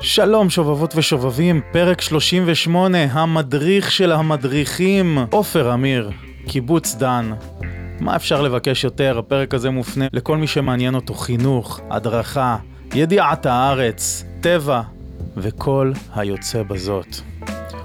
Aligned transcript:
שלום 0.00 0.50
שובבות 0.50 0.96
ושובבים, 0.96 1.60
פרק 1.72 2.00
38, 2.00 2.98
המדריך 2.98 3.90
של 3.90 4.12
המדריכים, 4.12 5.18
עופר 5.30 5.74
אמיר, 5.74 6.10
קיבוץ 6.48 6.94
דן. 6.94 7.32
מה 8.00 8.16
אפשר 8.16 8.42
לבקש 8.42 8.84
יותר? 8.84 9.18
הפרק 9.18 9.54
הזה 9.54 9.70
מופנה 9.70 10.06
לכל 10.12 10.36
מי 10.36 10.46
שמעניין 10.46 10.94
אותו 10.94 11.14
חינוך, 11.14 11.80
הדרכה, 11.90 12.56
ידיעת 12.94 13.46
הארץ, 13.46 14.24
טבע 14.40 14.82
וכל 15.36 15.92
היוצא 16.14 16.62
בזאת. 16.62 17.16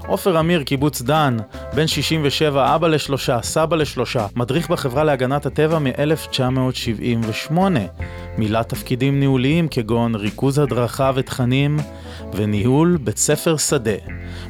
עופר 0.06 0.40
אמיר, 0.40 0.62
קיבוץ 0.62 1.02
דן, 1.02 1.36
בן 1.74 1.86
67, 1.86 2.74
אבא 2.74 2.88
לשלושה, 2.88 3.42
סבא 3.42 3.76
לשלושה, 3.76 4.26
מדריך 4.36 4.70
בחברה 4.70 5.04
להגנת 5.04 5.46
הטבע 5.46 5.78
מ-1978. 5.78 7.58
מילא 8.38 8.62
תפקידים 8.62 9.20
ניהוליים 9.20 9.68
כגון 9.68 10.14
ריכוז 10.14 10.58
הדרכה 10.58 11.12
ותכנים 11.14 11.78
וניהול 12.32 12.98
בית 13.04 13.18
ספר 13.18 13.56
שדה. 13.56 13.96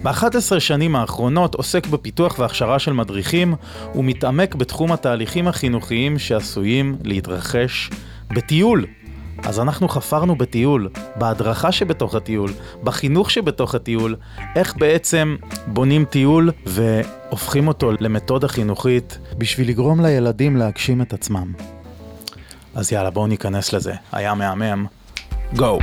ב-11 0.02 0.60
שנים 0.60 0.96
האחרונות 0.96 1.55
עוסק 1.55 1.86
בפיתוח 1.86 2.38
והכשרה 2.38 2.78
של 2.78 2.92
מדריכים 2.92 3.55
ומתעמק 3.94 4.55
בתחום 4.55 4.92
התהליכים 4.92 5.48
החינוכיים 5.48 6.19
שעשויים 6.19 6.96
להתרחש 7.05 7.91
בטיול. 8.30 8.86
אז 9.45 9.60
אנחנו 9.60 9.88
חפרנו 9.88 10.37
בטיול, 10.37 10.88
בהדרכה 11.16 11.73
שבתוך 11.73 12.14
הטיול, 12.14 12.50
בחינוך 12.83 13.30
שבתוך 13.30 13.74
הטיול, 13.74 14.16
איך 14.56 14.77
בעצם 14.77 15.37
בונים 15.66 16.05
טיול 16.05 16.50
והופכים 16.66 17.69
אותו 17.69 17.92
למתודה 18.00 18.48
חינוכית 18.48 19.19
בשביל 19.38 19.69
לגרום 19.69 20.00
לילדים 20.00 20.56
להגשים 20.56 21.02
את 21.02 21.12
עצמם. 21.12 21.52
אז 22.74 22.92
יאללה, 22.92 23.10
בואו 23.10 23.27
ניכנס 23.27 23.73
לזה. 23.73 23.92
היה 24.12 24.34
מהמם. 24.34 24.86
גו! 25.56 25.78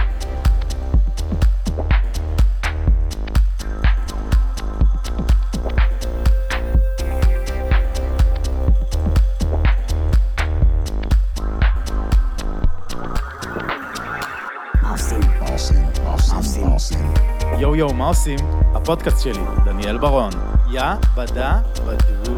יואו 17.80 17.94
מה 17.94 18.08
עושים? 18.08 18.40
הפודקאסט 18.76 19.24
שלי, 19.24 19.44
דניאל 19.66 19.98
ברון. 19.98 20.32
יא 20.72 20.82
בדה 21.16 21.62
בדו. 21.86 22.34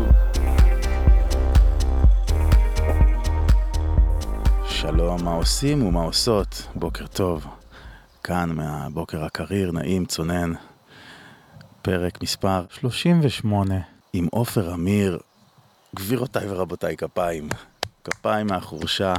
שלום, 4.66 5.24
מה 5.24 5.34
עושים 5.34 5.84
ומה 5.84 6.02
עושות? 6.02 6.68
בוקר 6.76 7.08
טוב. 7.08 7.46
כאן 8.24 8.50
מהבוקר 8.52 9.24
הקריר, 9.24 9.72
נעים, 9.72 10.06
צונן. 10.06 10.54
פרק 11.82 12.24
מספר 12.24 12.66
38 12.70 13.76
עם 14.14 14.28
עופר 14.32 14.74
אמיר. 14.74 15.20
גבירותיי 15.96 16.50
ורבותיי, 16.50 16.98
כפיים. 16.98 17.50
כפיים 18.04 18.48
מהחורשה 18.48 19.14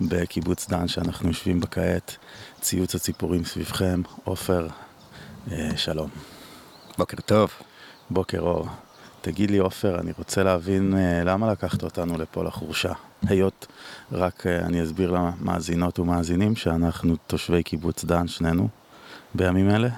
בקיבוץ 0.00 0.68
דן 0.68 0.88
שאנחנו 0.88 1.28
יושבים 1.28 1.60
בה 1.60 1.66
כעת. 1.66 2.16
ציוץ 2.60 2.94
הציפורים 2.94 3.44
סביבכם. 3.44 4.02
עופר, 4.24 4.66
שלום. 5.76 6.10
בוקר 6.98 7.16
טוב. 7.26 7.50
בוקר 8.10 8.40
אור. 8.40 8.68
תגיד 9.20 9.50
לי, 9.50 9.58
עופר, 9.58 10.00
אני 10.00 10.12
רוצה 10.18 10.42
להבין 10.42 10.94
אה, 10.96 11.24
למה 11.24 11.52
לקחת 11.52 11.82
אותנו 11.82 12.18
לפה 12.18 12.44
לחורשה. 12.44 12.92
היות, 13.22 13.66
רק 14.12 14.46
אה, 14.46 14.58
אני 14.58 14.82
אסביר 14.82 15.10
למאזינות 15.10 15.98
ומאזינים 15.98 16.56
שאנחנו 16.56 17.16
תושבי 17.26 17.62
קיבוץ 17.62 18.04
דן, 18.04 18.28
שנינו, 18.28 18.68
בימים 19.34 19.70
אלה. 19.70 19.88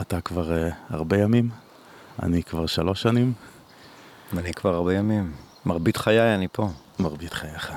אתה 0.00 0.20
כבר 0.20 0.52
אה, 0.52 0.70
הרבה 0.90 1.18
ימים, 1.18 1.50
אני 2.22 2.42
כבר 2.42 2.66
שלוש 2.66 3.02
שנים. 3.02 3.32
אני 4.38 4.52
כבר 4.52 4.74
הרבה 4.74 4.94
ימים. 4.94 5.32
מרבית 5.66 5.96
חיי 5.96 6.34
אני 6.34 6.48
פה. 6.52 6.68
מרבית 6.98 7.32
חייך. 7.32 7.72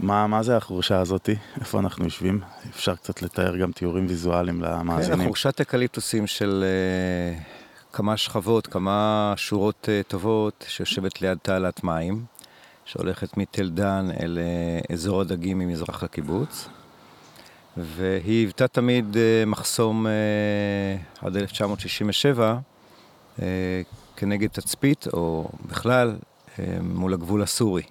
מה, 0.00 0.26
מה 0.26 0.42
זה 0.42 0.56
החורשה 0.56 1.00
הזאתי? 1.00 1.36
איפה 1.60 1.78
אנחנו 1.78 2.04
יושבים? 2.04 2.40
אפשר 2.70 2.94
קצת 2.94 3.22
לתאר 3.22 3.56
גם 3.56 3.72
תיאורים 3.72 4.06
ויזואליים 4.08 4.62
למאזינים. 4.62 5.18
כן, 5.18 5.24
חורשת 5.24 5.60
אקליפטוסים 5.60 6.26
של 6.26 6.64
uh, 7.38 7.42
כמה 7.92 8.16
שכבות, 8.16 8.66
כמה 8.66 9.34
שורות 9.36 9.88
uh, 9.88 10.08
טובות, 10.08 10.64
שיושבת 10.68 11.22
ליד 11.22 11.38
תעלת 11.42 11.84
מים, 11.84 12.24
שהולכת 12.84 13.36
מתל 13.36 13.68
דן 13.68 14.08
אל 14.20 14.38
uh, 14.88 14.92
אזור 14.92 15.20
הדגים 15.20 15.58
ממזרח 15.58 16.02
לקיבוץ. 16.02 16.68
והיא 17.76 18.40
היוותה 18.40 18.68
תמיד 18.68 19.14
uh, 19.14 19.48
מחסום 19.48 20.06
uh, 20.06 21.26
עד 21.26 21.36
1967 21.36 22.58
uh, 23.36 23.40
כנגד 24.16 24.48
תצפית, 24.48 25.06
או 25.12 25.48
בכלל, 25.68 26.16
uh, 26.56 26.60
מול 26.82 27.14
הגבול 27.14 27.42
הסורי. 27.42 27.82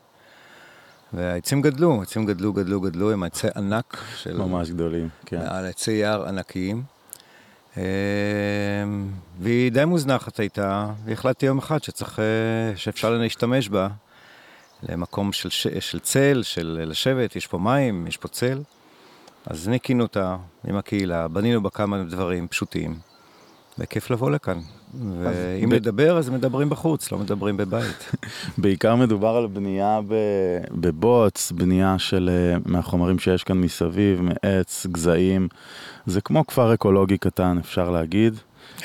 והעצים 1.13 1.61
גדלו, 1.61 1.99
העצים 1.99 2.25
גדלו, 2.25 2.53
גדלו, 2.53 2.81
גדלו, 2.81 3.11
הם 3.11 3.23
עצי 3.23 3.47
ענק 3.55 3.97
של... 4.15 4.37
ממש 4.37 4.69
גדולים, 4.69 5.09
כן. 5.25 5.39
מעל 5.39 5.65
עצי 5.65 5.91
יער 5.91 6.27
ענקיים. 6.27 6.83
אה, 7.77 7.83
והיא 9.39 9.71
די 9.71 9.85
מוזנחת 9.85 10.39
הייתה, 10.39 10.87
והחלטתי 11.05 11.45
יום 11.45 11.57
אחד 11.57 11.83
שצריך, 11.83 12.19
אה, 12.19 12.77
שאפשר 12.77 13.17
להשתמש 13.17 13.69
בה 13.69 13.87
למקום 14.89 15.33
של, 15.33 15.49
של 15.79 15.99
צל, 15.99 16.41
של 16.43 16.85
לשבת, 16.87 17.35
יש 17.35 17.47
פה 17.47 17.57
מים, 17.57 18.07
יש 18.07 18.17
פה 18.17 18.27
צל. 18.27 18.61
אז 19.45 19.67
ניקינו 19.67 20.03
אותה 20.03 20.37
עם 20.67 20.75
הקהילה, 20.77 21.27
בנינו 21.27 21.63
בה 21.63 21.69
כמה 21.69 22.03
דברים 22.03 22.47
פשוטים, 22.47 22.99
וכיף 23.81 24.09
לבוא 24.09 24.31
לכאן. 24.31 24.59
ואם 24.93 25.69
ב... 25.69 25.73
לדבר, 25.73 26.17
אז 26.17 26.29
מדברים 26.29 26.69
בחוץ, 26.69 27.11
לא 27.11 27.17
מדברים 27.17 27.57
בבית. 27.57 28.11
בעיקר 28.57 28.95
מדובר 28.95 29.35
על 29.35 29.47
בנייה 29.47 29.99
בבוץ, 30.71 31.51
בנייה 31.51 31.99
של, 31.99 32.29
אה, 32.33 32.57
מהחומרים 32.65 33.19
שיש 33.19 33.43
כאן 33.43 33.57
מסביב, 33.57 34.21
מעץ, 34.21 34.87
גזעים. 34.91 35.47
זה 36.05 36.21
כמו 36.21 36.47
כפר 36.47 36.73
אקולוגי 36.73 37.17
קטן, 37.17 37.57
אפשר 37.57 37.89
להגיד. 37.89 38.33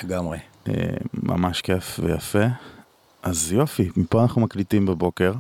לגמרי. 0.05 0.39
אה, 0.69 0.75
ממש 1.15 1.61
כיף 1.61 2.01
ויפה. 2.03 2.45
אז 3.23 3.53
יופי, 3.53 3.91
מפה 3.97 4.23
אנחנו 4.23 4.41
מקליטים 4.41 4.87
בבוקר. 4.87 5.33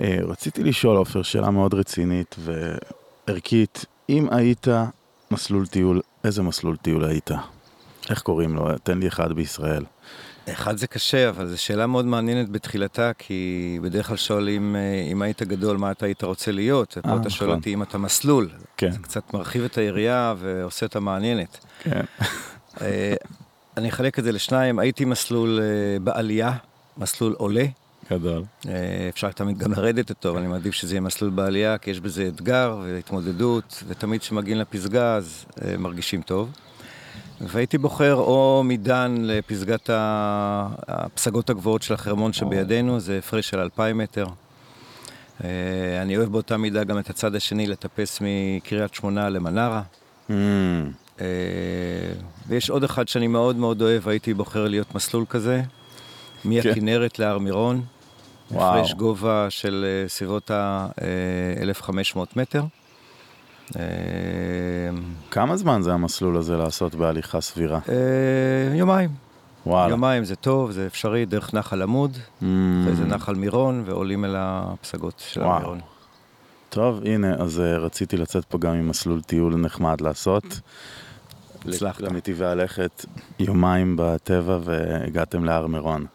אה, 0.00 0.18
רציתי 0.22 0.62
לשאול, 0.62 0.96
עופר, 0.96 1.22
שאלה 1.22 1.50
מאוד 1.50 1.74
רצינית 1.74 2.36
וערכית. 2.38 3.84
אם 4.08 4.28
היית 4.30 4.66
מסלול 5.30 5.66
טיול, 5.66 6.00
איזה 6.24 6.42
מסלול 6.42 6.76
טיול 6.76 7.04
היית? 7.04 7.30
איך 8.12 8.22
קוראים 8.22 8.54
לו? 8.54 8.78
תן 8.78 8.98
לי 8.98 9.08
אחד 9.08 9.32
בישראל. 9.32 9.84
אחד 10.48 10.76
זה 10.76 10.86
קשה, 10.86 11.28
אבל 11.28 11.46
זו 11.46 11.62
שאלה 11.62 11.86
מאוד 11.86 12.04
מעניינת 12.04 12.48
בתחילתה, 12.48 13.10
כי 13.18 13.78
בדרך 13.82 14.06
כלל 14.06 14.16
שואלים 14.16 14.76
אה, 14.76 14.80
אם 15.12 15.22
היית 15.22 15.42
גדול, 15.42 15.76
מה 15.76 15.90
אתה 15.90 16.06
היית 16.06 16.24
רוצה 16.24 16.52
להיות, 16.52 16.94
ופה 16.98 17.16
אתה 17.16 17.30
שואל 17.30 17.48
נכון. 17.48 17.58
אותי 17.58 17.74
אם 17.74 17.82
אתה 17.82 17.98
מסלול. 17.98 18.48
כן. 18.76 18.90
זה 18.90 18.98
קצת 18.98 19.34
מרחיב 19.34 19.64
את 19.64 19.78
היריעה 19.78 20.34
ועושה 20.38 20.86
אותה 20.86 21.00
מעניינת. 21.00 21.58
כן. 21.82 22.00
אה, 22.80 23.14
אני 23.76 23.88
אחלק 23.88 24.18
את 24.18 24.24
זה 24.24 24.32
לשניים, 24.32 24.78
הייתי 24.78 25.04
מסלול 25.04 25.60
אה, 25.62 25.98
בעלייה, 26.00 26.52
מסלול 26.98 27.34
עולה. 27.38 27.64
גדול. 28.10 28.42
אפשר 29.08 29.32
תמיד 29.32 29.58
גם 29.58 29.72
לרדת 29.72 30.10
אותו, 30.10 30.30
אבל 30.30 30.38
אני 30.38 30.46
מעדיף 30.46 30.74
שזה 30.74 30.94
יהיה 30.94 31.00
מסלול 31.00 31.30
בעלייה, 31.30 31.78
כי 31.78 31.90
יש 31.90 32.00
בזה 32.00 32.28
אתגר 32.28 32.78
והתמודדות, 32.84 33.82
ותמיד 33.88 34.20
כשמגיעים 34.20 34.58
לפסגה 34.58 35.14
אז 35.14 35.44
מרגישים 35.78 36.22
טוב. 36.22 36.50
והייתי 37.42 37.78
בוחר 37.78 38.14
או 38.14 38.62
מדן 38.64 39.16
לפסגת 39.20 39.90
הפסגות 40.88 41.50
הגבוהות 41.50 41.82
של 41.82 41.94
החרמון 41.94 42.32
שבידינו, 42.32 43.00
זה 43.00 43.18
הפרש 43.18 43.48
של 43.48 43.58
אלפיים 43.58 43.98
מטר. 43.98 44.26
אה, 45.44 46.02
אני 46.02 46.16
אוהב 46.16 46.32
באותה 46.32 46.56
מידה 46.56 46.84
גם 46.84 46.98
את 46.98 47.10
הצד 47.10 47.34
השני 47.34 47.66
לטפס 47.66 48.18
מקריית 48.20 48.94
שמונה 48.94 49.28
למנרה. 49.28 49.82
Mm. 50.30 50.32
אה, 51.20 51.26
ויש 52.46 52.70
עוד 52.70 52.84
אחד 52.84 53.08
שאני 53.08 53.26
מאוד 53.26 53.56
מאוד 53.56 53.82
אוהב, 53.82 54.08
הייתי 54.08 54.34
בוחר 54.34 54.68
להיות 54.68 54.94
מסלול 54.94 55.24
כזה, 55.28 55.62
מהכנרת 56.44 57.18
להר 57.18 57.38
מירון. 57.38 57.82
הפרש 58.50 58.94
גובה 58.94 59.46
של 59.50 59.84
אה, 59.88 60.08
סביבות 60.08 60.50
ה-1500 60.50 62.18
מטר. 62.36 62.62
אמ, 63.76 63.80
כמה 65.30 65.56
זמן 65.56 65.82
זה 65.82 65.92
המסלול 65.92 66.36
הזה 66.36 66.56
לעשות 66.56 66.94
בהליכה 66.94 67.40
סבירה? 67.40 67.78
אה, 67.88 68.76
יומיים. 68.76 69.10
וואלה. 69.66 69.90
יומיים 69.90 70.24
זה 70.24 70.36
טוב, 70.36 70.70
זה 70.70 70.86
אפשרי, 70.86 71.24
דרך 71.24 71.54
נחל 71.54 71.82
עמוד, 71.82 72.16
mm. 72.16 72.44
וזה 72.84 73.04
נחל 73.04 73.34
מירון, 73.34 73.82
ועולים 73.86 74.24
אל 74.24 74.34
הפסגות 74.38 75.22
של. 75.28 75.42
המירון. 75.42 75.80
טוב, 76.68 77.00
הנה, 77.04 77.34
אז 77.34 77.58
uh, 77.58 77.80
רציתי 77.80 78.16
לצאת 78.16 78.44
פה 78.44 78.58
גם 78.58 78.74
עם 78.74 78.88
מסלול 78.88 79.22
טיול 79.22 79.56
נחמד 79.56 80.00
לעשות. 80.00 80.60
הצלחת. 81.68 82.00
לנתיבי 82.00 82.44
הלכת 82.44 83.04
יומיים 83.38 83.96
בטבע 83.98 84.58
והגעתם 84.64 85.44
להר 85.44 85.66
מירון. 85.66 86.06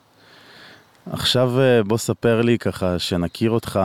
עכשיו 1.12 1.52
uh, 1.58 1.88
בוא 1.88 1.98
ספר 1.98 2.42
לי 2.42 2.58
ככה, 2.58 3.00
שנכיר 3.00 3.52
אותך, 3.52 3.80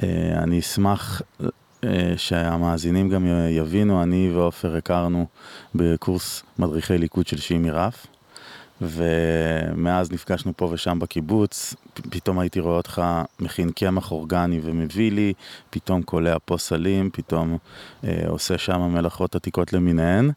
uh, 0.00 0.04
אני 0.42 0.58
אשמח 0.58 1.22
שהמאזינים 2.16 3.08
גם 3.08 3.26
יבינו, 3.50 4.02
אני 4.02 4.30
ועופר 4.34 4.76
הכרנו 4.76 5.26
בקורס 5.74 6.42
מדריכי 6.58 6.98
ליקוד 6.98 7.26
של 7.26 7.36
שימי 7.36 7.70
רף, 7.70 8.06
ומאז 8.80 10.12
נפגשנו 10.12 10.52
פה 10.56 10.68
ושם 10.72 10.98
בקיבוץ, 10.98 11.74
פתאום 12.10 12.38
הייתי 12.38 12.60
רואה 12.60 12.76
אותך 12.76 13.02
מכין 13.40 13.70
קמח 13.70 14.12
אורגני 14.12 14.60
ומביא 14.62 15.12
לי, 15.12 15.32
פתאום 15.70 16.02
קולע 16.02 16.36
פה 16.44 16.58
סלים, 16.58 17.10
פתאום 17.12 17.58
אה, 18.04 18.24
עושה 18.28 18.58
שם 18.58 18.80
מלאכות 18.80 19.34
עתיקות 19.34 19.72
למיניהן. 19.72 20.30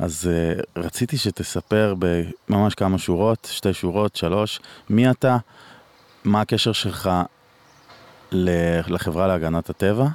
אז 0.00 0.28
uh, 0.28 0.62
רציתי 0.76 1.18
שתספר 1.18 1.94
בממש 1.98 2.74
כמה 2.74 2.98
שורות, 2.98 3.48
שתי 3.50 3.72
שורות, 3.72 4.16
שלוש, 4.16 4.60
מי 4.90 5.10
אתה, 5.10 5.36
מה 6.24 6.40
הקשר 6.40 6.72
שלך 6.72 7.10
לחברה 8.32 9.26
להגנת 9.26 9.70
הטבע, 9.70 10.06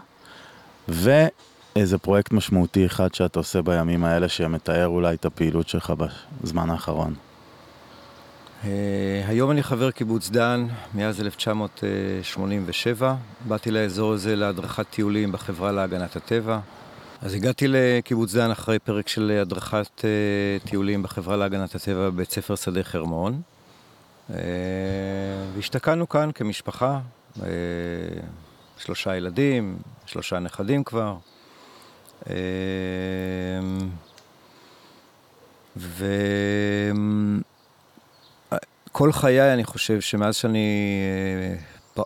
ואיזה 0.87 1.97
פרויקט 1.97 2.31
משמעותי 2.31 2.85
אחד 2.85 3.13
שאתה 3.13 3.39
עושה 3.39 3.61
בימים 3.61 4.03
האלה 4.03 4.29
שמתאר 4.29 4.87
אולי 4.87 5.15
את 5.15 5.25
הפעילות 5.25 5.69
שלך 5.69 5.93
בזמן 6.41 6.69
האחרון. 6.69 7.13
Uh, 8.63 8.67
היום 9.27 9.51
אני 9.51 9.63
חבר 9.63 9.91
קיבוץ 9.91 10.29
דן 10.29 10.67
מאז 10.93 11.21
1987. 11.21 13.15
באתי 13.47 13.71
לאזור 13.71 14.13
הזה 14.13 14.35
להדרכת 14.35 14.85
טיולים 14.89 15.31
בחברה 15.31 15.71
להגנת 15.71 16.15
הטבע. 16.15 16.59
אז 17.21 17.33
הגעתי 17.33 17.65
לקיבוץ 17.67 18.35
דן 18.35 18.51
אחרי 18.51 18.79
פרק 18.79 19.07
של 19.07 19.39
הדרכת 19.41 19.88
uh, 19.97 20.67
טיולים 20.69 21.03
בחברה 21.03 21.38
להגנת 21.38 21.75
הטבע 21.75 22.09
בבית 22.09 22.31
ספר 22.31 22.55
שדה 22.55 22.83
חרמון. 22.83 23.41
Uh, 24.29 24.33
והשתקענו 25.55 26.09
כאן 26.09 26.29
כמשפחה, 26.35 26.99
uh, 27.38 27.41
שלושה 28.77 29.16
ילדים, 29.16 29.77
שלושה 30.06 30.39
נכדים 30.39 30.83
כבר. 30.83 31.16
Uh, 32.24 32.27
וכל 35.77 35.92
חיי 39.12 39.54
אני 39.54 39.63
חושב 39.63 40.01
שמאז 40.01 40.36
שאני, 40.36 41.01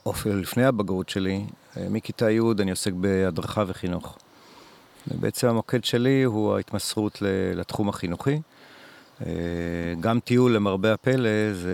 אפילו 0.09 0.37
לפני 0.39 0.65
הבגרות 0.65 1.09
שלי, 1.09 1.45
מכיתה 1.77 2.31
י' 2.31 2.39
אני 2.59 2.71
עוסק 2.71 2.91
בהדרכה 2.93 3.63
וחינוך. 3.67 4.17
בעצם 5.07 5.47
המוקד 5.47 5.83
שלי 5.83 6.23
הוא 6.23 6.55
ההתמסרות 6.55 7.17
לתחום 7.55 7.89
החינוכי. 7.89 8.41
אה, 9.25 9.31
גם 9.99 10.19
טיול, 10.19 10.55
למרבה 10.55 10.93
הפלא, 10.93 11.53
זה 11.53 11.73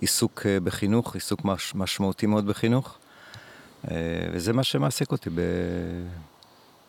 עיסוק 0.00 0.46
אה, 0.46 0.60
בחינוך, 0.60 1.14
עיסוק 1.14 1.44
מש, 1.44 1.74
משמעותי 1.74 2.26
מאוד 2.26 2.46
בחינוך. 2.46 2.98
אה, 3.90 3.96
וזה 4.32 4.52
מה 4.52 4.64
שמעסיק 4.64 5.12
אותי 5.12 5.30
ב... 5.30 5.40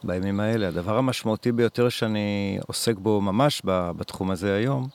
בימים 0.03 0.39
האלה. 0.39 0.67
הדבר 0.67 0.97
המשמעותי 0.97 1.51
ביותר 1.51 1.89
שאני 1.89 2.59
עוסק 2.67 2.95
בו 2.97 3.21
ממש 3.21 3.61
בתחום 3.65 4.31
הזה 4.31 4.55
היום, 4.55 4.87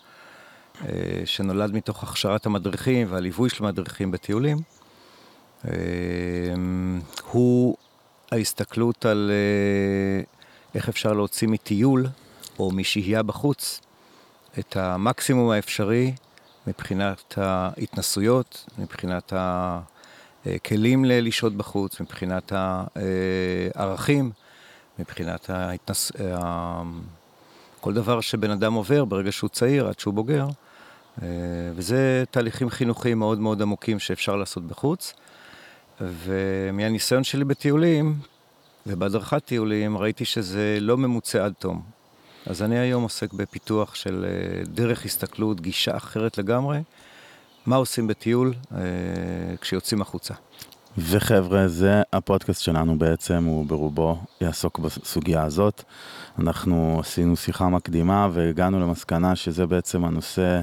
שנולד 1.25 1.73
מתוך 1.75 2.03
הכשרת 2.03 2.47
המדריכים 2.47 3.07
והליווי 3.11 3.51
של 3.51 3.65
המדריכים 3.65 4.11
בטיולים, 4.11 4.59
הוא 7.31 7.77
ההסתכלות 8.33 9.07
על 9.07 9.31
איך 10.75 10.89
אפשר 10.89 11.13
להוציא 11.13 11.49
מטיול 11.49 12.07
או 12.59 12.71
משהייה 12.71 13.23
בחוץ 13.23 13.81
את 14.59 14.77
המקסימום 14.77 15.51
האפשרי 15.51 16.13
מבחינת 16.67 17.39
ההתנסויות, 17.39 18.67
מבחינת 18.79 19.33
הכלים 20.47 21.05
לשהות 21.05 21.55
בחוץ, 21.57 22.01
מבחינת 22.01 22.53
הערכים, 23.75 24.31
מבחינת 24.99 25.51
ההתנס... 25.51 26.13
כל 27.81 27.95
דבר 27.95 28.21
שבן 28.21 28.51
אדם 28.51 28.73
עובר 28.73 29.05
ברגע 29.05 29.33
שהוא 29.33 29.51
צעיר 29.51 29.89
עד 29.89 29.99
שהוא 29.99 30.15
בוגר, 30.15 30.47
וזה 31.75 32.25
תהליכים 32.31 32.71
חינוכיים 32.71 33.19
מאוד 33.19 33.39
מאוד 33.39 33.63
עמוקים 33.63 33.99
שאפשר 33.99 34.37
לעשות 34.37 34.65
בחוץ. 34.67 35.15
ומהניסיון 36.01 37.25
שלי 37.25 37.45
בטיולים, 37.45 38.19
ובהדרכת 38.87 39.45
טיולים 39.45 39.99
ראיתי 39.99 40.25
שזה 40.25 40.79
לא 40.81 40.97
ממוצה 40.97 41.45
עד 41.45 41.53
תום. 41.59 41.83
אז 42.47 42.63
אני 42.63 42.79
היום 42.79 43.03
עוסק 43.03 43.33
בפיתוח 43.33 43.95
של 43.95 44.27
אה, 44.29 44.65
דרך 44.65 45.05
הסתכלות, 45.05 45.61
גישה 45.61 45.97
אחרת 45.97 46.39
לגמרי, 46.39 46.79
מה 47.69 47.77
עושים 47.77 48.07
בטיול 48.07 48.55
אה, 48.73 48.81
כשיוצאים 49.61 50.01
החוצה. 50.01 50.35
וחבר'ה, 50.99 51.69
זה 51.69 52.03
הפודקאסט 52.13 52.63
שלנו 52.63 52.99
בעצם, 52.99 53.45
הוא 53.45 53.67
ברובו 53.67 54.19
יעסוק 54.41 54.79
בסוגיה 54.79 55.43
הזאת. 55.43 55.83
אנחנו 56.39 56.97
עשינו 57.01 57.37
שיחה 57.37 57.69
מקדימה 57.69 58.29
והגענו 58.33 58.81
למסקנה 58.81 59.37
שזה 59.37 59.67
בעצם 59.67 60.05
הנושא 60.05 60.61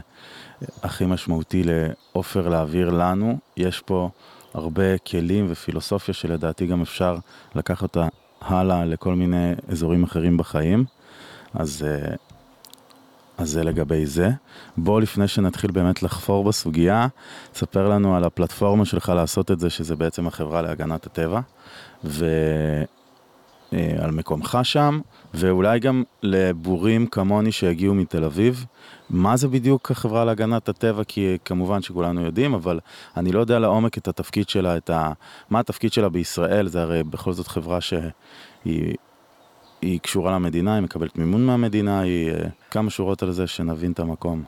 הכי 0.84 1.06
משמעותי 1.06 1.63
לעופר 1.66 2.48
להעביר 2.48 2.90
לנו. 2.90 3.38
יש 3.58 3.81
פה 3.86 4.10
הרבה 4.54 4.98
כלים 4.98 5.48
ופילוסופיה 5.50 6.13
שלדעתי 6.13 6.68
גם 6.68 6.81
אפשר 6.81 7.18
לקחת 7.56 7.84
אותה 7.84 8.08
הלאה 8.42 8.86
לכל 8.86 9.16
מיני 9.16 9.54
אזורים 9.72 10.04
אחרים 10.04 10.38
בחיים. 10.38 10.86
אז, 11.54 11.86
אה, 11.88 12.16
אז 13.38 13.50
זה 13.50 13.64
לגבי 13.64 14.06
זה. 14.06 14.30
בוא 14.78 15.02
לפני 15.02 15.28
שנתחיל 15.28 15.72
באמת 15.72 16.04
לחפור 16.04 16.44
בסוגיה, 16.44 17.08
ספר 17.54 17.90
לנו 17.90 18.16
על 18.16 18.24
הפלטפורמה 18.24 18.86
שלך 18.86 19.10
לעשות 19.16 19.52
את 19.52 19.60
זה, 19.60 19.70
שזה 19.70 19.96
בעצם 19.96 20.28
החברה 20.28 20.62
להגנת 20.62 21.06
הטבע. 21.06 21.40
ו... 22.04 22.26
אה, 23.74 24.12
מקומך 24.12 24.58
שם, 24.64 25.00
ואולי 25.34 25.80
גם 25.80 26.04
לבורים 26.24 27.08
כמוני 27.08 27.52
שהגיעו 27.52 27.94
מתל 27.94 28.24
אביב. 28.24 28.66
מה 29.10 29.38
זה 29.38 29.48
בדיוק 29.48 29.92
החברה 29.92 30.26
להגנת 30.26 30.70
הטבע? 30.70 31.04
כי 31.04 31.38
כמובן 31.46 31.82
שכולנו 31.82 32.22
יודעים, 32.22 32.54
אבל 32.54 32.80
אני 33.18 33.32
לא 33.32 33.40
יודע 33.40 33.60
לעומק 33.60 33.98
את 33.98 34.08
התפקיד 34.08 34.50
שלה, 34.50 34.78
את 34.78 34.90
ה... 34.90 35.12
מה 35.50 35.60
התפקיד 35.60 35.94
שלה 35.94 36.10
בישראל, 36.10 36.68
זה 36.68 36.82
הרי 36.82 37.04
בכל 37.04 37.34
זאת 37.34 37.48
חברה 37.48 37.82
שהיא... 37.82 38.96
היא 39.86 40.00
קשורה 40.00 40.32
למדינה, 40.32 40.76
היא 40.76 40.84
מקבלת 40.84 41.18
מימון 41.18 41.46
מהמדינה, 41.46 42.00
היא 42.00 42.32
אה, 42.32 42.48
כמה 42.72 42.90
שורות 42.90 43.24
על 43.24 43.32
זה 43.32 43.48
שנבין 43.48 43.92
את 43.92 44.00
המקום. 44.00 44.44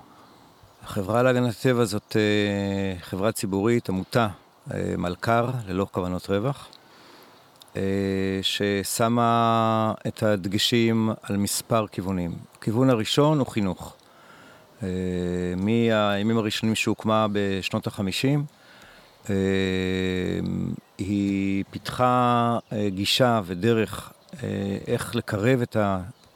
החברה 0.84 1.24
להגנת 1.24 1.54
הטבע 1.60 1.86
זאת 1.86 2.16
אה, 2.16 3.00
חברה 3.00 3.32
ציבורית, 3.32 3.90
עמותה, 3.90 4.28
מלכ"ר, 4.98 5.50
ללא 5.68 5.88
כוונות 5.92 6.30
רווח. 6.30 6.68
אה, 7.78 8.40
ששמה 8.42 9.94
את 10.08 10.24
הדגשים 10.24 11.10
על 11.24 11.38
מספר 11.38 11.88
כיוונים. 11.88 12.32
הכיוון 12.58 12.90
הראשון 12.90 13.40
הוא 13.40 13.48
חינוך. 13.48 13.96
אה, 14.84 14.90
מהימים 15.58 16.38
הראשונים 16.38 16.76
שהוקמה 16.76 17.28
בשנות 17.32 17.88
החמישים, 17.88 18.46
אה, 19.30 19.36
היא 20.98 21.64
פיתחה 21.72 22.58
גישה 22.88 23.42
ודרך 23.46 24.12
איך 24.88 25.16
לקרב 25.16 25.62
את 25.62 25.78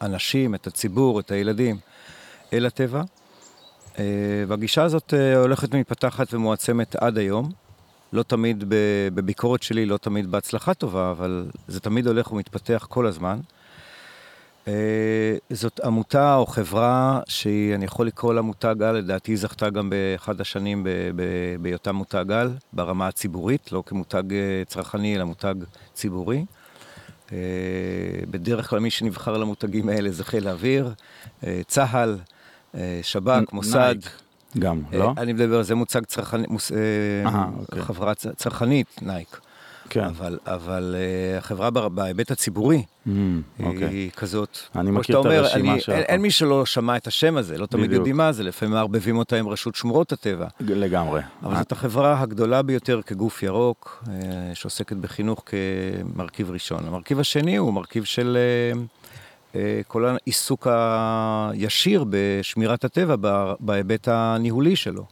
האנשים, 0.02 0.56
את 0.56 0.68
הציבור, 0.68 1.20
את 1.20 1.32
הילדים 1.32 1.78
אל 2.54 2.66
הטבע. 2.66 3.02
והגישה 4.48 4.84
הזאת 4.84 5.14
הולכת 5.36 5.74
ומתפתחת 5.74 6.34
ומועצמת 6.34 6.96
עד 6.96 7.18
היום. 7.18 7.52
לא 8.14 8.24
תמיד 8.24 8.64
בביקורת 9.14 9.64
שלי, 9.64 9.86
לא 9.86 9.98
תמיד 9.98 10.32
בהצלחה 10.32 10.74
טובה, 10.74 11.12
אבל 11.12 11.46
זה 11.68 11.80
תמיד 11.80 12.08
הולך 12.08 12.32
ומתפתח 12.32 12.88
כל 12.90 13.08
הזמן. 13.08 13.40
אה, 14.68 15.36
זאת 15.50 15.80
עמותה 15.80 16.36
או 16.36 16.46
חברה 16.46 17.20
שהיא, 17.28 17.76
אני 17.76 17.86
יכול 17.86 18.08
לקרוא 18.08 18.34
לה 18.34 18.42
מותג 18.42 18.76
על, 18.84 18.96
לדעתי 18.96 19.32
היא 19.32 19.38
זכתה 19.38 19.70
גם 19.70 19.90
באחד 19.90 20.42
השנים 20.42 20.88
בהיותה 21.62 21.92
מותג 21.92 22.32
על, 22.32 22.52
ברמה 22.74 23.08
הציבורית, 23.08 23.72
לא 23.72 23.84
כמותג 23.86 24.34
אה, 24.34 24.64
צרכני, 24.68 25.16
אלא 25.16 25.24
מותג 25.24 25.56
ציבורי. 25.94 26.46
אה, 27.32 27.38
בדרך 28.32 28.70
כלל 28.70 28.80
מי 28.80 28.90
שנבחר 28.90 29.38
למותגים 29.38 29.90
האלה 29.90 30.12
זה 30.12 30.24
חיל 30.24 30.48
האוויר, 30.48 30.94
צה"ל, 31.68 32.18
שב"כ, 33.02 33.54
מוסד. 33.54 33.96
גם, 34.60 34.82
אה, 34.94 34.98
לא? 34.98 35.14
אני 35.18 35.34
מדבר, 35.34 35.64
זה 35.64 35.76
מוצג 35.76 36.06
צרכני, 36.06 36.46
אה, 36.46 37.46
אוקיי. 37.60 37.82
חברה 37.82 38.14
צרכנית, 38.16 38.88
נייק. 39.02 39.40
כן. 39.92 40.04
אבל, 40.04 40.40
אבל 40.46 40.96
uh, 40.96 41.38
החברה 41.38 41.70
בהיבט 41.90 42.32
הציבורי 42.32 42.78
mm, 42.78 43.10
היא 43.60 43.66
אוקיי. 43.66 44.10
כזאת. 44.18 44.58
אני 44.76 44.92
מכיר 44.92 45.22
את 45.22 45.26
הרשימה 45.26 45.80
שלך. 45.80 45.96
אין, 45.96 46.04
אין 46.04 46.22
מי 46.22 46.32
שלא 46.32 46.66
שמע 46.66 46.98
את 46.98 47.08
השם 47.08 47.38
הזה, 47.38 47.58
לא 47.58 47.66
תמיד 47.66 47.92
יודעים 47.92 48.18
מה 48.18 48.32
זה, 48.32 48.44
לפעמים 48.44 48.74
מערבבים 48.74 49.18
אותה 49.18 49.36
עם 49.36 49.48
רשות 49.48 49.76
שמורות 49.76 50.12
הטבע. 50.12 50.48
לגמרי. 50.60 51.22
אבל 51.44 51.58
זאת 51.58 51.72
החברה 51.72 52.22
הגדולה 52.22 52.62
ביותר 52.62 53.02
כגוף 53.06 53.44
ירוק, 53.44 54.04
uh, 54.06 54.10
שעוסקת 54.54 54.96
בחינוך 54.96 55.44
כמרכיב 55.46 56.52
ראשון. 56.52 56.88
המרכיב 56.88 57.20
השני 57.20 57.56
הוא 57.56 57.74
מרכיב 57.74 58.04
של... 58.04 58.38
Uh, 58.76 59.02
אה, 59.56 59.82
כל 59.88 60.06
העיסוק 60.06 60.68
הישיר 61.52 62.06
בשמירת 62.10 62.84
הטבע 62.84 63.16
בהיבט 63.60 64.08
הניהולי 64.08 64.76
שלו. 64.76 65.06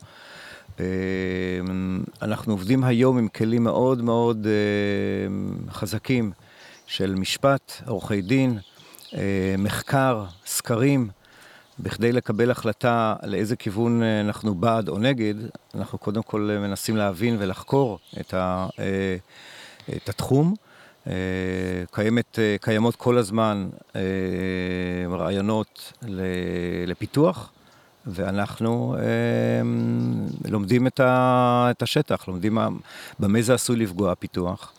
אה, 0.80 0.86
אנחנו 2.22 2.54
עובדים 2.54 2.84
היום 2.84 3.18
עם 3.18 3.28
כלים 3.28 3.64
מאוד 3.64 4.02
מאוד 4.02 4.48
אה, 4.48 5.72
חזקים 5.74 6.32
של 6.88 7.16
משפט, 7.16 7.74
עורכי 7.88 8.22
דין, 8.22 8.58
אה, 9.14 9.56
מחקר, 9.58 10.26
סקרים, 10.46 11.10
בכדי 11.80 12.12
לקבל 12.12 12.52
החלטה 12.52 13.16
לאיזה 13.24 13.56
כיוון 13.56 14.04
אה, 14.04 14.22
אנחנו 14.22 14.56
בעד 14.56 14.90
או 14.90 15.00
נגד, 15.00 15.34
אנחנו 15.76 15.98
קודם 15.98 16.24
כל 16.24 16.58
מנסים 16.62 16.98
להבין 16.98 17.36
ולחקור 17.40 18.00
את, 18.20 18.34
ה, 18.34 18.68
את 19.96 20.10
התחום. 20.10 20.56
קיימת, 21.92 22.40
קיימות 22.62 22.96
כל 22.96 23.18
הזמן 23.18 23.70
רעיונות 25.10 25.94
לפיתוח. 26.88 27.52
ואנחנו 28.10 28.96
אה, 29.00 29.04
לומדים 30.52 30.88
את, 30.88 31.00
ה, 31.00 31.68
את 31.72 31.82
השטח, 31.82 32.28
לומדים 32.28 32.56
מה, 32.56 32.68
במה 33.20 33.42
זה 33.42 33.54
עשוי 33.54 33.76
לפגוע 33.76 34.12
הפיתוח, 34.12 34.74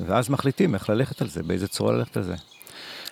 ואז 0.00 0.30
מחליטים 0.30 0.74
איך 0.74 0.90
ללכת 0.90 1.22
על 1.22 1.28
זה, 1.28 1.42
באיזה 1.42 1.68
צורה 1.68 1.92
ללכת 1.92 2.16
על 2.16 2.22
זה. 2.22 2.34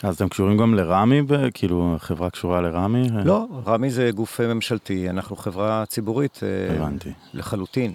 אז 0.02 0.14
אתם 0.16 0.28
קשורים 0.28 0.56
גם 0.56 0.74
לרמי, 0.74 1.22
כאילו 1.54 1.92
החברה 1.96 2.30
קשורה 2.30 2.60
לרמי? 2.60 3.08
לא, 3.24 3.46
רמי 3.66 3.90
זה 3.90 4.10
גוף 4.14 4.40
ממשלתי, 4.40 5.10
אנחנו 5.10 5.36
חברה 5.36 5.86
ציבורית. 5.86 6.40
אה, 6.42 6.76
הבנתי. 6.76 7.12
לחלוטין. 7.34 7.94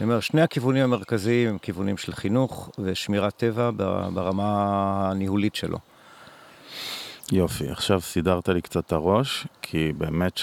אני 0.00 0.08
אומר, 0.08 0.20
שני 0.20 0.42
הכיוונים 0.42 0.84
המרכזיים 0.84 1.48
הם 1.48 1.58
כיוונים 1.58 1.96
של 1.96 2.12
חינוך 2.12 2.70
ושמירת 2.78 3.36
טבע 3.36 3.70
ברמה 4.14 5.10
הניהולית 5.10 5.54
שלו. 5.54 5.78
יופי, 7.32 7.70
עכשיו 7.70 8.00
סידרת 8.00 8.48
לי 8.48 8.62
קצת 8.62 8.86
את 8.86 8.92
הראש, 8.92 9.46
כי 9.62 9.92
באמת 9.98 10.38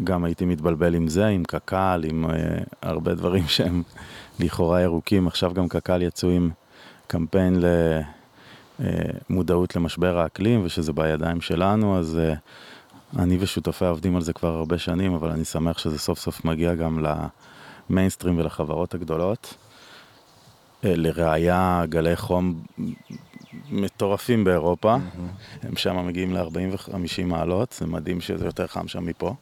שגם 0.00 0.24
הייתי 0.24 0.44
מתבלבל 0.44 0.94
עם 0.94 1.08
זה, 1.08 1.26
עם 1.26 1.44
קק"ל, 1.44 2.02
עם 2.08 2.24
uh, 2.24 2.32
הרבה 2.82 3.14
דברים 3.14 3.44
שהם 3.48 3.82
לכאורה 4.40 4.80
ירוקים. 4.80 5.26
עכשיו 5.26 5.54
גם 5.54 5.68
קק"ל 5.68 6.02
יצאו 6.02 6.28
עם 6.28 6.50
קמפיין 7.06 7.62
למודעות 9.30 9.76
אה, 9.76 9.80
למשבר 9.80 10.18
האקלים, 10.18 10.64
ושזה 10.64 10.92
בידיים 10.92 11.40
שלנו, 11.40 11.98
אז 11.98 12.18
uh, 12.18 13.18
אני 13.20 13.36
ושותפיי 13.40 13.88
עובדים 13.88 14.16
על 14.16 14.22
זה 14.22 14.32
כבר 14.32 14.48
הרבה 14.48 14.78
שנים, 14.78 15.14
אבל 15.14 15.30
אני 15.30 15.44
שמח 15.44 15.78
שזה 15.78 15.98
סוף 15.98 16.18
סוף 16.18 16.44
מגיע 16.44 16.74
גם 16.74 17.04
למיינסטרים 17.90 18.38
ולחברות 18.38 18.94
הגדולות. 18.94 19.54
לראיה, 20.82 21.84
גלי 21.88 22.16
חום 22.16 22.62
מטורפים 23.70 24.44
באירופה, 24.44 24.96
mm-hmm. 24.96 25.66
הם 25.66 25.76
שם 25.76 26.06
מגיעים 26.06 26.34
ל-40 26.34 26.90
ו-50 26.90 27.24
מעלות, 27.24 27.72
זה 27.78 27.86
מדהים 27.86 28.20
שזה 28.20 28.44
יותר 28.44 28.66
חם 28.66 28.88
שם 28.88 29.06
מפה. 29.06 29.34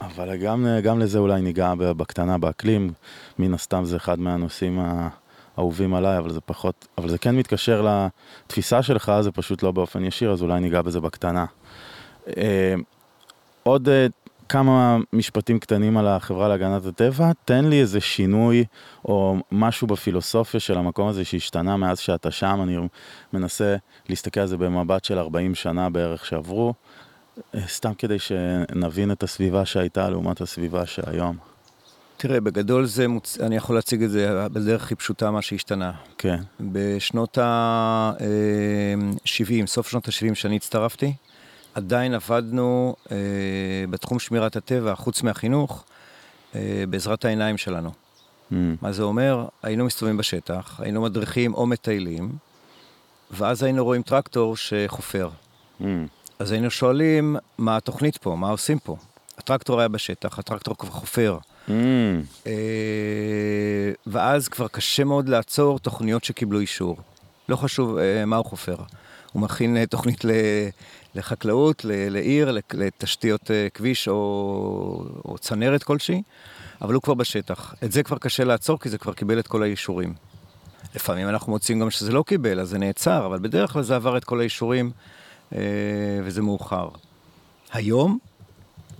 אבל 0.00 0.36
גם, 0.36 0.66
גם 0.82 0.98
לזה 0.98 1.18
אולי 1.18 1.42
ניגע 1.42 1.74
בקטנה 1.74 2.38
באקלים, 2.38 2.92
מן 3.38 3.54
הסתם 3.54 3.84
זה 3.84 3.96
אחד 3.96 4.20
מהנושאים 4.20 4.80
האהובים 5.56 5.94
עליי, 5.94 6.18
אבל 6.18 6.30
זה 6.30 6.40
פחות, 6.40 6.88
אבל 6.98 7.08
זה 7.08 7.18
כן 7.18 7.36
מתקשר 7.36 7.86
לתפיסה 8.46 8.82
שלך, 8.82 9.12
זה 9.20 9.30
פשוט 9.30 9.62
לא 9.62 9.70
באופן 9.70 10.04
ישיר, 10.04 10.32
אז 10.32 10.42
אולי 10.42 10.60
ניגע 10.60 10.82
בזה 10.82 11.00
בקטנה. 11.00 11.44
אה, 12.36 12.74
עוד 13.62 13.88
אה, 13.88 14.06
כמה 14.48 14.96
משפטים 15.12 15.58
קטנים 15.58 15.96
על 15.96 16.06
החברה 16.06 16.48
להגנת 16.48 16.86
הטבע, 16.86 17.30
תן 17.44 17.64
לי 17.64 17.80
איזה 17.80 18.00
שינוי 18.00 18.64
או 19.04 19.36
משהו 19.52 19.86
בפילוסופיה 19.86 20.60
של 20.60 20.78
המקום 20.78 21.08
הזה 21.08 21.24
שהשתנה 21.24 21.76
מאז 21.76 21.98
שאתה 21.98 22.30
שם, 22.30 22.60
אני 22.62 22.76
מנסה 23.32 23.76
להסתכל 24.08 24.40
על 24.40 24.46
זה 24.46 24.56
במבט 24.56 25.04
של 25.04 25.18
40 25.18 25.54
שנה 25.54 25.90
בערך 25.90 26.26
שעברו, 26.26 26.74
סתם 27.66 27.94
כדי 27.94 28.18
שנבין 28.18 29.12
את 29.12 29.22
הסביבה 29.22 29.64
שהייתה 29.64 30.10
לעומת 30.10 30.40
הסביבה 30.40 30.86
שהיום. 30.86 31.36
תראה, 32.16 32.40
בגדול 32.40 32.86
זה, 32.86 33.08
מוצ... 33.08 33.40
אני 33.40 33.56
יכול 33.56 33.76
להציג 33.76 34.02
את 34.02 34.10
זה 34.10 34.48
בדרך 34.52 34.82
הכי 34.82 34.94
פשוטה 34.94 35.30
מה 35.30 35.42
שהשתנה. 35.42 35.92
כן. 36.18 36.40
בשנות 36.60 37.38
ה-70, 37.38 38.20
אה, 39.60 39.66
סוף 39.66 39.88
שנות 39.88 40.08
ה-70 40.08 40.34
שאני 40.34 40.56
הצטרפתי, 40.56 41.12
עדיין 41.74 42.14
עבדנו 42.14 42.96
אה, 43.12 43.16
בתחום 43.90 44.18
שמירת 44.18 44.56
הטבע, 44.56 44.94
חוץ 44.94 45.22
מהחינוך, 45.22 45.84
אה, 46.54 46.84
בעזרת 46.90 47.24
העיניים 47.24 47.56
שלנו. 47.56 47.90
Mm. 47.90 48.54
מה 48.82 48.92
זה 48.92 49.02
אומר? 49.02 49.46
היינו 49.62 49.84
מסתובבים 49.84 50.16
בשטח, 50.16 50.80
היינו 50.80 51.02
מדריכים 51.02 51.54
או 51.54 51.66
מטיילים, 51.66 52.32
ואז 53.30 53.62
היינו 53.62 53.84
רואים 53.84 54.02
טרקטור 54.02 54.56
שחופר. 54.56 55.30
Mm. 55.80 55.84
אז 56.38 56.52
היינו 56.52 56.70
שואלים, 56.70 57.36
מה 57.58 57.76
התוכנית 57.76 58.16
פה? 58.16 58.36
מה 58.36 58.50
עושים 58.50 58.78
פה? 58.78 58.96
הטרקטור 59.38 59.80
היה 59.80 59.88
בשטח, 59.88 60.38
הטרקטור 60.38 60.76
כבר 60.78 60.90
חופר. 60.90 61.38
Mm. 61.68 61.70
אה, 62.46 62.52
ואז 64.06 64.48
כבר 64.48 64.68
קשה 64.68 65.04
מאוד 65.04 65.28
לעצור 65.28 65.78
תוכניות 65.78 66.24
שקיבלו 66.24 66.60
אישור. 66.60 66.96
לא 67.48 67.56
חשוב 67.56 67.98
אה, 67.98 68.24
מה 68.24 68.36
הוא 68.36 68.44
חופר. 68.44 68.76
הוא 69.32 69.42
מכין 69.42 69.76
אה, 69.76 69.86
תוכנית 69.86 70.24
לחקלאות, 71.14 71.84
לעיר, 71.84 72.58
לתשתיות 72.74 73.50
אה, 73.50 73.68
כביש 73.74 74.08
או, 74.08 74.14
או 75.24 75.38
צנרת 75.38 75.82
כלשהי, 75.82 76.22
אבל 76.82 76.94
הוא 76.94 77.02
כבר 77.02 77.14
בשטח. 77.14 77.74
את 77.84 77.92
זה 77.92 78.02
כבר 78.02 78.18
קשה 78.18 78.44
לעצור, 78.44 78.78
כי 78.80 78.88
זה 78.88 78.98
כבר 78.98 79.12
קיבל 79.12 79.38
את 79.38 79.46
כל 79.46 79.62
האישורים. 79.62 80.14
לפעמים 80.94 81.28
אנחנו 81.28 81.52
מוצאים 81.52 81.80
גם 81.80 81.90
שזה 81.90 82.12
לא 82.12 82.24
קיבל, 82.26 82.60
אז 82.60 82.68
זה 82.68 82.78
נעצר, 82.78 83.26
אבל 83.26 83.38
בדרך 83.38 83.72
כלל 83.72 83.82
זה 83.82 83.96
עבר 83.96 84.16
את 84.16 84.24
כל 84.24 84.40
האישורים 84.40 84.90
וזה 86.24 86.42
מאוחר. 86.42 86.88
היום, 87.72 88.18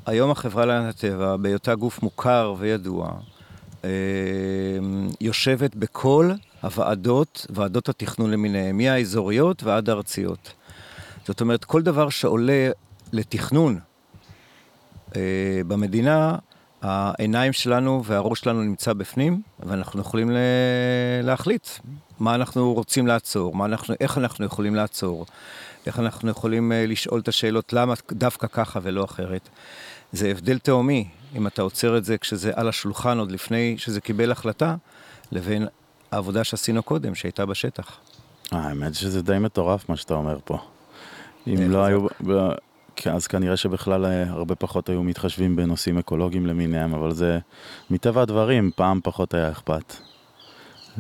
היום 0.07 0.31
החברה 0.31 0.67
להגנת 0.67 0.95
הטבע, 0.95 1.37
בהיותה 1.37 1.75
גוף 1.75 2.03
מוכר 2.03 2.55
וידוע, 2.59 3.11
יושבת 5.21 5.75
בכל 5.75 6.31
הוועדות, 6.63 7.47
ועדות 7.51 7.89
התכנון 7.89 8.31
למיניהן, 8.31 8.77
מהאזוריות 8.77 9.63
ועד 9.63 9.91
הארציות. 9.91 10.53
זאת 11.27 11.41
אומרת, 11.41 11.65
כל 11.65 11.83
דבר 11.83 12.09
שעולה 12.09 12.71
לתכנון 13.13 13.79
אה, 15.17 15.61
במדינה, 15.69 16.37
העיניים 16.83 17.53
שלנו 17.53 18.05
והראש 18.05 18.41
שלנו 18.41 18.63
נמצא 18.63 18.93
בפנים, 18.93 19.43
ואנחנו 19.61 20.01
יכולים 20.01 20.31
להחליט 21.23 21.69
מה 22.19 22.35
אנחנו 22.35 22.75
רוצים 22.75 23.07
לעצור, 23.07 23.55
מה 23.55 23.65
אנחנו, 23.65 23.95
איך 24.01 24.19
אנחנו 24.19 24.47
יכולים 24.47 24.75
לעצור, 24.75 25.27
איך 25.89 25.99
אנחנו 25.99 26.31
יכולים 26.31 26.73
אה, 26.73 26.87
לשאול 26.87 27.21
את 27.21 27.29
השאלות 27.29 27.73
למה 27.73 27.95
דווקא 28.13 28.47
ככה 28.47 28.81
ולא 28.83 29.05
אחרת. 29.05 29.49
זה 30.13 30.31
הבדל 30.31 30.59
תהומי, 30.59 31.09
אם 31.37 31.47
אתה 31.47 31.63
עוצר 31.63 31.97
את 31.97 32.05
זה 32.05 32.19
כשזה 32.19 32.53
על 32.55 32.69
השולחן 32.69 33.19
עוד 33.19 33.33
לפני 33.33 33.75
שזה 33.79 34.01
קיבל 34.01 34.33
החלטה, 34.33 34.77
לבין 35.33 35.67
העבודה 36.11 36.45
שעשינו 36.45 36.83
קודם, 36.83 37.15
שהייתה 37.15 37.47
בשטח. 37.47 37.97
האמת 38.51 38.95
שזה 38.95 39.23
די 39.23 39.39
מטורף 39.39 39.89
מה 39.89 39.97
שאתה 39.97 40.15
אומר 40.15 40.39
פה. 40.45 40.59
אם 41.47 41.71
לא 41.71 41.85
היו, 41.85 42.07
אז 43.11 43.27
כנראה 43.27 43.57
שבכלל 43.57 44.05
אה, 44.05 44.31
הרבה 44.31 44.55
פחות 44.55 44.89
היו 44.89 45.03
מתחשבים 45.03 45.57
בנושאים 45.57 45.99
אקולוגיים 45.99 46.47
למיניהם, 46.47 46.95
אבל 46.95 47.13
זה 47.13 47.39
מטבע 47.91 48.23
הדברים, 48.23 48.71
פעם 48.77 49.01
פחות 49.03 49.35
היה 49.35 49.51
אכפת. 49.51 49.95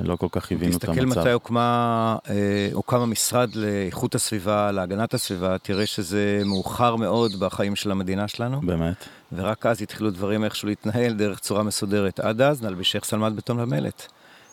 לא 0.04 0.16
כל 0.16 0.26
כך 0.30 0.52
הבינו 0.52 0.76
את 0.76 0.84
המצב. 0.84 1.04
תסתכל 1.04 1.20
מתי 1.20 1.32
הוקמה, 1.32 2.16
אה, 2.30 2.68
הוקם 2.72 3.00
המשרד 3.00 3.54
לאיכות 3.54 4.14
הסביבה, 4.14 4.72
להגנת 4.72 5.14
הסביבה, 5.14 5.58
תראה 5.58 5.86
שזה 5.86 6.42
מאוחר 6.44 6.96
מאוד 6.96 7.32
בחיים 7.38 7.76
של 7.76 7.90
המדינה 7.90 8.28
שלנו. 8.28 8.60
באמת. 8.60 9.04
ורק 9.32 9.66
אז 9.66 9.82
התחילו 9.82 10.10
דברים 10.10 10.44
איכשהו 10.44 10.68
להתנהל 10.68 11.12
דרך 11.12 11.38
צורה 11.38 11.62
מסודרת. 11.62 12.20
עד 12.20 12.40
אז 12.40 12.62
נלבישך 12.62 13.04
סלמת 13.04 13.32
בטון 13.32 13.60
ומלט. 13.60 14.06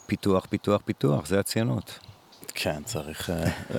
פיתוח, 0.06 0.46
פיתוח, 0.50 0.82
פיתוח, 0.86 1.26
זה 1.26 1.40
הציונות. 1.40 2.00
כן, 2.54 2.84
צריך 2.86 3.30
uh, 3.30 3.34
uh, 3.72 3.76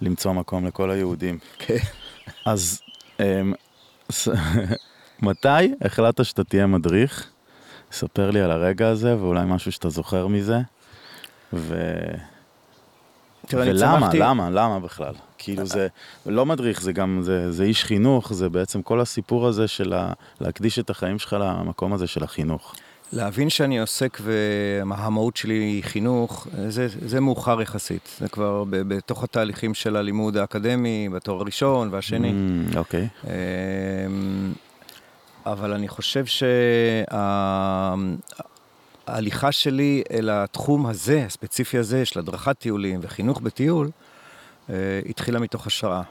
למצוא 0.00 0.32
מקום 0.32 0.66
לכל 0.66 0.90
היהודים. 0.90 1.38
כן. 1.58 1.76
אז 2.46 2.80
um, 3.18 3.22
מתי 5.22 5.74
החלטת 5.84 6.24
שאתה 6.24 6.44
תהיה 6.44 6.66
מדריך? 6.66 7.30
ספר 7.92 8.30
לי 8.30 8.40
על 8.40 8.50
הרגע 8.50 8.88
הזה, 8.88 9.16
ואולי 9.16 9.44
משהו 9.46 9.72
שאתה 9.72 9.88
זוכר 9.88 10.26
מזה. 10.26 10.58
ו... 11.52 12.00
ולמה, 13.52 13.98
צמחתי... 14.00 14.18
למה, 14.18 14.50
למה 14.50 14.80
בכלל? 14.80 15.14
כאילו 15.38 15.66
זה 15.66 15.88
לא 16.26 16.46
מדריך, 16.46 16.82
זה 16.82 16.92
גם, 16.92 17.20
זה, 17.22 17.52
זה 17.52 17.64
איש 17.64 17.84
חינוך, 17.84 18.32
זה 18.32 18.48
בעצם 18.48 18.82
כל 18.82 19.00
הסיפור 19.00 19.46
הזה 19.46 19.68
של 19.68 19.92
ה, 19.92 20.12
להקדיש 20.40 20.78
את 20.78 20.90
החיים 20.90 21.18
שלך 21.18 21.36
למקום 21.40 21.92
הזה 21.92 22.06
של 22.06 22.24
החינוך. 22.24 22.74
להבין 23.12 23.50
שאני 23.50 23.80
עוסק 23.80 24.18
והמהות 24.22 25.36
שלי 25.36 25.54
היא 25.54 25.84
חינוך, 25.84 26.46
זה, 26.68 26.88
זה 27.06 27.20
מאוחר 27.20 27.62
יחסית. 27.62 28.16
זה 28.18 28.28
כבר 28.28 28.64
ב, 28.64 28.76
בתוך 28.94 29.24
התהליכים 29.24 29.74
של 29.74 29.96
הלימוד 29.96 30.36
האקדמי, 30.36 31.08
בתואר 31.12 31.40
הראשון 31.40 31.88
והשני. 31.92 32.30
Mm, 32.30 32.76
אוקיי. 32.76 33.08
Mm, 33.22 33.26
okay. 33.26 33.28
אבל 35.46 35.72
אני 35.72 35.88
חושב 35.88 36.24
שההליכה 39.10 39.52
שלי 39.52 40.02
אל 40.10 40.30
התחום 40.30 40.86
הזה, 40.86 41.24
הספציפי 41.26 41.78
הזה, 41.78 42.04
של 42.04 42.18
הדרכת 42.18 42.58
טיולים 42.58 43.00
וחינוך 43.02 43.40
בטיול, 43.40 43.90
אה, 44.70 44.74
התחילה 45.08 45.40
מתוך 45.40 45.66
השראה. 45.66 46.02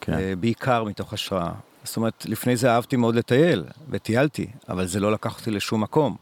כן. 0.00 0.12
אה, 0.12 0.32
בעיקר 0.40 0.84
מתוך 0.84 1.12
השראה. 1.12 1.52
זאת 1.84 1.96
אומרת, 1.96 2.26
לפני 2.28 2.56
זה 2.56 2.70
אהבתי 2.70 2.96
מאוד 2.96 3.14
לטייל, 3.14 3.64
וטיילתי, 3.90 4.46
אבל 4.68 4.86
זה 4.86 5.00
לא 5.00 5.12
לקח 5.12 5.38
אותי 5.38 5.50
לשום 5.50 5.82
מקום. 5.82 6.16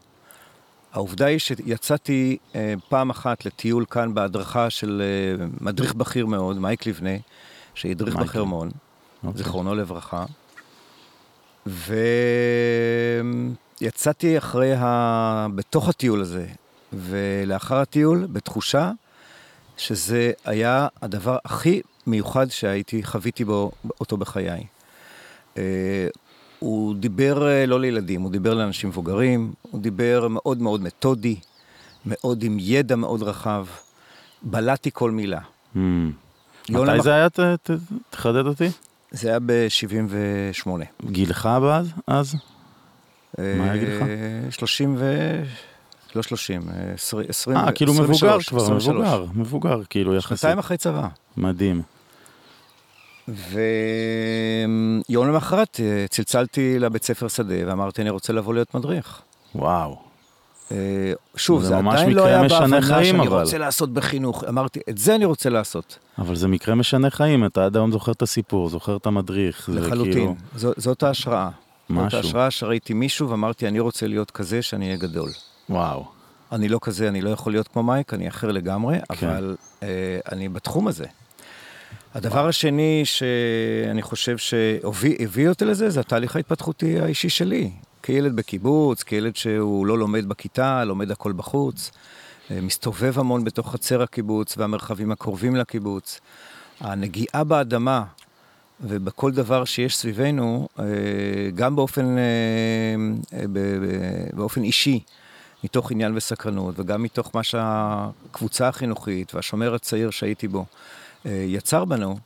העובדה 0.93 1.25
היא 1.25 1.39
שיצאתי 1.39 2.37
אה, 2.55 2.73
פעם 2.89 3.09
אחת 3.09 3.45
לטיול 3.45 3.85
כאן 3.89 4.13
בהדרכה 4.13 4.69
של 4.69 5.01
אה, 5.01 5.45
מדריך 5.61 5.93
בכיר 5.93 6.25
מאוד, 6.25 6.59
מייק 6.59 6.85
לבנה, 6.85 7.17
שהדריך 7.73 8.15
מייקל. 8.15 8.29
בחרמון, 8.29 8.69
אוקיי. 9.23 9.37
זיכרונו 9.37 9.75
לברכה. 9.75 10.25
ויצאתי 13.81 14.37
אחרי 14.37 14.73
ה... 14.77 15.47
בתוך 15.55 15.89
הטיול 15.89 16.21
הזה, 16.21 16.45
ולאחר 16.93 17.75
הטיול, 17.75 18.27
בתחושה 18.31 18.91
שזה 19.77 20.31
היה 20.45 20.87
הדבר 21.01 21.37
הכי 21.45 21.81
מיוחד 22.07 22.51
שהייתי, 22.51 23.03
חוויתי 23.03 23.45
בו, 23.45 23.71
אותו 24.01 24.17
בחיי. 24.17 24.63
אה, 25.57 26.07
הוא 26.59 26.95
דיבר 26.95 27.47
אה, 27.47 27.65
לא 27.65 27.79
לילדים, 27.79 28.21
הוא 28.21 28.31
דיבר 28.31 28.53
לאנשים 28.53 28.89
מבוגרים, 28.89 29.53
הוא 29.61 29.81
דיבר 29.81 30.27
מאוד 30.29 30.61
מאוד 30.61 30.81
מתודי, 30.81 31.35
מאוד 32.05 32.43
עם 32.43 32.57
ידע 32.59 32.95
מאוד 32.95 33.23
רחב, 33.23 33.65
בלעתי 34.41 34.89
כל 34.93 35.11
מילה. 35.11 35.39
Hmm. 35.75 35.77
יונה 36.69 36.91
מתי 36.91 36.97
מח- 36.97 37.03
זה 37.03 37.13
היה? 37.13 37.29
ת- 37.29 37.39
ת- 37.39 37.69
תחדד 38.09 38.45
אותי. 38.47 38.69
זה 39.11 39.29
היה 39.29 39.39
ב-78. 39.39 40.69
גילך 41.05 41.49
אז? 41.71 41.91
אז? 42.07 42.35
מה 43.37 43.43
היה 43.63 43.77
גילך? 43.77 44.03
30 44.49 44.95
ו... 44.97 45.13
לא 46.15 46.21
30, 46.21 46.61
אה, 46.69 46.93
20, 46.93 47.25
20 47.29 47.57
אה, 47.57 47.71
כאילו 47.71 47.93
מבוגר 47.93 48.07
23, 48.35 48.49
כבר, 48.49 48.63
23. 48.63 48.95
מבוגר, 48.95 49.25
מבוגר, 49.35 49.81
כאילו 49.89 50.15
יחסית. 50.15 50.37
שנתיים 50.37 50.59
אחרי 50.59 50.77
צבא. 50.77 51.07
מדהים. 51.37 51.81
ויום 53.27 53.37
למחרת 55.27 55.79
אה, 55.83 56.05
צלצלתי 56.09 56.79
לבית 56.79 57.03
ספר 57.03 57.27
שדה 57.27 57.55
ואמרתי, 57.67 58.01
אני 58.01 58.09
רוצה 58.09 58.33
לבוא 58.33 58.53
להיות 58.53 58.75
מדריך. 58.75 59.21
וואו. 59.55 59.97
אה, 60.71 60.77
שוב, 61.35 61.61
זה 61.61 61.67
זה 61.67 61.77
עדיין 61.77 62.11
לא 62.11 62.25
היה 62.25 62.47
בהבנה 62.47 62.81
שאני 62.81 63.27
אבל. 63.27 63.39
רוצה 63.41 63.57
לעשות 63.57 63.93
בחינוך. 63.93 64.43
אמרתי, 64.49 64.79
את 64.89 64.97
זה 64.97 65.15
אני 65.15 65.25
רוצה 65.25 65.49
לעשות, 65.49 65.99
אבל 66.17 66.35
זה 66.35 66.47
מקרה 66.47 66.75
משנה 66.75 67.09
חיים, 67.09 67.45
אתה 67.45 67.65
עד 67.65 67.75
היום 67.75 67.91
זוכר 67.91 68.11
את 68.11 68.21
הסיפור, 68.21 68.69
זוכר 68.69 68.97
את 68.97 69.05
המדריך. 69.05 69.69
זה 69.73 69.79
לחלוטין. 69.79 70.13
כאילו- 70.13 70.35
זאת 70.77 71.03
ההשראה. 71.03 71.49
זאת 71.89 71.97
משהו. 71.97 72.17
ההשראה 72.17 72.51
שראיתי 72.51 72.93
מישהו 72.93 73.29
ואמרתי, 73.29 73.67
אני 73.67 73.79
רוצה 73.79 74.07
להיות 74.07 74.31
כזה 74.31 74.61
שאני 74.61 74.85
אהיה 74.85 74.97
גדול. 74.97 75.29
וואו. 75.69 76.05
אני 76.51 76.69
לא 76.69 76.79
כזה, 76.81 77.07
אני 77.07 77.21
לא 77.21 77.29
יכול 77.29 77.51
להיות 77.51 77.67
כמו 77.67 77.83
מייק, 77.83 78.13
אני 78.13 78.27
אחר 78.27 78.51
לגמרי, 78.51 78.97
כן. 79.13 79.27
אבל 79.27 79.55
אה, 79.83 79.87
אני 80.31 80.49
בתחום 80.49 80.87
הזה. 80.87 81.05
הדבר 82.13 82.47
השני 82.47 83.01
שאני 83.05 84.01
חושב 84.01 84.37
שהביא 84.37 85.49
אותי 85.49 85.65
לזה, 85.65 85.89
זה 85.89 85.99
התהליך 85.99 86.35
ההתפתחותי 86.35 86.99
האישי 86.99 87.29
שלי. 87.29 87.71
כילד 88.03 88.35
בקיבוץ, 88.35 89.03
כילד 89.03 89.35
שהוא 89.35 89.87
לא 89.87 89.97
לומד 89.97 90.29
בכיתה, 90.29 90.83
לומד 90.83 91.11
הכל 91.11 91.31
בחוץ, 91.31 91.91
אה, 92.51 92.61
מסתובב 92.61 93.19
המון 93.19 93.43
בתוך 93.43 93.71
חצר 93.71 94.01
הקיבוץ 94.01 94.57
והמרחבים 94.57 95.11
הקרובים 95.11 95.55
לקיבוץ. 95.55 96.19
הנגיעה 96.79 97.43
באדמה 97.43 98.03
ובכל 98.81 99.31
דבר 99.31 99.65
שיש 99.65 99.97
סביבנו, 99.97 100.67
אה, 100.79 100.85
גם 101.55 101.75
באופן, 101.75 102.17
אה, 102.17 102.23
אה, 103.33 103.45
באופן 104.33 104.63
אישי, 104.63 104.99
מתוך 105.63 105.91
עניין 105.91 106.17
וסקרנות, 106.17 106.79
וגם 106.79 107.03
מתוך 107.03 107.31
מה 107.33 107.43
שהקבוצה 107.43 108.67
החינוכית 108.67 109.35
והשומר 109.35 109.75
הצעיר 109.75 110.09
שהייתי 110.09 110.47
בו 110.47 110.65
יצר 111.25 111.85
בנו, 111.85 112.17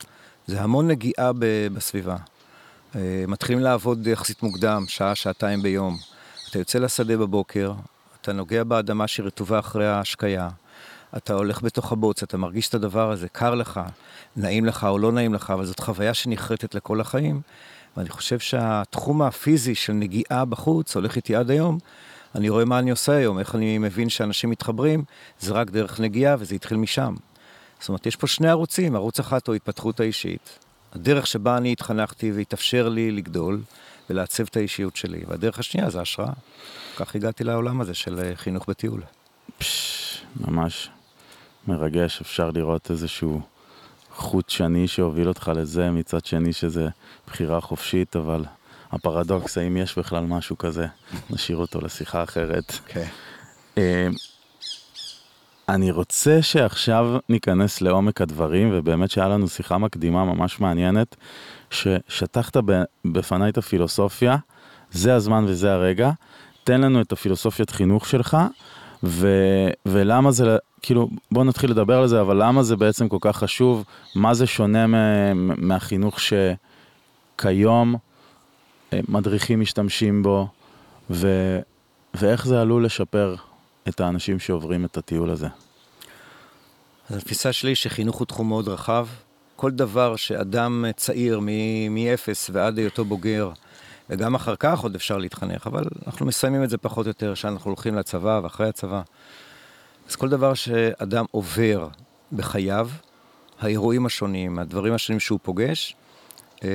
זה 0.46 0.62
המון 0.62 0.88
נגיעה 0.88 1.30
בסביבה. 1.74 2.16
מתחילים 3.28 3.62
לעבוד 3.62 4.06
יחסית 4.06 4.42
מוקדם, 4.42 4.84
שעה, 4.88 5.14
שעתיים 5.14 5.62
ביום. 5.62 5.96
אתה 6.50 6.58
יוצא 6.58 6.78
לשדה 6.78 7.16
בבוקר, 7.16 7.72
אתה 8.20 8.32
נוגע 8.32 8.64
באדמה 8.64 9.08
שהיא 9.08 9.26
רטובה 9.26 9.58
אחרי 9.58 9.86
ההשקיה, 9.86 10.48
אתה 11.16 11.34
הולך 11.34 11.62
בתוך 11.62 11.92
הבוץ, 11.92 12.22
אתה 12.22 12.36
מרגיש 12.36 12.68
את 12.68 12.74
הדבר 12.74 13.10
הזה, 13.10 13.28
קר 13.28 13.54
לך, 13.54 13.80
נעים 14.36 14.64
לך 14.64 14.84
או 14.84 14.98
לא 14.98 15.12
נעים 15.12 15.34
לך, 15.34 15.50
אבל 15.50 15.64
זאת 15.64 15.80
חוויה 15.80 16.14
שנחרטת 16.14 16.74
לכל 16.74 17.00
החיים. 17.00 17.40
ואני 17.96 18.08
חושב 18.08 18.38
שהתחום 18.38 19.22
הפיזי 19.22 19.74
של 19.74 19.92
נגיעה 19.92 20.44
בחוץ 20.44 20.96
הולך 20.96 21.16
איתי 21.16 21.36
עד 21.36 21.50
היום. 21.50 21.78
אני 22.34 22.48
רואה 22.48 22.64
מה 22.64 22.78
אני 22.78 22.90
עושה 22.90 23.12
היום, 23.12 23.38
איך 23.38 23.54
אני 23.54 23.78
מבין 23.78 24.08
שאנשים 24.08 24.50
מתחברים, 24.50 25.04
זה 25.40 25.52
רק 25.52 25.70
דרך 25.70 26.00
נגיעה 26.00 26.36
וזה 26.38 26.54
התחיל 26.54 26.78
משם. 26.78 27.14
זאת 27.80 27.88
אומרת, 27.88 28.06
יש 28.06 28.16
פה 28.16 28.26
שני 28.26 28.48
ערוצים, 28.48 28.96
ערוץ 28.96 29.20
אחד 29.20 29.38
הוא 29.46 29.52
ההתפתחות 29.52 30.00
האישית. 30.00 30.58
הדרך 30.92 31.26
שבה 31.26 31.56
אני 31.56 31.72
התחנכתי 31.72 32.32
והתאפשר 32.32 32.88
לי 32.88 33.10
לגדול 33.10 33.62
ולעצב 34.10 34.44
את 34.44 34.56
האישיות 34.56 34.96
שלי, 34.96 35.20
והדרך 35.26 35.58
השנייה 35.58 35.90
זה 35.90 36.00
השראה. 36.00 36.32
כך 36.96 37.14
הגעתי 37.14 37.44
לעולם 37.44 37.80
הזה 37.80 37.94
של 37.94 38.20
אה, 38.20 38.36
חינוך 38.36 38.68
בטיול. 38.68 39.02
פש, 39.58 40.24
ממש 40.40 40.90
מרגש, 41.68 42.20
אפשר 42.20 42.50
לראות 42.54 42.90
איזשהו 42.90 43.40
חוט 44.14 44.50
שני 44.50 44.88
שהוביל 44.88 45.28
אותך 45.28 45.52
לזה, 45.56 45.90
מצד 45.90 46.24
שני 46.24 46.52
שזה 46.52 46.88
בחירה 47.26 47.60
חופשית, 47.60 48.16
אבל 48.16 48.44
הפרדוקס, 48.92 49.58
האם 49.58 49.76
יש 49.76 49.98
בכלל 49.98 50.24
משהו 50.24 50.58
כזה, 50.58 50.86
נשאיר 51.30 51.56
אותו 51.58 51.80
לשיחה 51.80 52.22
אחרת. 52.22 52.72
כן. 52.86 53.06
אה, 53.78 54.08
אני 55.68 55.90
רוצה 55.90 56.42
שעכשיו 56.42 57.18
ניכנס 57.28 57.80
לעומק 57.80 58.20
הדברים, 58.20 58.70
ובאמת 58.72 59.10
שהיה 59.10 59.28
לנו 59.28 59.48
שיחה 59.48 59.78
מקדימה 59.78 60.24
ממש 60.24 60.60
מעניינת, 60.60 61.16
ששטחת 61.70 62.56
בפניי 63.04 63.50
את 63.50 63.58
הפילוסופיה, 63.58 64.36
זה 64.90 65.14
הזמן 65.14 65.44
וזה 65.48 65.72
הרגע, 65.72 66.10
תן 66.64 66.80
לנו 66.80 67.00
את 67.00 67.12
הפילוסופיית 67.12 67.70
חינוך 67.70 68.06
שלך, 68.06 68.36
ו, 69.04 69.28
ולמה 69.86 70.30
זה, 70.30 70.56
כאילו, 70.82 71.08
בוא 71.30 71.44
נתחיל 71.44 71.70
לדבר 71.70 71.98
על 71.98 72.06
זה, 72.06 72.20
אבל 72.20 72.42
למה 72.42 72.62
זה 72.62 72.76
בעצם 72.76 73.08
כל 73.08 73.18
כך 73.20 73.36
חשוב, 73.36 73.84
מה 74.14 74.34
זה 74.34 74.46
שונה 74.46 74.86
מהחינוך 75.56 76.18
שכיום 76.20 77.96
אה, 78.92 79.00
מדריכים 79.08 79.60
משתמשים 79.60 80.22
בו, 80.22 80.48
ו, 81.10 81.28
ואיך 82.14 82.46
זה 82.46 82.60
עלול 82.60 82.84
לשפר 82.84 83.34
את 83.88 84.00
האנשים 84.00 84.38
שעוברים 84.38 84.84
את 84.84 84.96
הטיול 84.96 85.30
הזה. 85.30 85.48
אז 87.10 87.16
התפיסה 87.16 87.52
שלי 87.52 87.74
שחינוך 87.74 88.16
הוא 88.16 88.26
תחום 88.26 88.48
מאוד 88.48 88.68
רחב. 88.68 89.06
כל 89.56 89.70
דבר 89.70 90.16
שאדם 90.16 90.84
צעיר 90.96 91.40
מאפס 91.90 92.50
ועד 92.52 92.78
היותו 92.78 93.04
בוגר, 93.04 93.50
וגם 94.10 94.34
אחר 94.34 94.56
כך 94.56 94.80
עוד 94.80 94.94
אפשר 94.94 95.18
להתחנך, 95.18 95.66
אבל 95.66 95.84
אנחנו 96.06 96.26
מסיימים 96.26 96.64
את 96.64 96.70
זה 96.70 96.78
פחות 96.78 97.06
או 97.06 97.10
יותר, 97.10 97.34
שאנחנו 97.34 97.70
הולכים 97.70 97.94
לצבא 97.94 98.40
ואחרי 98.42 98.68
הצבא. 98.68 99.02
אז 100.12 100.16
כל 100.16 100.28
דבר 100.28 100.54
שאדם 100.54 101.24
עובר 101.30 101.88
בחייו, 102.32 102.88
האירועים 103.60 104.06
השונים, 104.06 104.58
הדברים 104.58 104.94
השונים 104.94 105.20
שהוא 105.20 105.38
פוגש, 105.42 105.96
אה, 106.64 106.68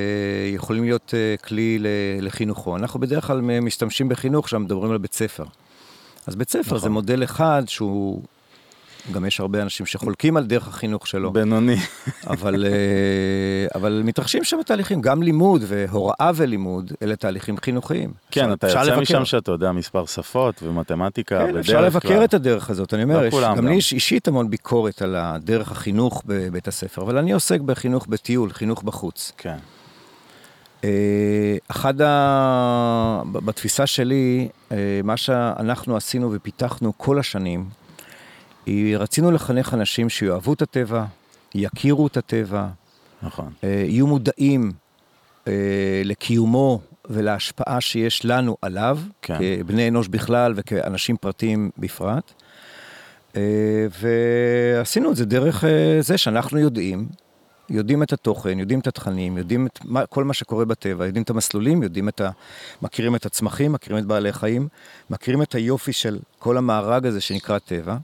יכולים 0.54 0.84
להיות 0.84 1.14
אה, 1.14 1.34
כלי 1.44 1.78
לחינוכו. 2.20 2.76
אנחנו 2.76 3.00
בדרך 3.00 3.26
כלל 3.26 3.40
משתמשים 3.40 4.08
בחינוך 4.08 4.46
כשמדברים 4.46 4.90
על 4.90 4.98
בית 4.98 5.14
ספר. 5.14 5.44
אז 6.26 6.36
בית 6.36 6.50
ספר 6.50 6.60
נכון. 6.60 6.78
זה 6.78 6.90
מודל 6.90 7.24
אחד 7.24 7.62
שהוא, 7.66 8.22
גם 9.12 9.24
יש 9.24 9.40
הרבה 9.40 9.62
אנשים 9.62 9.86
שחולקים 9.86 10.36
על 10.36 10.46
דרך 10.46 10.68
החינוך 10.68 11.06
שלו, 11.06 11.32
בינוני. 11.32 11.76
אבל, 12.26 12.64
אה, 12.64 12.70
אבל 13.74 14.02
מתרחשים 14.04 14.44
שם 14.44 14.56
תהליכים, 14.66 15.00
גם 15.00 15.22
לימוד 15.22 15.62
והוראה 15.66 16.30
ולימוד, 16.34 16.92
אלה 17.02 17.16
תהליכים 17.16 17.56
חינוכיים. 17.56 18.12
כן, 18.30 18.52
אתה 18.52 18.66
יוצא 18.66 18.82
לבקר. 18.82 19.00
משם 19.00 19.24
שאתה 19.24 19.52
יודע 19.52 19.72
מספר 19.72 20.06
שפות 20.06 20.62
ומתמטיקה, 20.62 21.38
כן, 21.38 21.48
בדרך 21.48 21.60
אפשר 21.60 21.80
לבקר 21.80 22.08
כלל. 22.08 22.24
את 22.24 22.34
הדרך 22.34 22.70
הזאת, 22.70 22.94
אני 22.94 23.02
אומר, 23.02 23.20
לא 23.20 23.26
יש, 23.26 23.34
כולם 23.34 23.56
גם. 23.56 23.68
לי 23.68 23.74
יש 23.74 23.92
אישית 23.92 24.28
המון 24.28 24.50
ביקורת 24.50 25.02
על 25.02 25.16
הדרך 25.16 25.72
החינוך 25.72 26.22
בבית 26.26 26.68
הספר, 26.68 27.02
אבל 27.02 27.18
אני 27.18 27.32
עוסק 27.32 27.60
בחינוך 27.60 28.06
בטיול, 28.06 28.52
חינוך 28.52 28.82
בחוץ. 28.82 29.32
כן, 29.36 29.56
אה, 30.84 31.56
אחד 31.68 32.00
ה... 32.00 33.22
בתפיסה 33.32 33.86
שלי, 33.86 34.48
אה, 34.72 35.00
מה 35.04 35.16
שאנחנו 35.16 35.96
עשינו 35.96 36.32
ופיתחנו 36.32 36.92
כל 36.96 37.18
השנים, 37.18 37.64
רצינו 38.98 39.30
לחנך 39.30 39.74
אנשים 39.74 40.08
שיאהבו 40.08 40.52
את 40.52 40.62
הטבע, 40.62 41.04
יכירו 41.54 42.06
את 42.06 42.16
הטבע, 42.16 42.66
נכון. 43.22 43.52
אה, 43.64 43.84
יהיו 43.86 44.06
מודעים 44.06 44.72
אה, 45.48 45.52
לקיומו 46.04 46.80
ולהשפעה 47.10 47.80
שיש 47.80 48.24
לנו 48.24 48.56
עליו, 48.62 48.98
כן. 49.22 49.38
כבני 49.38 49.88
אנוש 49.88 50.08
בכלל 50.08 50.52
וכאנשים 50.56 51.16
פרטיים 51.16 51.70
בפרט. 51.78 52.32
אה, 53.36 53.86
ועשינו 54.00 55.10
את 55.10 55.16
זה 55.16 55.24
דרך 55.24 55.64
זה 56.00 56.18
שאנחנו 56.18 56.58
יודעים, 56.58 57.08
יודעים 57.70 58.02
את 58.02 58.12
התוכן, 58.12 58.58
יודעים 58.58 58.80
את 58.80 58.86
התכנים, 58.86 59.38
יודעים 59.38 59.66
את 59.66 59.78
מה, 59.84 60.06
כל 60.06 60.24
מה 60.24 60.34
שקורה 60.34 60.64
בטבע, 60.64 61.06
יודעים 61.06 61.22
את 61.22 61.30
המסלולים, 61.30 61.82
יודעים 61.82 62.08
את 62.08 62.20
ה... 62.20 62.30
מכירים 62.82 63.14
את 63.14 63.26
הצמחים, 63.26 63.72
מכירים 63.72 64.02
את 64.02 64.06
בעלי 64.06 64.32
חיים, 64.32 64.68
מכירים 65.10 65.42
את 65.42 65.54
היופי 65.54 65.92
של 65.92 66.18
כל 66.38 66.56
המארג 66.56 67.06
הזה 67.06 67.20
שנקרא 67.20 67.58
טבע, 67.58 67.96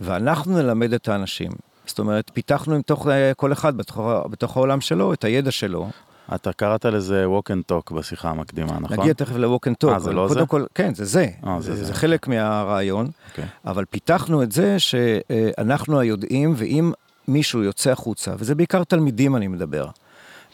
ואנחנו 0.00 0.62
נלמד 0.62 0.92
את 0.92 1.08
האנשים. 1.08 1.50
זאת 1.86 1.98
אומרת, 1.98 2.30
פיתחנו 2.34 2.74
עם 2.74 2.82
תוך 2.82 3.08
אה, 3.08 3.32
כל 3.34 3.52
אחד 3.52 3.76
בתוך, 3.76 4.00
בתוך 4.30 4.56
העולם 4.56 4.80
שלו 4.80 5.12
את 5.12 5.24
הידע 5.24 5.50
שלו, 5.50 5.88
אתה 6.34 6.52
קראת 6.52 6.84
לזה 6.84 7.24
walk 7.26 7.50
and 7.50 7.72
talk 7.72 7.94
בשיחה 7.94 8.30
המקדימה, 8.30 8.80
נכון? 8.80 9.00
נגיע 9.00 9.12
תכף 9.12 9.36
ל-walk 9.36 9.68
and 9.68 9.86
talk. 9.86 9.92
אה, 9.92 9.98
זה 9.98 10.12
לא 10.12 10.26
קודם 10.28 10.40
זה? 10.40 10.46
כל, 10.46 10.64
כן, 10.74 10.94
זה 10.94 11.04
זה. 11.04 11.26
אה, 11.46 11.60
זה 11.60 11.72
זה, 11.72 11.78
זה. 11.78 11.84
זה 11.84 11.94
חלק 11.94 12.28
מהרעיון, 12.28 13.10
אוקיי. 13.30 13.44
אבל 13.64 13.84
פיתחנו 13.84 14.42
את 14.42 14.52
זה 14.52 14.78
שאנחנו 14.78 16.00
היודעים, 16.00 16.54
ואם 16.56 16.92
מישהו 17.28 17.62
יוצא 17.62 17.90
החוצה, 17.90 18.34
וזה 18.38 18.54
בעיקר 18.54 18.84
תלמידים 18.84 19.36
אני 19.36 19.48
מדבר, 19.48 19.88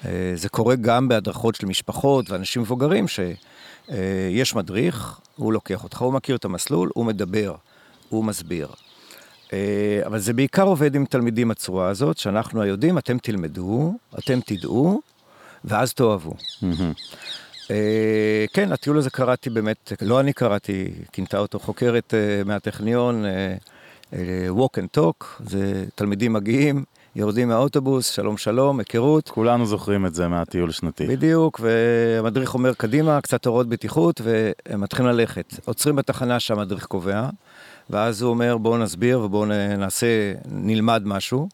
אה, 0.04 0.32
זה 0.34 0.48
קורה 0.48 0.76
גם 0.76 1.08
בהדרכות 1.08 1.54
של 1.54 1.66
משפחות 1.66 2.30
ואנשים 2.30 2.62
מבוגרים, 2.62 3.06
שיש 3.08 4.54
מדריך, 4.54 5.20
הוא 5.36 5.52
לוקח 5.52 5.84
אותך, 5.84 6.02
הוא 6.02 6.12
מכיר 6.12 6.36
את 6.36 6.44
המסלול, 6.44 6.90
הוא 6.94 7.04
מדבר, 7.04 7.54
הוא 8.08 8.24
מסביר. 8.24 8.68
אה, 9.52 10.00
אבל 10.06 10.18
זה 10.18 10.32
בעיקר 10.32 10.62
עובד 10.62 10.94
עם 10.94 11.04
תלמידים 11.04 11.50
הצורה 11.50 11.88
הזאת, 11.88 12.18
שאנחנו 12.18 12.62
היודעים, 12.62 12.98
אתם 12.98 13.18
תלמדו, 13.18 13.94
אתם 14.18 14.38
תדעו, 14.46 15.00
ואז 15.64 15.92
תאהבו. 15.92 16.34
אה, 17.70 18.44
כן, 18.52 18.72
הטיול 18.72 18.98
הזה 18.98 19.10
קראתי 19.10 19.50
באמת, 19.50 19.92
לא 20.02 20.20
אני 20.20 20.32
קראתי, 20.32 20.90
כינתה 21.12 21.38
אותו 21.38 21.58
חוקרת 21.58 22.14
אה, 22.14 22.44
מהטכניון, 22.44 23.24
walk 24.56 24.78
and 24.78 24.98
talk, 24.98 25.24
זה 25.46 25.84
תלמידים 25.94 26.32
מגיעים, 26.32 26.84
יורדים 27.16 27.48
מהאוטובוס, 27.48 28.10
שלום 28.10 28.36
שלום, 28.36 28.78
היכרות. 28.78 29.28
כולנו 29.28 29.66
זוכרים 29.66 30.06
את 30.06 30.14
זה 30.14 30.28
מהטיול 30.28 30.70
שנתי. 30.70 31.06
בדיוק, 31.06 31.60
והמדריך 31.62 32.54
אומר 32.54 32.74
קדימה, 32.74 33.20
קצת 33.20 33.46
הוראות 33.46 33.68
בטיחות, 33.68 34.20
והם 34.24 34.80
מתחילים 34.80 35.12
ללכת. 35.12 35.54
עוצרים 35.64 35.96
בתחנה 35.96 36.40
שהמדריך 36.40 36.86
קובע, 36.86 37.28
ואז 37.90 38.22
הוא 38.22 38.30
אומר 38.30 38.56
בואו 38.56 38.78
נסביר 38.78 39.20
ובואו 39.20 39.44
נעשה, 39.78 40.06
נלמד 40.52 41.02
משהו. 41.04 41.48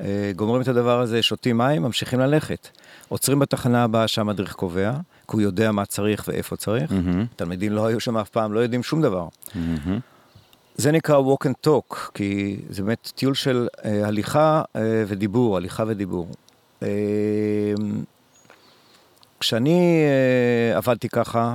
אה, 0.00 0.32
גומרים 0.36 0.62
את 0.62 0.68
הדבר 0.68 1.00
הזה, 1.00 1.22
שותים 1.22 1.58
מים, 1.58 1.82
ממשיכים 1.82 2.20
ללכת. 2.20 2.68
עוצרים 3.08 3.38
בתחנה 3.38 3.84
הבאה 3.84 4.08
שהמדריך 4.08 4.52
קובע, 4.52 4.92
כי 4.92 5.32
הוא 5.32 5.40
יודע 5.40 5.72
מה 5.72 5.86
צריך 5.86 6.24
ואיפה 6.28 6.56
צריך. 6.56 6.92
מהמם, 6.92 7.26
תלמידים 7.36 7.72
לא 7.72 7.86
היו 7.86 8.00
שם 8.00 8.16
אף 8.16 8.28
פעם, 8.28 8.52
לא 8.52 8.60
יודעים 8.60 8.82
שום 8.82 9.02
דבר. 9.02 9.26
מהמם. 9.54 10.00
זה 10.76 10.92
נקרא 10.92 11.18
walk 11.18 11.46
and 11.46 11.68
talk, 11.68 11.96
כי 12.14 12.56
זה 12.70 12.82
באמת 12.82 13.12
טיול 13.14 13.34
של 13.34 13.68
אה, 13.84 14.06
הליכה 14.06 14.62
אה, 14.76 15.04
ודיבור, 15.06 15.56
הליכה 15.56 15.84
ודיבור. 15.86 16.28
אה, 16.82 16.88
כשאני 19.40 20.02
אה, 20.04 20.76
עבדתי 20.76 21.08
ככה, 21.08 21.54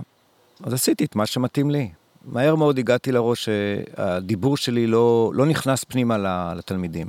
אז 0.63 0.73
עשיתי 0.73 1.05
את 1.05 1.15
מה 1.15 1.25
שמתאים 1.25 1.71
לי. 1.71 1.89
מהר 2.23 2.55
מאוד 2.55 2.77
הגעתי 2.77 3.11
לראש 3.11 3.45
שהדיבור 3.49 4.57
שלי 4.57 4.87
לא, 4.87 5.31
לא 5.35 5.45
נכנס 5.45 5.83
פנימה 5.83 6.17
לתלמידים. 6.57 7.07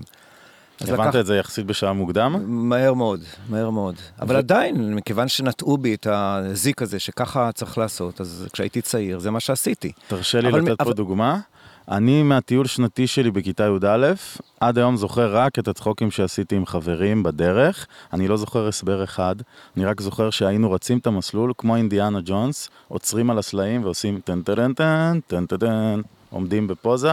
הבנת 0.80 0.98
לקח- 1.08 1.16
את 1.20 1.26
זה 1.26 1.36
יחסית 1.36 1.66
בשעה 1.66 1.92
מוקדם? 1.92 2.36
מהר 2.68 2.94
מאוד, 2.94 3.20
מהר 3.48 3.70
מאוד. 3.70 3.94
אבל 4.20 4.36
עדיין, 4.36 4.94
מכיוון 4.94 5.28
שנטעו 5.28 5.78
בי 5.78 5.94
את 5.94 6.06
הזיק 6.10 6.82
הזה, 6.82 6.98
שככה 6.98 7.50
צריך 7.52 7.78
לעשות, 7.78 8.20
אז 8.20 8.46
כשהייתי 8.52 8.80
צעיר, 8.82 9.18
זה 9.18 9.30
מה 9.30 9.40
שעשיתי. 9.40 9.92
תרשה 10.08 10.40
לי 10.40 10.50
לתת 10.52 10.78
פה 10.78 10.84
אבל- 10.84 10.92
דוגמה. 10.92 11.38
אני 11.90 12.22
מהטיול 12.22 12.66
שנתי 12.66 13.06
שלי 13.06 13.30
בכיתה 13.30 13.64
י"א, 13.64 14.12
עד 14.60 14.78
היום 14.78 14.96
זוכר 14.96 15.36
רק 15.36 15.58
את 15.58 15.68
הצחוקים 15.68 16.10
שעשיתי 16.10 16.56
עם 16.56 16.66
חברים 16.66 17.22
בדרך. 17.22 17.86
אני 18.12 18.28
לא 18.28 18.36
זוכר 18.36 18.68
הסבר 18.68 19.04
אחד, 19.04 19.36
אני 19.76 19.84
רק 19.84 20.00
זוכר 20.00 20.30
שהיינו 20.30 20.72
רצים 20.72 20.98
את 20.98 21.06
המסלול 21.06 21.52
כמו 21.58 21.76
אינדיאנה 21.76 22.18
ג'ונס, 22.24 22.68
עוצרים 22.88 23.30
על 23.30 23.38
הסלעים 23.38 23.84
ועושים 23.84 24.20
טן 24.24 24.42
טן 24.42 24.72
טן 24.74 25.18
טן 25.26 25.46
טן 25.46 26.00
עומדים 26.30 26.66
בפוזה 26.66 27.12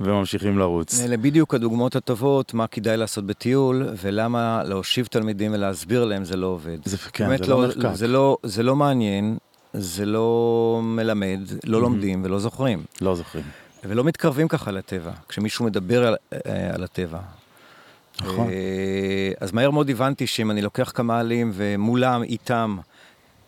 וממשיכים 0.00 0.58
לרוץ. 0.58 1.00
אלה 1.00 1.16
בדיוק 1.16 1.54
הדוגמאות 1.54 1.96
הטובות, 1.96 2.54
מה 2.54 2.66
כדאי 2.66 2.96
לעשות 2.96 3.24
בטיול, 3.26 3.88
ולמה 4.02 4.62
להושיב 4.64 5.06
תלמידים 5.06 5.52
ולהסביר 5.54 6.04
להם 6.04 6.24
זה 6.24 6.36
לא 6.36 6.46
עובד. 6.46 6.78
זה- 6.84 6.96
כן, 7.12 7.28
באמת 7.28 7.44
זה 7.44 7.50
לא 7.50 7.66
נחקק. 7.66 7.94
זה 7.94 8.08
לא, 8.08 8.36
זה 8.42 8.62
לא 8.62 8.76
מעניין, 8.76 9.36
זה 9.72 10.06
לא 10.06 10.80
מלמד, 10.82 11.40
לא 11.64 11.80
לומדים 11.82 12.20
ולא 12.24 12.38
זוכרים. 12.38 12.82
לא 13.00 13.14
זוכרים. 13.14 13.44
ולא 13.84 14.04
מתקרבים 14.04 14.48
ככה 14.48 14.70
לטבע, 14.70 15.12
כשמישהו 15.28 15.64
מדבר 15.64 16.06
על, 16.06 16.16
אה, 16.32 16.74
על 16.74 16.84
הטבע. 16.84 17.18
נכון. 18.20 18.50
אה, 18.50 19.32
אז 19.40 19.52
מהר 19.52 19.70
מאוד 19.70 19.90
הבנתי 19.90 20.26
שאם 20.26 20.50
אני 20.50 20.62
לוקח 20.62 20.92
כמה 20.94 21.20
עלים 21.20 21.50
ומולם, 21.54 22.22
איתם, 22.22 22.78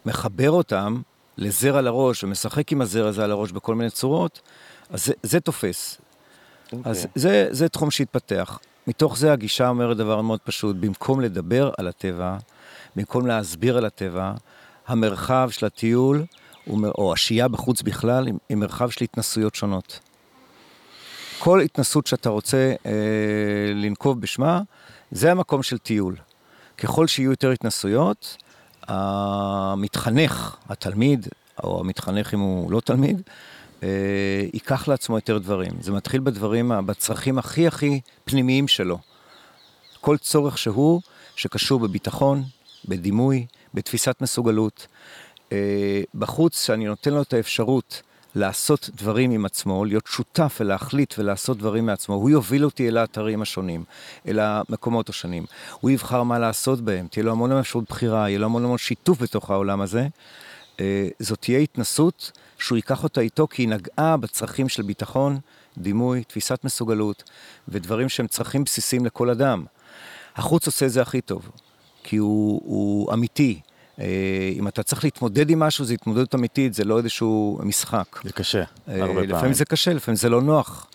מחבר 0.06 0.50
אותם 0.50 1.00
לזר 1.38 1.76
על 1.76 1.86
הראש 1.86 2.24
ומשחק 2.24 2.72
עם 2.72 2.80
הזר 2.80 3.06
הזה 3.06 3.24
על 3.24 3.30
הראש 3.30 3.52
בכל 3.52 3.74
מיני 3.74 3.90
צורות, 3.90 4.40
אז 4.90 5.04
זה, 5.04 5.12
זה 5.22 5.40
תופס. 5.40 6.00
אוקיי. 6.72 6.90
אז 6.90 7.06
זה, 7.14 7.48
זה 7.50 7.68
תחום 7.68 7.90
שהתפתח. 7.90 8.58
מתוך 8.86 9.18
זה 9.18 9.32
הגישה 9.32 9.68
אומרת 9.68 9.96
דבר 9.96 10.20
מאוד 10.20 10.40
פשוט, 10.44 10.76
במקום 10.76 11.20
לדבר 11.20 11.70
על 11.78 11.88
הטבע, 11.88 12.36
במקום 12.96 13.26
להסביר 13.26 13.76
על 13.76 13.84
הטבע, 13.84 14.32
המרחב 14.86 15.48
של 15.50 15.66
הטיול, 15.66 16.24
או 16.68 17.12
השהייה 17.12 17.48
בחוץ 17.48 17.82
בכלל, 17.82 18.26
היא 18.48 18.56
מרחב 18.56 18.90
של 18.90 19.04
התנסויות 19.04 19.54
שונות. 19.54 20.00
כל 21.40 21.60
התנסות 21.60 22.06
שאתה 22.06 22.28
רוצה 22.28 22.74
אה, 22.86 22.92
לנקוב 23.74 24.20
בשמה, 24.20 24.62
זה 25.10 25.30
המקום 25.30 25.62
של 25.62 25.78
טיול. 25.78 26.16
ככל 26.78 27.06
שיהיו 27.06 27.30
יותר 27.30 27.50
התנסויות, 27.50 28.36
המתחנך, 28.82 30.56
התלמיד, 30.68 31.28
או 31.64 31.80
המתחנך 31.80 32.34
אם 32.34 32.40
הוא 32.40 32.72
לא 32.72 32.80
תלמיד, 32.80 33.22
אה, 33.82 33.88
ייקח 34.52 34.88
לעצמו 34.88 35.16
יותר 35.16 35.38
דברים. 35.38 35.72
זה 35.80 35.92
מתחיל 35.92 36.20
בדברים, 36.20 36.72
בצרכים 36.86 37.38
הכי 37.38 37.66
הכי 37.66 38.00
פנימיים 38.24 38.68
שלו. 38.68 38.98
כל 40.00 40.16
צורך 40.16 40.58
שהוא, 40.58 41.00
שקשור 41.36 41.80
בביטחון, 41.80 42.42
בדימוי, 42.88 43.46
בתפיסת 43.74 44.16
מסוגלות. 44.20 44.86
אה, 45.52 46.02
בחוץ, 46.14 46.66
שאני 46.66 46.84
נותן 46.84 47.10
לו 47.10 47.22
את 47.22 47.32
האפשרות 47.32 48.02
לעשות 48.34 48.90
דברים 48.94 49.30
עם 49.30 49.44
עצמו, 49.44 49.84
להיות 49.84 50.06
שותף 50.06 50.58
ולהחליט 50.60 51.14
ולעשות 51.18 51.58
דברים 51.58 51.86
מעצמו, 51.86 52.14
הוא 52.14 52.30
יוביל 52.30 52.64
אותי 52.64 52.88
אל 52.88 52.96
האתרים 52.96 53.42
השונים, 53.42 53.84
אל 54.28 54.38
המקומות 54.38 55.08
השונים. 55.08 55.44
הוא 55.80 55.90
יבחר 55.90 56.22
מה 56.22 56.38
לעשות 56.38 56.80
בהם, 56.80 57.06
תהיה 57.06 57.24
לו 57.24 57.32
המון 57.32 57.52
אפשרות 57.52 57.84
בחירה, 57.88 58.28
יהיה 58.28 58.38
לו 58.38 58.44
המון 58.44 58.64
המון 58.64 58.78
שיתוף 58.78 59.22
בתוך 59.22 59.50
העולם 59.50 59.80
הזה. 59.80 60.08
אה, 60.80 61.08
זאת 61.18 61.38
תהיה 61.40 61.58
התנסות 61.58 62.32
שהוא 62.58 62.76
ייקח 62.76 63.04
אותה 63.04 63.20
איתו 63.20 63.48
כי 63.48 63.62
היא 63.62 63.68
נגעה 63.68 64.16
בצרכים 64.16 64.68
של 64.68 64.82
ביטחון, 64.82 65.38
דימוי, 65.78 66.24
תפיסת 66.24 66.64
מסוגלות 66.64 67.30
ודברים 67.68 68.08
שהם 68.08 68.26
צרכים 68.26 68.64
בסיסיים 68.64 69.06
לכל 69.06 69.30
אדם. 69.30 69.64
החוץ 70.36 70.66
עושה 70.66 70.86
את 70.86 70.90
זה 70.90 71.02
הכי 71.02 71.20
טוב, 71.20 71.50
כי 72.02 72.16
הוא, 72.16 72.60
הוא 72.64 73.12
אמיתי. 73.12 73.60
אה, 73.98 74.52
אם 74.58 74.68
אתה 74.68 74.82
צריך 74.82 75.04
להתמודד 75.04 75.50
עם 75.50 75.58
משהו, 75.58 75.84
זה 75.84 75.94
התמודדות 75.94 76.34
אמיתית, 76.34 76.74
זה 76.74 76.84
לא 76.84 76.98
איזשהו 76.98 77.60
משחק. 77.62 78.20
זה 78.24 78.32
קשה, 78.32 78.58
אה, 78.58 78.64
הרבה 78.88 79.14
פעמים. 79.14 79.30
לפעמים 79.30 79.52
זה 79.52 79.64
קשה, 79.64 79.92
לפעמים 79.92 80.16
זה 80.16 80.28
לא 80.28 80.42
נוח. 80.42 80.86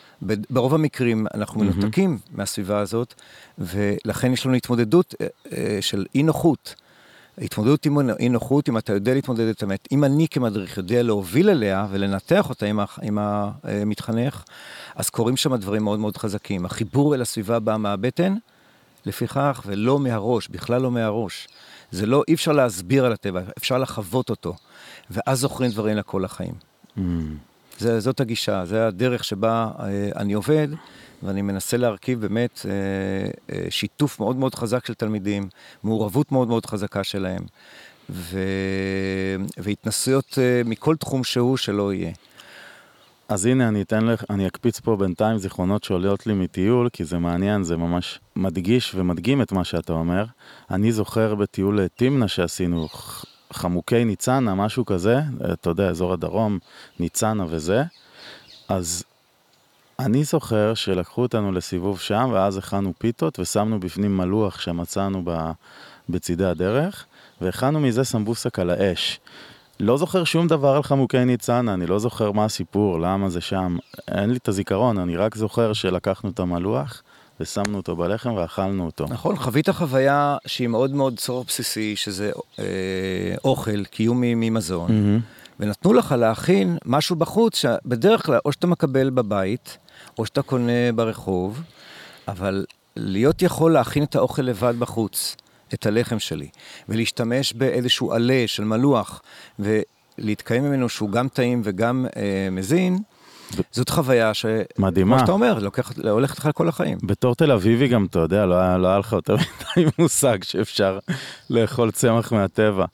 ברוב 0.49 0.73
המקרים 0.73 1.27
אנחנו 1.33 1.61
מנותקים 1.61 2.17
מהסביבה 2.31 2.79
הזאת, 2.79 3.13
ולכן 3.57 4.33
יש 4.33 4.45
לנו 4.45 4.55
התמודדות 4.55 5.15
אה, 5.21 5.77
של 5.81 6.05
אי 6.15 6.23
נוחות. 6.23 6.75
התמודדות 7.37 7.85
עם 7.85 8.09
אי 8.19 8.29
נוחות, 8.29 8.69
אם 8.69 8.77
אתה 8.77 8.93
יודע 8.93 9.13
להתמודד 9.13 9.47
את 9.47 9.63
האמת, 9.63 9.87
אם 9.91 10.03
אני 10.03 10.27
כמדריך 10.27 10.77
יודע 10.77 11.03
להוביל 11.03 11.49
אליה 11.49 11.87
ולנתח 11.91 12.49
אותה 12.49 12.65
עם 13.01 13.19
המתחנך, 13.19 14.43
אז 14.95 15.09
קורים 15.09 15.37
שם 15.37 15.55
דברים 15.55 15.83
מאוד 15.83 15.99
מאוד 15.99 16.17
חזקים. 16.17 16.65
החיבור 16.65 17.15
אל 17.15 17.21
הסביבה 17.21 17.59
בא 17.59 17.77
מהבטן, 17.77 18.35
לפיכך, 19.05 19.61
ולא 19.65 19.99
מהראש, 19.99 20.47
בכלל 20.47 20.81
לא 20.81 20.91
מהראש. 20.91 21.47
זה 21.91 22.05
לא, 22.05 22.23
אי 22.27 22.33
אפשר 22.33 22.51
להסביר 22.51 23.05
על 23.05 23.13
הטבע, 23.13 23.41
אפשר 23.57 23.77
לחוות 23.77 24.29
אותו, 24.29 24.55
ואז 25.09 25.39
זוכרים 25.39 25.71
דברים 25.71 25.97
לכל 25.97 26.25
החיים. 26.25 26.53
Mm. 26.97 27.01
זה, 27.79 27.99
זאת 27.99 28.19
הגישה, 28.19 28.65
זה 28.65 28.87
הדרך 28.87 29.23
שבה 29.23 29.71
אה, 29.79 30.09
אני 30.15 30.33
עובד, 30.33 30.67
ואני 31.23 31.41
מנסה 31.41 31.77
להרכיב 31.77 32.21
באמת 32.21 32.65
אה, 32.65 32.71
אה, 33.55 33.65
שיתוף 33.69 34.19
מאוד 34.19 34.35
מאוד 34.35 34.55
חזק 34.55 34.85
של 34.85 34.93
תלמידים, 34.93 35.49
מעורבות 35.83 36.31
מאוד 36.31 36.47
מאוד 36.47 36.65
חזקה 36.65 37.03
שלהם, 37.03 37.41
ו... 38.09 38.39
והתנסויות 39.57 40.37
אה, 40.41 40.61
מכל 40.65 40.95
תחום 40.95 41.23
שהוא 41.23 41.57
שלא 41.57 41.93
יהיה. 41.93 42.11
אז 43.29 43.45
הנה, 43.45 43.67
אני 43.67 43.81
אתן 43.81 44.05
לך, 44.05 44.23
אני 44.29 44.47
אקפיץ 44.47 44.79
פה 44.79 44.95
בינתיים 44.95 45.37
זיכרונות 45.37 45.83
שעולות 45.83 46.27
לי 46.27 46.33
מטיול, 46.33 46.89
כי 46.89 47.05
זה 47.05 47.17
מעניין, 47.17 47.63
זה 47.63 47.77
ממש 47.77 48.19
מדגיש 48.35 48.95
ומדגים 48.95 49.41
את 49.41 49.51
מה 49.51 49.63
שאתה 49.63 49.93
אומר. 49.93 50.25
אני 50.71 50.91
זוכר 50.91 51.35
בטיול 51.35 51.87
תמנע 51.95 52.27
שעשינו, 52.27 52.87
חמוקי 53.53 54.05
ניצנה, 54.05 54.55
משהו 54.55 54.85
כזה, 54.85 55.19
אתה 55.53 55.69
יודע, 55.69 55.89
אזור 55.89 56.13
הדרום, 56.13 56.59
ניצנה 56.99 57.45
וזה. 57.49 57.83
אז 58.69 59.03
אני 59.99 60.23
זוכר 60.23 60.73
שלקחו 60.73 61.21
אותנו 61.21 61.51
לסיבוב 61.51 61.99
שם, 61.99 62.29
ואז 62.33 62.57
הכנו 62.57 62.93
פיתות 62.97 63.39
ושמנו 63.39 63.79
בפנים 63.79 64.17
מלוח 64.17 64.59
שמצאנו 64.59 65.23
בצידי 66.09 66.45
הדרך, 66.45 67.05
והכנו 67.41 67.79
מזה 67.79 68.03
סמבוסק 68.03 68.59
על 68.59 68.69
האש. 68.69 69.19
לא 69.79 69.97
זוכר 69.97 70.23
שום 70.23 70.47
דבר 70.47 70.75
על 70.75 70.83
חמוקי 70.83 71.25
ניצנה, 71.25 71.73
אני 71.73 71.85
לא 71.85 71.99
זוכר 71.99 72.31
מה 72.31 72.45
הסיפור, 72.45 72.99
למה 72.99 73.29
זה 73.29 73.41
שם, 73.41 73.77
אין 74.07 74.29
לי 74.29 74.37
את 74.37 74.47
הזיכרון, 74.47 74.97
אני 74.97 75.17
רק 75.17 75.35
זוכר 75.35 75.73
שלקחנו 75.73 76.29
את 76.29 76.39
המלוח 76.39 77.03
ושמנו 77.39 77.77
אותו 77.77 77.95
בלחם 77.95 78.33
ואכלנו 78.33 78.85
אותו. 78.85 79.05
נכון, 79.09 79.35
חווית 79.35 79.69
חוויה 79.69 80.37
שהיא 80.45 80.67
מאוד 80.67 80.93
מאוד 80.93 81.17
צורך 81.17 81.47
בסיסי, 81.47 81.95
שזה 81.95 82.31
אה, 82.59 82.65
אוכל, 83.43 83.83
קיום 83.83 84.21
ממזון, 84.21 84.91
מהמם. 84.91 85.19
ונתנו 85.59 85.93
לך 85.93 86.11
להכין 86.11 86.77
משהו 86.85 87.15
בחוץ, 87.15 87.55
שבדרך 87.55 88.25
כלל 88.25 88.39
או 88.45 88.51
שאתה 88.51 88.67
מקבל 88.67 89.09
בבית, 89.09 89.77
או 90.17 90.25
שאתה 90.25 90.41
קונה 90.41 90.91
ברחוב, 90.95 91.61
אבל 92.27 92.65
להיות 92.95 93.41
יכול 93.41 93.73
להכין 93.73 94.03
את 94.03 94.15
האוכל 94.15 94.41
לבד 94.41 94.73
בחוץ, 94.79 95.35
את 95.73 95.85
הלחם 95.85 96.19
שלי, 96.19 96.47
ולהשתמש 96.89 97.53
באיזשהו 97.53 98.13
עלה 98.13 98.43
של 98.47 98.63
מלוח, 98.63 99.21
ולהתקיים 99.59 100.63
ממנו 100.63 100.89
שהוא 100.89 101.09
גם 101.09 101.27
טעים 101.27 101.61
וגם 101.63 102.05
אה, 102.15 102.47
מזין, 102.51 102.97
זאת 103.71 103.89
חוויה 103.89 104.33
ש... 104.33 104.45
מדהימה. 104.77 105.15
כמו 105.15 105.19
שאתה 105.19 105.31
אומר, 105.31 105.59
לוקח, 105.59 105.91
הולכת 106.09 106.37
לך 106.37 106.49
כל 106.53 106.69
החיים. 106.69 106.97
בתור 107.03 107.35
תל 107.35 107.51
אביבי 107.51 107.87
גם, 107.87 108.05
אתה 108.05 108.19
יודע, 108.19 108.45
לא 108.45 108.55
היה, 108.55 108.77
לא 108.77 108.87
היה 108.87 108.97
לך 108.97 109.13
יותר 109.13 109.35
מדי 109.35 109.89
מושג 109.99 110.43
שאפשר 110.43 110.99
לאכול 111.49 111.91
צמח 111.91 112.31
מהטבע. 112.31 112.85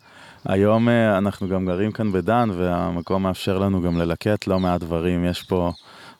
היום 0.46 0.90
אה, 0.90 1.18
אנחנו 1.18 1.48
גם 1.48 1.66
גרים 1.66 1.92
כאן 1.92 2.12
בדן, 2.12 2.50
והמקום 2.58 3.24
מאפשר 3.24 3.58
לנו 3.58 3.82
גם 3.82 3.98
ללקט 3.98 4.48
לא 4.48 4.60
מעט 4.60 4.82
דברים. 4.82 5.26
יש 5.26 5.44
פה 5.44 5.72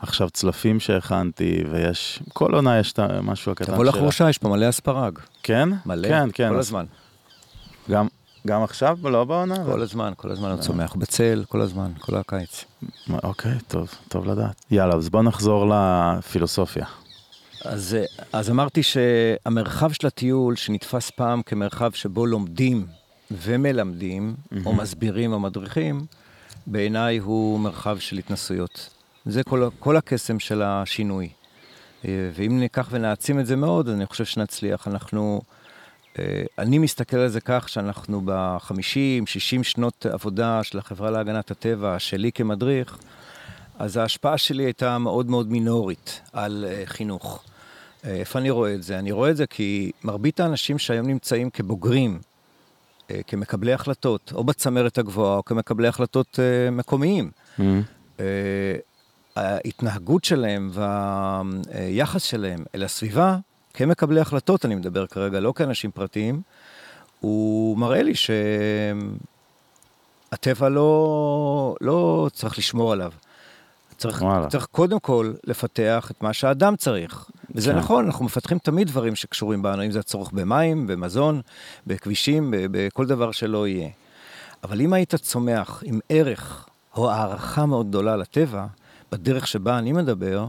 עכשיו 0.02 0.30
צלפים 0.30 0.80
שהכנתי, 0.80 1.64
ויש, 1.72 2.20
כל 2.34 2.56
עונה 2.56 2.80
יש 2.80 2.92
את 2.92 3.00
המשהו 3.00 3.52
הקטן 3.52 3.74
תבוא 3.74 3.86
לחורשה, 3.86 4.30
יש 4.30 4.38
פה 4.38 4.50
מלא 4.50 4.70
אספרג. 4.70 5.20
כן? 5.44 5.70
מלא, 5.86 6.08
כן, 6.08 6.30
כן. 6.34 6.50
כל 6.50 6.56
אז 6.56 6.66
הזמן. 6.66 6.86
גם, 7.90 8.08
גם 8.48 8.64
עכשיו, 8.64 8.98
לא 9.04 9.24
בעונה? 9.26 9.66
כל 9.66 9.82
הזמן, 9.82 10.14
כל 10.18 10.32
הזמן 10.32 10.50
הוא 10.50 10.60
צומח, 10.60 10.96
בצל, 10.96 11.44
כל 11.50 11.62
הזמן, 11.62 11.92
כל 12.00 12.16
הקיץ. 12.16 12.66
אוקיי, 13.24 13.52
טוב, 13.68 13.90
טוב 14.08 14.26
לדעת. 14.26 14.66
יאללה, 14.72 14.96
אז 14.96 15.10
בוא 15.10 15.22
נחזור 15.22 15.66
לפילוסופיה. 15.74 16.86
אז, 17.66 17.98
אה, 18.00 18.06
אז 18.34 18.50
אמרתי 18.50 18.84
שהמרחב 18.84 19.92
של 19.92 20.08
הטיול, 20.08 20.56
שנתפס 20.56 21.10
פעם 21.10 21.42
כמרחב 21.42 21.92
שבו 21.92 22.26
לומדים 22.26 22.86
ומלמדים, 23.32 24.36
או 24.66 24.74
מסבירים 24.74 25.34
או 25.34 25.40
מדריכים, 25.40 26.06
בעיניי 26.68 27.18
הוא 27.18 27.60
מרחב 27.60 27.98
של 28.00 28.18
התנסויות. 28.18 29.01
זה 29.26 29.44
כל, 29.44 29.70
כל 29.80 29.98
הקסם 29.98 30.40
של 30.40 30.62
השינוי. 30.62 31.30
אה, 32.06 32.30
ואם 32.34 32.60
ניקח 32.60 32.88
ונעצים 32.92 33.40
את 33.40 33.46
זה 33.46 33.56
מאוד, 33.56 33.90
אני 33.90 34.06
חושב 34.06 34.26
שנצליח. 34.26 34.88
אנחנו, 34.88 35.42
אה, 36.20 36.44
אני 36.58 36.78
מסתכל 36.78 37.18
על 37.18 37.28
זה 37.28 37.42
כך 37.42 37.70
שאנחנו 37.70 38.22
ב-50, 38.26 39.26
60 39.26 39.64
שנות 39.64 40.06
עבודה 40.06 40.64
של 40.64 40.78
החברה 40.78 41.12
להגנת 41.12 41.52
הטבע, 41.52 42.00
שלי 42.00 42.32
כמדריך, 42.32 42.98
אז 43.80 43.98
ההשפעה 43.98 44.38
שלי 44.38 44.64
הייתה 44.64 44.98
מאוד 44.98 45.30
מאוד 45.30 45.52
מינורית 45.52 46.22
על 46.34 46.66
אה, 46.68 46.84
חינוך. 46.86 47.44
איפה 48.04 48.40
אני 48.40 48.50
רואה 48.50 48.74
את 48.74 48.84
זה? 48.84 49.00
אני 49.00 49.12
רואה 49.12 49.30
את 49.30 49.38
זה 49.38 49.48
כי 49.48 49.92
מרבית 50.04 50.40
האנשים 50.40 50.78
שהיום 50.78 51.08
נמצאים 51.08 51.50
כבוגרים, 51.50 52.20
כמקבלי 53.28 53.74
החלטות, 53.74 54.34
או 54.36 54.44
בצמרת 54.44 54.98
הגבוהה, 54.98 55.38
או 55.38 55.46
כמקבלי 55.46 55.88
החלטות 55.88 56.40
מקומיים, 56.72 57.32
מהמם. 57.58 57.82
ההתנהגות 59.36 60.24
שלהם 60.24 60.72
והיחס 60.74 62.24
שלהם 62.24 62.63
אל 62.76 62.84
הסביבה, 62.84 63.38
כמקבלי 63.74 64.20
החלטות, 64.20 64.65
אני 64.65 64.76
מדבר 64.76 65.08
כרגע, 65.08 65.39
לא 65.39 65.54
כאנשים 65.56 65.91
פרטיים, 65.91 66.41
הוא 67.20 67.78
מראה 67.78 68.04
לי 68.04 68.13
שהטבע 70.30 70.70
לא, 70.70 71.76
לא 71.82 72.30
צריך 72.34 72.58
לשמור 72.58 72.94
עליו. 72.94 73.12
צריך, 73.98 74.22
וואלה. 74.22 74.48
צריך 74.48 74.65
קודם 74.65 75.00
כל 75.00 75.34
לפתח 75.44 76.12
את 76.12 76.24
מה 76.24 76.34
שהאדם 76.34 76.76
צריך. 76.76 77.30
וזה 77.56 77.72
כן. 77.72 77.78
נכון, 77.78 78.06
אנחנו 78.06 78.26
מפתחים 78.26 78.58
תמיד 78.58 78.88
דברים 78.88 79.15
שקשורים 79.15 79.62
בנו, 79.62 79.86
אם 79.86 79.91
זה 79.91 80.00
הצורך 80.00 80.32
במים, 80.32 80.88
במזון, 80.88 81.41
בכבישים, 81.88 82.54
בכל 82.72 83.06
דבר 83.06 83.32
שלא 83.32 83.67
יהיה. 83.67 83.89
אבל 84.63 84.82
אם 84.82 84.94
היית 84.94 85.15
צומח 85.15 85.84
עם 85.86 86.00
ערך 86.10 86.65
או 86.96 87.12
הערכה 87.12 87.65
מאוד 87.65 87.89
גדולה 87.89 88.15
לטבע, 88.15 88.65
בדרך 89.12 89.47
שבה 89.47 89.78
אני 89.78 89.91
מדבר, 89.93 90.45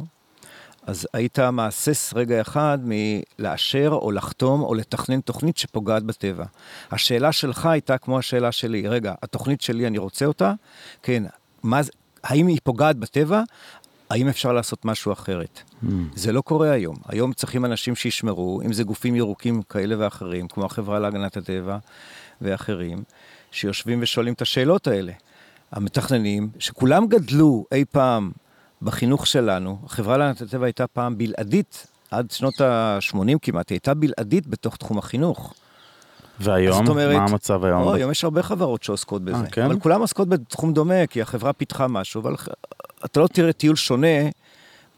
אז 0.87 1.09
היית 1.13 1.39
מהסס 1.39 2.13
רגע 2.17 2.41
אחד 2.41 2.79
מלאשר 2.85 3.89
או 4.03 4.11
לחתום 4.13 4.61
או 4.63 4.75
לתכנן 4.75 5.21
תוכנית 5.21 5.57
שפוגעת 5.57 6.03
בטבע. 6.03 6.45
השאלה 6.91 7.33
שלך 7.33 7.67
הייתה 7.67 7.99
כמו 7.99 8.19
השאלה 8.19 8.53
שלי, 8.53 8.89
רגע, 8.89 9.15
התוכנית 9.23 9.61
שלי, 9.61 9.87
אני 9.87 9.99
רוצה 9.99 10.25
אותה? 10.27 10.53
כן. 11.03 11.23
מה, 11.63 11.83
זה- 11.83 11.93
האם 12.25 12.47
היא 12.47 12.59
פוגעת 12.65 12.97
בטבע? 12.97 13.43
האם 14.11 14.29
אפשר 14.29 14.53
לעשות 14.53 14.85
משהו 14.85 15.13
אחרת? 15.13 15.61
זה 16.15 16.33
לא 16.33 16.41
קורה 16.41 16.71
היום. 16.71 16.97
היום 17.09 17.33
צריכים 17.33 17.65
אנשים 17.65 17.95
שישמרו, 17.97 18.63
אם 18.65 18.73
זה 18.73 18.85
גופים 18.85 19.17
ירוקים 19.17 19.63
כאלה 19.63 19.95
ואחרים, 19.99 20.49
כמו 20.49 20.65
החברה 20.65 20.99
להגנת 20.99 21.37
הטבע 21.37 21.79
ואחרים, 22.41 23.03
שיושבים 23.51 23.99
ושואלים 24.03 24.33
את 24.35 24.43
השאלות 24.43 24.87
האלה. 24.87 25.13
המתכננים, 25.73 26.51
שכולם 26.59 27.07
גדלו 27.07 27.65
אי 27.73 27.85
פעם 27.91 28.33
בחינוך 28.83 29.27
שלנו, 29.27 29.79
החברה 29.85 30.17
להגנת 30.17 30.41
הטבע 30.41 30.67
הייתה 30.67 30.87
פעם 30.87 31.19
בלעדית, 31.19 31.87
עד 32.11 32.31
שנות 32.31 32.61
ה-80 32.61 33.39
כמעט, 33.43 33.71
היא 33.71 33.77
הייתה 33.77 33.95
בלעדית 33.95 34.47
בתוך 34.47 34.77
תחום 34.77 34.99
החינוך. 34.99 35.55
והיום, 36.41 36.89
אומרת, 36.89 37.17
מה 37.17 37.25
המצב 37.25 37.65
היום? 37.65 37.83
או, 37.83 37.95
היום 37.95 38.11
יש 38.11 38.25
הרבה 38.25 38.43
חברות 38.43 38.83
שעוסקות 38.83 39.23
בזה. 39.23 39.37
אה, 39.37 39.51
כן? 39.51 39.65
אבל 39.65 39.81
כולם 39.81 40.01
עוסקות 40.01 40.29
בתחום 40.29 40.73
דומה, 40.73 41.07
כי 41.07 41.23
החברה 41.23 41.53
פיתחה 41.53 41.89
משהו, 41.89 42.21
אבל 42.21 42.35
אתה 43.05 43.21
לא 43.21 43.27
תראה 43.27 43.53
טיול 43.53 43.77
שונה 43.77 44.29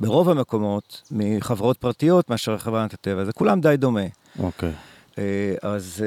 ברוב 0.00 0.30
המקומות 0.30 1.02
מחברות 1.10 1.78
פרטיות 1.78 2.30
מאשר 2.30 2.58
חברה 2.58 2.80
להגנת 2.80 2.94
הטבע, 2.94 3.24
זה 3.24 3.32
כולם 3.32 3.60
די 3.60 3.74
דומה. 3.78 4.00
אוקיי. 4.38 4.72
אה, 5.18 5.54
אז, 5.62 6.04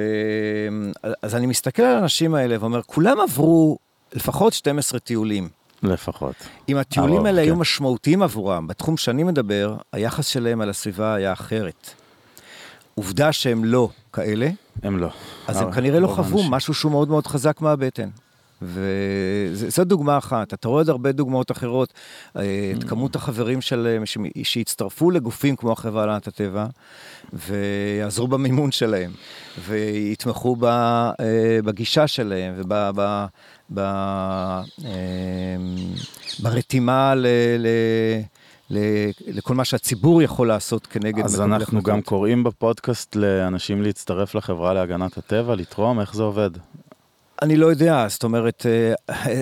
אה, 1.04 1.12
אז 1.22 1.36
אני 1.36 1.46
מסתכל 1.46 1.82
על 1.82 1.96
האנשים 1.96 2.36
האלה 2.36 2.56
ואומר, 2.60 2.82
כולם 2.82 3.20
עברו 3.20 3.78
לפחות 4.14 4.54
12 4.54 5.00
טיולים. 5.00 5.50
לפחות. 5.84 6.36
אם 6.70 6.78
הטיולים 6.78 7.14
הרוב, 7.14 7.26
האלה 7.26 7.42
היו 7.42 7.54
כן. 7.54 7.60
משמעותיים 7.60 8.22
עבורם, 8.22 8.68
בתחום 8.68 8.98
שאני 8.98 9.24
מדבר, 9.24 9.76
היחס 9.94 10.28
שלהם 10.28 10.62
על 10.62 10.70
הסביבה 10.70 11.14
היה 11.14 11.34
אחרת. 11.34 11.90
עובדה 12.96 13.32
שהם 13.32 13.66
לא 13.66 13.90
כאלה, 14.14 14.50
הם 14.84 14.98
לא. 14.98 15.10
אז 15.48 15.62
הם 15.62 15.72
כנראה 15.72 16.00
לא 16.00 16.08
חוו 16.08 16.36
האנשים. 16.38 16.52
משהו 16.52 16.74
שהוא 16.74 16.92
מאוד 16.92 17.10
מאוד 17.10 17.28
חזק 17.28 17.62
מהבטן. 17.62 18.10
וזו 18.62 19.84
דוגמה 19.84 20.18
אחת, 20.18 20.54
אתה 20.54 20.68
רואה 20.68 20.80
עוד 20.80 20.90
הרבה 20.90 21.12
דוגמאות 21.12 21.52
אחרות, 21.52 21.94
אה, 22.38 22.74
את 22.78 22.84
כמות 22.84 23.16
החברים 23.16 23.62
שלהם 23.62 24.06
ש- 24.06 24.18
שהצטרפו 24.44 25.12
לגופים 25.12 25.56
כמו 25.56 25.72
החברה 25.72 26.06
להגנת 26.06 26.28
הטבע, 26.28 26.66
ויעזרו 27.34 28.28
במימון 28.28 28.72
שלהם, 28.72 29.12
ויתמכו 29.68 30.58
אה, 30.64 31.12
בגישה 31.64 32.08
שלהם. 32.08 32.54
ב, 33.74 33.80
אה, 33.80 34.64
ברתימה 36.40 37.16
ל, 37.16 37.28
ל, 37.60 37.68
ל, 38.70 38.78
לכל 39.28 39.56
מה 39.56 39.66
שהציבור 39.66 40.22
יכול 40.22 40.48
לעשות 40.48 40.88
כנגד 40.88 41.24
אז 41.26 41.42
אנחנו 41.42 41.82
גם. 41.84 42.02
קוראים 42.02 42.44
בפודקאסט 42.44 43.16
לאנשים 43.16 43.82
להצטרף 43.82 44.36
לחברה 44.36 44.74
להגנת 44.74 45.18
הטבע, 45.18 45.56
לתרום, 45.56 46.00
איך 46.00 46.16
זה 46.16 46.24
עובד? 46.24 46.50
אני 47.42 47.56
לא 47.58 47.66
יודע, 47.68 48.06
זאת 48.10 48.24
אומרת, 48.24 48.66
אה, 48.66 48.94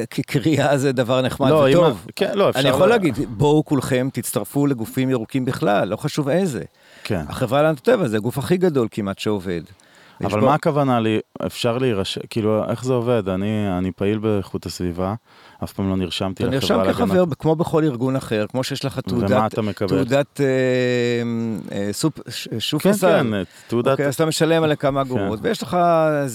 כקריאה 0.09 0.77
זה 0.77 0.91
דבר 0.91 1.21
נחמד 1.21 1.49
לא, 1.49 1.67
אם- 1.69 1.73
וטוב. 1.73 2.05
כן, 2.15 2.31
לא, 2.33 2.49
אפשר 2.49 2.59
אני 2.59 2.69
יכול 2.69 2.87
להגיד, 2.89 3.15
בואו 3.29 3.65
כולכם 3.65 4.09
תצטרפו 4.13 4.67
לגופים 4.67 5.09
ירוקים 5.09 5.45
בכלל, 5.45 5.87
לא 5.87 5.95
חשוב 5.95 6.29
איזה. 6.29 6.63
כן. 7.03 7.21
החברה 7.29 7.61
להגנת 7.61 7.77
הטבע 7.79 8.07
זה 8.07 8.17
הגוף 8.17 8.37
הכי 8.37 8.57
גדול 8.57 8.87
כמעט 8.91 9.19
שעובד. 9.19 9.61
אבל 10.23 10.39
מה 10.41 10.53
הכוונה 10.53 10.99
לי, 10.99 11.19
אפשר 11.45 11.77
להירשם, 11.77 12.21
כאילו, 12.29 12.69
איך 12.69 12.83
זה 12.85 12.93
עובד? 12.93 13.29
אני, 13.29 13.77
אני 13.77 13.91
פעיל 13.91 14.17
באיכות 14.17 14.65
הסביבה, 14.65 15.13
אף 15.63 15.73
פעם 15.73 15.89
לא 15.89 15.95
נרשמתי 15.95 16.43
אתה 16.43 16.51
לחברה 16.55 16.77
נרשם 16.77 16.89
להגנת... 16.91 17.09
כחבר, 17.09 17.35
כמו 17.39 17.55
בכל 17.55 17.83
ארגון 17.83 18.15
אחר, 18.15 18.45
כמו 18.49 18.63
שיש 18.63 18.85
לך 18.85 18.99
ומה 19.07 19.27
תעודת, 19.27 19.53
אתה 19.53 19.61
מקבל? 19.61 19.87
תעודת 19.89 20.41
אה, 20.41 20.45
אה, 21.77 21.93
סופ, 21.93 22.13
ש- 22.29 22.47
כן, 22.47 22.59
שופרסל. 22.59 23.23
כן, 23.31 23.43
תעודת... 23.67 23.91
אוקיי, 23.91 24.07
אז 24.07 24.15
אתה 24.15 24.25
משלם 24.25 24.63
עליה 24.63 24.75
כמה 24.75 25.05
כן. 25.05 25.11
אגורות, 25.11 25.39
ויש 25.41 25.63
לך 25.63 25.73
אה, 25.73 26.25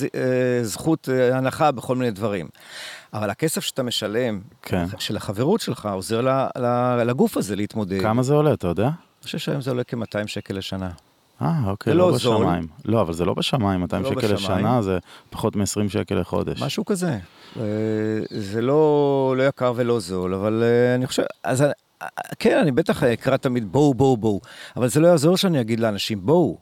זכות 0.63 1.09
אה, 1.13 1.37
הנחה 1.37 1.71
בכל 1.71 1.97
מיני 1.97 2.11
דברים. 2.11 2.49
אבל 3.15 3.31
הכסף 3.31 3.61
שאתה 3.65 3.83
משלם, 3.83 4.41
כן. 4.63 4.85
של 4.99 5.17
החברות 5.17 5.61
שלך, 5.61 5.89
עוזר 5.93 6.21
ל- 6.21 6.47
ל- 6.59 7.03
לגוף 7.07 7.37
הזה 7.37 7.57
להתמודד. 7.57 8.01
כמה 8.03 8.23
זה 8.23 8.35
עולה, 8.35 8.53
אתה 8.53 8.67
יודע? 8.69 8.85
אני 8.87 8.93
חושב 9.25 9.39
שהיום 9.39 9.61
זה 9.61 9.71
עולה 9.71 9.85
כ-200 9.85 10.27
שקל 10.27 10.55
לשנה. 10.55 10.91
אה, 11.43 11.61
אוקיי, 11.67 11.95
לא 11.95 12.11
לא 12.11 12.19
זול. 12.19 12.37
בשמיים. 12.37 12.67
לא, 12.85 13.01
אבל 13.01 13.13
זה 13.13 13.25
לא 13.25 13.35
בשמיים, 13.35 13.81
200 13.81 14.03
לא 14.03 14.11
שקל 14.11 14.35
בשמיים. 14.35 14.35
לשנה 14.35 14.83
זה 14.83 14.99
פחות 15.31 15.57
מ-20 15.57 15.89
שקל 15.89 16.15
לחודש. 16.21 16.63
משהו 16.63 16.85
כזה. 16.85 17.19
אה, 17.57 17.63
זה 18.31 18.63
לא, 18.63 19.35
לא 19.39 19.43
יקר 19.43 19.73
ולא 19.77 20.01
זול, 20.01 20.35
אבל 20.35 20.63
אה, 20.63 20.95
אני 20.95 21.07
חושב, 21.07 21.23
אז 21.45 21.63
אה, 21.63 21.71
כן, 22.39 22.59
אני 22.59 22.73
בטח 22.73 23.03
אקרא 23.03 23.37
תמיד 23.37 23.73
בואו, 23.73 23.95
בואו, 23.95 24.17
בואו, 24.17 24.41
אבל 24.77 24.89
זה 24.89 25.01
לא 25.01 25.09
יעזור 25.09 25.37
שאני 25.37 25.61
אגיד 25.61 25.81
לאנשים 25.81 26.27
בואו, 26.27 26.59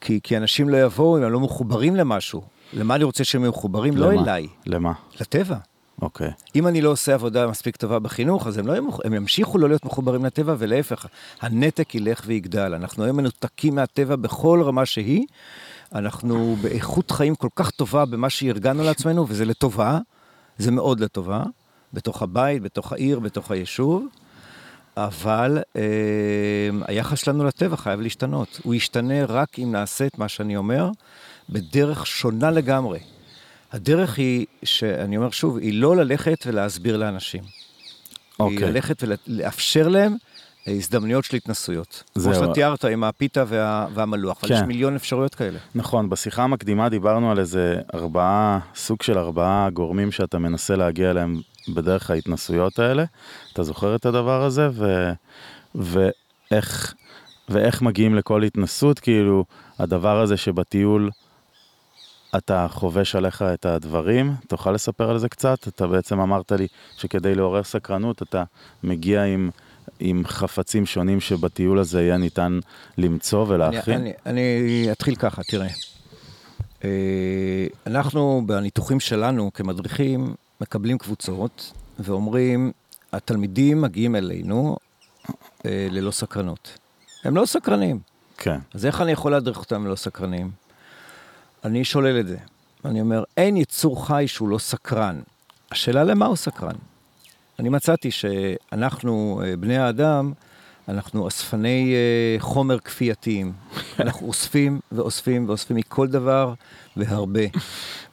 כי, 0.00 0.20
כי 0.22 0.36
אנשים 0.36 0.68
לא 0.68 0.76
יבואו 0.76 1.18
אם 1.18 1.22
הם 1.22 1.32
לא 1.32 1.40
מחוברים 1.40 1.96
למשהו. 1.96 2.42
למה 2.72 2.94
אני 2.94 3.04
רוצה 3.04 3.24
שהם 3.24 3.42
יהיו 3.42 3.50
מחוברים? 3.50 3.96
לא? 3.96 4.12
אליי, 4.12 4.46
למה? 4.66 4.92
לטבע. 5.20 5.56
אוקיי. 6.02 6.30
אם 6.56 6.66
אני 6.66 6.80
לא 6.80 6.90
עושה 6.90 7.14
עבודה 7.14 7.46
מספיק 7.46 7.76
טובה 7.76 7.98
בחינוך, 7.98 8.46
אז 8.46 8.58
הם, 8.58 8.66
לא, 8.66 8.74
הם 9.04 9.14
ימשיכו 9.14 9.58
לא 9.58 9.68
להיות 9.68 9.84
מחוברים 9.84 10.24
לטבע, 10.24 10.54
ולהפך, 10.58 11.06
הנתק 11.40 11.94
ילך 11.94 12.22
ויגדל. 12.26 12.74
אנחנו 12.74 13.04
היום 13.04 13.16
מנותקים 13.16 13.74
מהטבע 13.74 14.16
בכל 14.16 14.62
רמה 14.64 14.86
שהיא. 14.86 15.26
אנחנו 15.94 16.56
באיכות 16.60 17.10
חיים 17.10 17.34
כל 17.34 17.48
כך 17.56 17.70
טובה 17.70 18.04
במה 18.04 18.30
שארגנו 18.30 18.82
לעצמנו, 18.82 19.26
וזה 19.28 19.44
לטובה, 19.44 19.98
זה 20.58 20.70
מאוד 20.70 21.00
לטובה, 21.00 21.42
בתוך 21.92 22.22
הבית, 22.22 22.62
בתוך 22.62 22.92
העיר, 22.92 23.18
בתוך 23.18 23.50
היישוב. 23.50 24.06
אבל 24.96 25.58
אה, 25.76 25.82
היחס 26.86 27.18
שלנו 27.18 27.44
לטבע 27.44 27.76
חייב 27.76 28.00
להשתנות. 28.00 28.60
הוא 28.62 28.74
ישתנה 28.74 29.24
רק 29.24 29.58
אם 29.58 29.72
נעשה 29.72 30.06
את 30.06 30.18
מה 30.18 30.28
שאני 30.28 30.56
אומר 30.56 30.90
בדרך 31.48 32.06
שונה 32.06 32.50
לגמרי. 32.50 32.98
הדרך 33.72 34.18
היא, 34.18 34.46
שאני 34.64 35.16
אומר 35.16 35.30
שוב, 35.30 35.58
היא 35.58 35.80
לא 35.80 35.96
ללכת 35.96 36.44
ולהסביר 36.46 36.96
לאנשים. 36.96 37.42
היא 37.42 38.46
אוקיי. 38.46 38.72
ללכת 38.72 39.02
ולאפשר 39.02 39.88
להם 39.88 40.16
אה, 40.68 40.72
הזדמנויות 40.72 41.24
של 41.24 41.36
התנסויות. 41.36 42.02
כמו 42.14 42.22
זהו. 42.22 42.34
שאתה 42.34 42.52
תיארת 42.52 42.84
עם 42.84 43.04
הפיתה 43.04 43.44
וה, 43.46 43.86
והמלוח, 43.94 44.38
אבל 44.40 44.48
כן. 44.48 44.54
יש 44.54 44.60
מיליון 44.60 44.94
אפשרויות 44.94 45.34
כאלה. 45.34 45.58
נכון, 45.74 46.10
בשיחה 46.10 46.42
המקדימה 46.42 46.88
דיברנו 46.88 47.30
על 47.30 47.38
איזה 47.38 47.80
ארבעה, 47.94 48.58
סוג 48.74 49.02
של 49.02 49.18
ארבעה 49.18 49.70
גורמים 49.70 50.12
שאתה 50.12 50.38
מנסה 50.38 50.76
להגיע 50.76 51.10
אליהם 51.10 51.40
בדרך 51.74 52.10
ההתנסויות 52.10 52.78
האלה. 52.78 53.04
אתה 53.52 53.62
זוכר 53.62 53.96
את 53.96 54.06
הדבר 54.06 54.44
הזה? 54.44 54.68
ו... 54.72 55.12
ואיך, 55.74 56.94
ואיך 57.48 57.82
מגיעים 57.82 58.14
לכל 58.14 58.42
התנסות? 58.42 58.98
כאילו, 58.98 59.44
הדבר 59.78 60.20
הזה 60.20 60.36
שבטיול 60.36 61.10
אתה 62.36 62.66
חובש 62.70 63.16
עליך 63.16 63.42
את 63.42 63.66
הדברים, 63.66 64.34
תוכל 64.48 64.72
לספר 64.72 65.10
על 65.10 65.18
זה 65.18 65.28
קצת? 65.28 65.68
אתה 65.68 65.86
בעצם 65.86 66.20
אמרת 66.20 66.52
לי 66.52 66.66
שכדי 66.96 67.34
לעורר 67.34 67.62
סקרנות 67.62 68.22
אתה 68.22 68.44
מגיע 68.82 69.24
עם... 69.24 69.50
עם 70.00 70.22
חפצים 70.26 70.86
שונים 70.86 71.20
שבטיול 71.20 71.78
הזה 71.78 72.02
יהיה 72.02 72.16
ניתן 72.16 72.58
למצוא 72.98 73.44
ולהכין? 73.48 73.94
אני, 73.94 74.12
אני, 74.26 74.58
אני 74.60 74.92
אתחיל 74.92 75.14
ככה, 75.14 75.42
תראה. 75.42 75.68
אה, 76.84 77.66
אנחנו 77.86 78.42
בניתוחים 78.46 79.00
שלנו 79.00 79.50
כמדריכים 79.54 80.34
מקבלים 80.60 80.98
קבוצות 80.98 81.72
ואומרים, 81.98 82.72
התלמידים 83.12 83.80
מגיעים 83.80 84.16
אלינו 84.16 84.76
אה, 85.66 85.88
ללא 85.90 86.10
סקרנות. 86.10 86.78
הם 87.24 87.36
לא 87.36 87.46
סקרנים. 87.46 87.98
כן. 88.36 88.58
אז 88.74 88.86
איך 88.86 89.00
אני 89.00 89.12
יכול 89.12 89.32
להדריך 89.32 89.58
אותם 89.58 89.86
ללא 89.86 89.96
סקרנים? 89.96 90.67
אני 91.64 91.84
שולל 91.84 92.20
את 92.20 92.26
זה. 92.26 92.36
אני 92.84 93.00
אומר, 93.00 93.24
אין 93.36 93.56
יצור 93.56 94.06
חי 94.06 94.24
שהוא 94.26 94.48
לא 94.48 94.58
סקרן. 94.58 95.20
השאלה 95.70 96.04
למה 96.04 96.26
הוא 96.26 96.36
סקרן. 96.36 96.74
אני 97.58 97.68
מצאתי 97.68 98.10
שאנחנו, 98.10 99.42
אה, 99.44 99.56
בני 99.56 99.78
האדם, 99.78 100.32
אנחנו 100.88 101.28
אספני 101.28 101.94
אה, 101.94 102.40
חומר 102.40 102.78
כפייתיים. 102.78 103.52
אנחנו 104.00 104.26
אוספים 104.26 104.80
ואוספים 104.92 105.48
ואוספים 105.48 105.76
מכל 105.76 106.06
דבר 106.08 106.54
והרבה. 106.96 107.42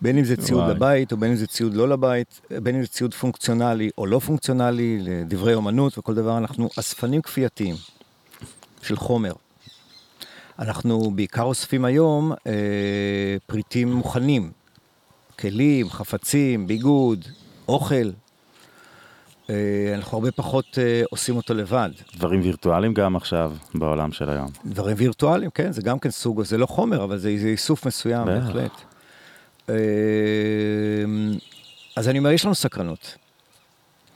בין 0.02 0.18
אם 0.18 0.24
זה 0.24 0.38
ציוד 0.38 0.60
וואי. 0.64 0.76
לבית, 0.76 1.12
או 1.12 1.18
בין 1.18 1.30
אם 1.30 1.36
זה 1.36 1.48
ציוד 1.48 1.74
לא 1.74 1.90
לבית, 1.90 2.42
בין 2.64 2.76
אם 2.76 2.82
זה 2.82 2.88
ציוד 2.88 3.14
פונקציונלי 3.14 3.90
או 3.98 4.06
לא 4.06 4.20
פונקציונלי, 4.20 5.00
לדברי 5.02 5.54
אומנות 5.54 5.98
וכל 5.98 6.14
דבר, 6.14 6.38
אנחנו 6.38 6.70
אספנים 6.80 7.22
כפייתיים 7.22 7.76
של 8.82 8.96
חומר. 8.96 9.32
אנחנו 10.60 11.12
בעיקר 11.12 11.44
אוספים 11.44 11.86
היום 11.86 12.32
אה, 12.48 13.38
פריטים 13.46 13.94
מוכנים, 13.94 14.52
כלים, 15.40 15.90
חפצים, 15.90 16.68
ביגוד, 16.68 17.26
אוכל. 17.68 18.10
אה, 19.50 19.56
אנחנו 19.96 20.18
הרבה 20.18 20.32
פחות 20.32 20.78
אה, 20.82 21.02
עושים 21.10 21.36
אותו 21.36 21.54
לבד. 21.54 21.90
דברים 22.16 22.42
וירטואליים 22.44 22.94
גם 22.94 23.16
עכשיו 23.16 23.54
בעולם 23.76 24.12
של 24.12 24.30
היום. 24.30 24.48
דברים 24.66 24.96
וירטואליים, 25.00 25.52
כן, 25.52 25.72
זה 25.72 25.82
גם 25.82 26.00
כן 26.00 26.12
סוג, 26.12 26.44
זה 26.44 26.58
לא 26.58 26.66
חומר, 26.66 27.04
אבל 27.04 27.18
זה, 27.18 27.38
זה 27.38 27.48
איסוף 27.48 27.86
מסוים. 27.86 28.26
בהחלט. 28.26 28.82
אה, 29.70 29.76
אז 31.96 32.10
אני 32.10 32.20
אומר, 32.20 32.32
יש 32.32 32.46
לנו 32.46 32.56
סקרנות. 32.56 33.16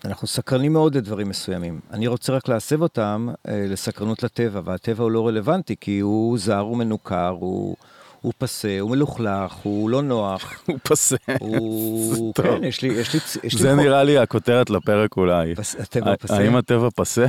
אנחנו 0.06 0.28
סקרנים 0.28 0.74
מאוד 0.74 0.96
לדברים 0.98 1.30
מסוימים. 1.30 1.80
אני 1.92 2.08
רוצה 2.08 2.34
רק 2.34 2.48
להסב 2.48 2.82
אותם 2.82 3.28
אה, 3.48 3.66
לסקרנות 3.68 4.24
לטבע, 4.24 4.62
והטבע 4.64 5.04
הוא 5.04 5.12
לא 5.12 5.28
רלוונטי, 5.28 5.76
כי 5.82 6.00
הוא 6.00 6.38
זר, 6.38 6.58
הוא 6.60 6.78
מנוכר, 6.78 7.36
הוא, 7.40 7.76
הוא 8.22 8.34
פסה, 8.38 8.78
הוא 8.80 8.92
מלוכלך, 8.92 9.54
הוא 9.64 9.90
לא 9.90 10.02
נוח. 10.02 10.54
הוא 10.68 10.78
פסה. 10.84 11.16
הוא... 11.40 12.34
טוב. 12.36 12.46
כן, 12.46 12.64
יש 12.64 12.82
לי... 12.82 12.88
יש 12.88 13.14
לי, 13.14 13.20
יש 13.44 13.54
לי 13.54 13.60
זה 13.62 13.70
חוק- 13.76 13.80
נראה 13.84 14.04
לי 14.04 14.18
הכותרת 14.18 14.70
לפרק 14.70 15.18
אולי. 15.18 15.56
פס- 15.56 15.76
הטבע 15.80 16.10
הוא 16.10 16.16
פסה. 16.20 16.38
האם 16.38 16.56
הטבע 16.56 16.88
פסה? 16.96 17.26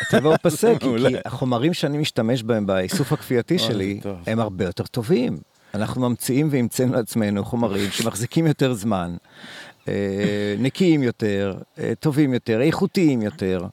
הטבע 0.00 0.28
הוא 0.28 0.36
פסה, 0.42 0.72
כי. 0.80 0.86
כי 1.08 1.16
החומרים 1.24 1.74
שאני 1.74 1.98
משתמש 1.98 2.42
בהם 2.42 2.66
באיסוף 2.66 3.12
הכפייתי 3.12 3.58
שלי, 3.58 4.00
זה. 4.02 4.10
הם 4.26 4.40
הרבה 4.40 4.64
יותר 4.64 4.84
טובים. 4.86 5.38
אנחנו 5.74 6.08
ממציאים 6.08 6.48
והמצאנו 6.50 6.92
לעצמנו 6.92 7.44
חומרים 7.44 7.90
שמחזיקים 7.90 8.46
יותר 8.46 8.72
זמן, 8.74 9.16
נקיים 10.58 11.02
יותר, 11.02 11.54
אה, 11.78 11.92
טובים 12.00 12.34
יותר, 12.34 12.60
איכותיים 12.60 13.22
יותר. 13.22 13.66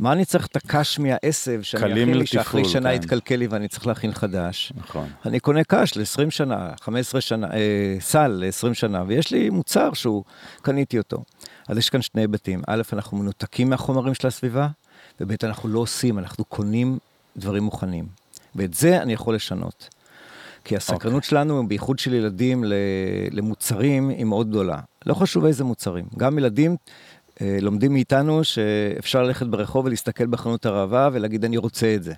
מה 0.00 0.12
אני 0.12 0.24
צריך 0.24 0.46
את 0.46 0.56
הקש 0.56 0.98
מהעשב 0.98 1.62
שאני 1.62 1.92
אכין 1.92 2.18
לי 2.18 2.26
שאחרי 2.26 2.64
שנה 2.64 2.88
כן. 2.88 2.94
יתקלקל 2.94 3.36
לי 3.36 3.46
ואני 3.46 3.68
צריך 3.68 3.86
להכין 3.86 4.12
חדש? 4.12 4.72
נכון. 4.76 5.08
אני 5.26 5.40
קונה 5.40 5.64
קש 5.64 5.96
ל-20 5.96 6.30
שנה, 6.30 6.70
15 6.80 7.20
שנה, 7.20 7.46
אה, 7.52 7.96
סל 8.00 8.28
ל-20 8.28 8.74
שנה, 8.74 9.04
ויש 9.06 9.30
לי 9.30 9.50
מוצר 9.50 9.92
שהוא, 9.92 10.24
קניתי 10.62 10.98
אותו. 10.98 11.24
אז 11.68 11.78
יש 11.78 11.90
כאן 11.90 12.02
שני 12.02 12.20
היבטים. 12.20 12.62
א', 12.66 12.82
אנחנו 12.92 13.16
מנותקים 13.18 13.70
מהחומרים 13.70 14.14
של 14.14 14.26
הסביבה, 14.26 14.68
וב', 15.20 15.32
אנחנו 15.42 15.68
לא 15.68 15.78
עושים, 15.78 16.18
אנחנו 16.18 16.44
קונים 16.44 16.98
דברים 17.36 17.62
מוכנים. 17.62 18.06
ואת 18.56 18.74
זה 18.74 19.02
אני 19.02 19.12
יכול 19.12 19.34
לשנות. 19.34 19.88
כי 20.64 20.76
הסקרנות 20.76 21.22
okay. 21.22 21.26
שלנו, 21.26 21.68
בייחוד 21.68 21.98
של 21.98 22.14
ילדים 22.14 22.64
למוצרים, 23.30 24.08
היא 24.08 24.24
מאוד 24.24 24.50
גדולה. 24.50 24.78
לא 25.06 25.14
חשוב 25.14 25.44
איזה 25.44 25.64
מוצרים. 25.64 26.04
גם 26.18 26.38
ילדים 26.38 26.76
אה, 27.40 27.58
לומדים 27.60 27.92
מאיתנו 27.92 28.44
שאפשר 28.44 29.22
ללכת 29.22 29.46
ברחוב 29.46 29.86
ולהסתכל 29.86 30.26
בחנות 30.26 30.66
הרעבה 30.66 31.08
ולהגיד 31.12 31.44
אני 31.44 31.56
רוצה 31.56 31.94
את 31.94 32.02
זה. 32.02 32.14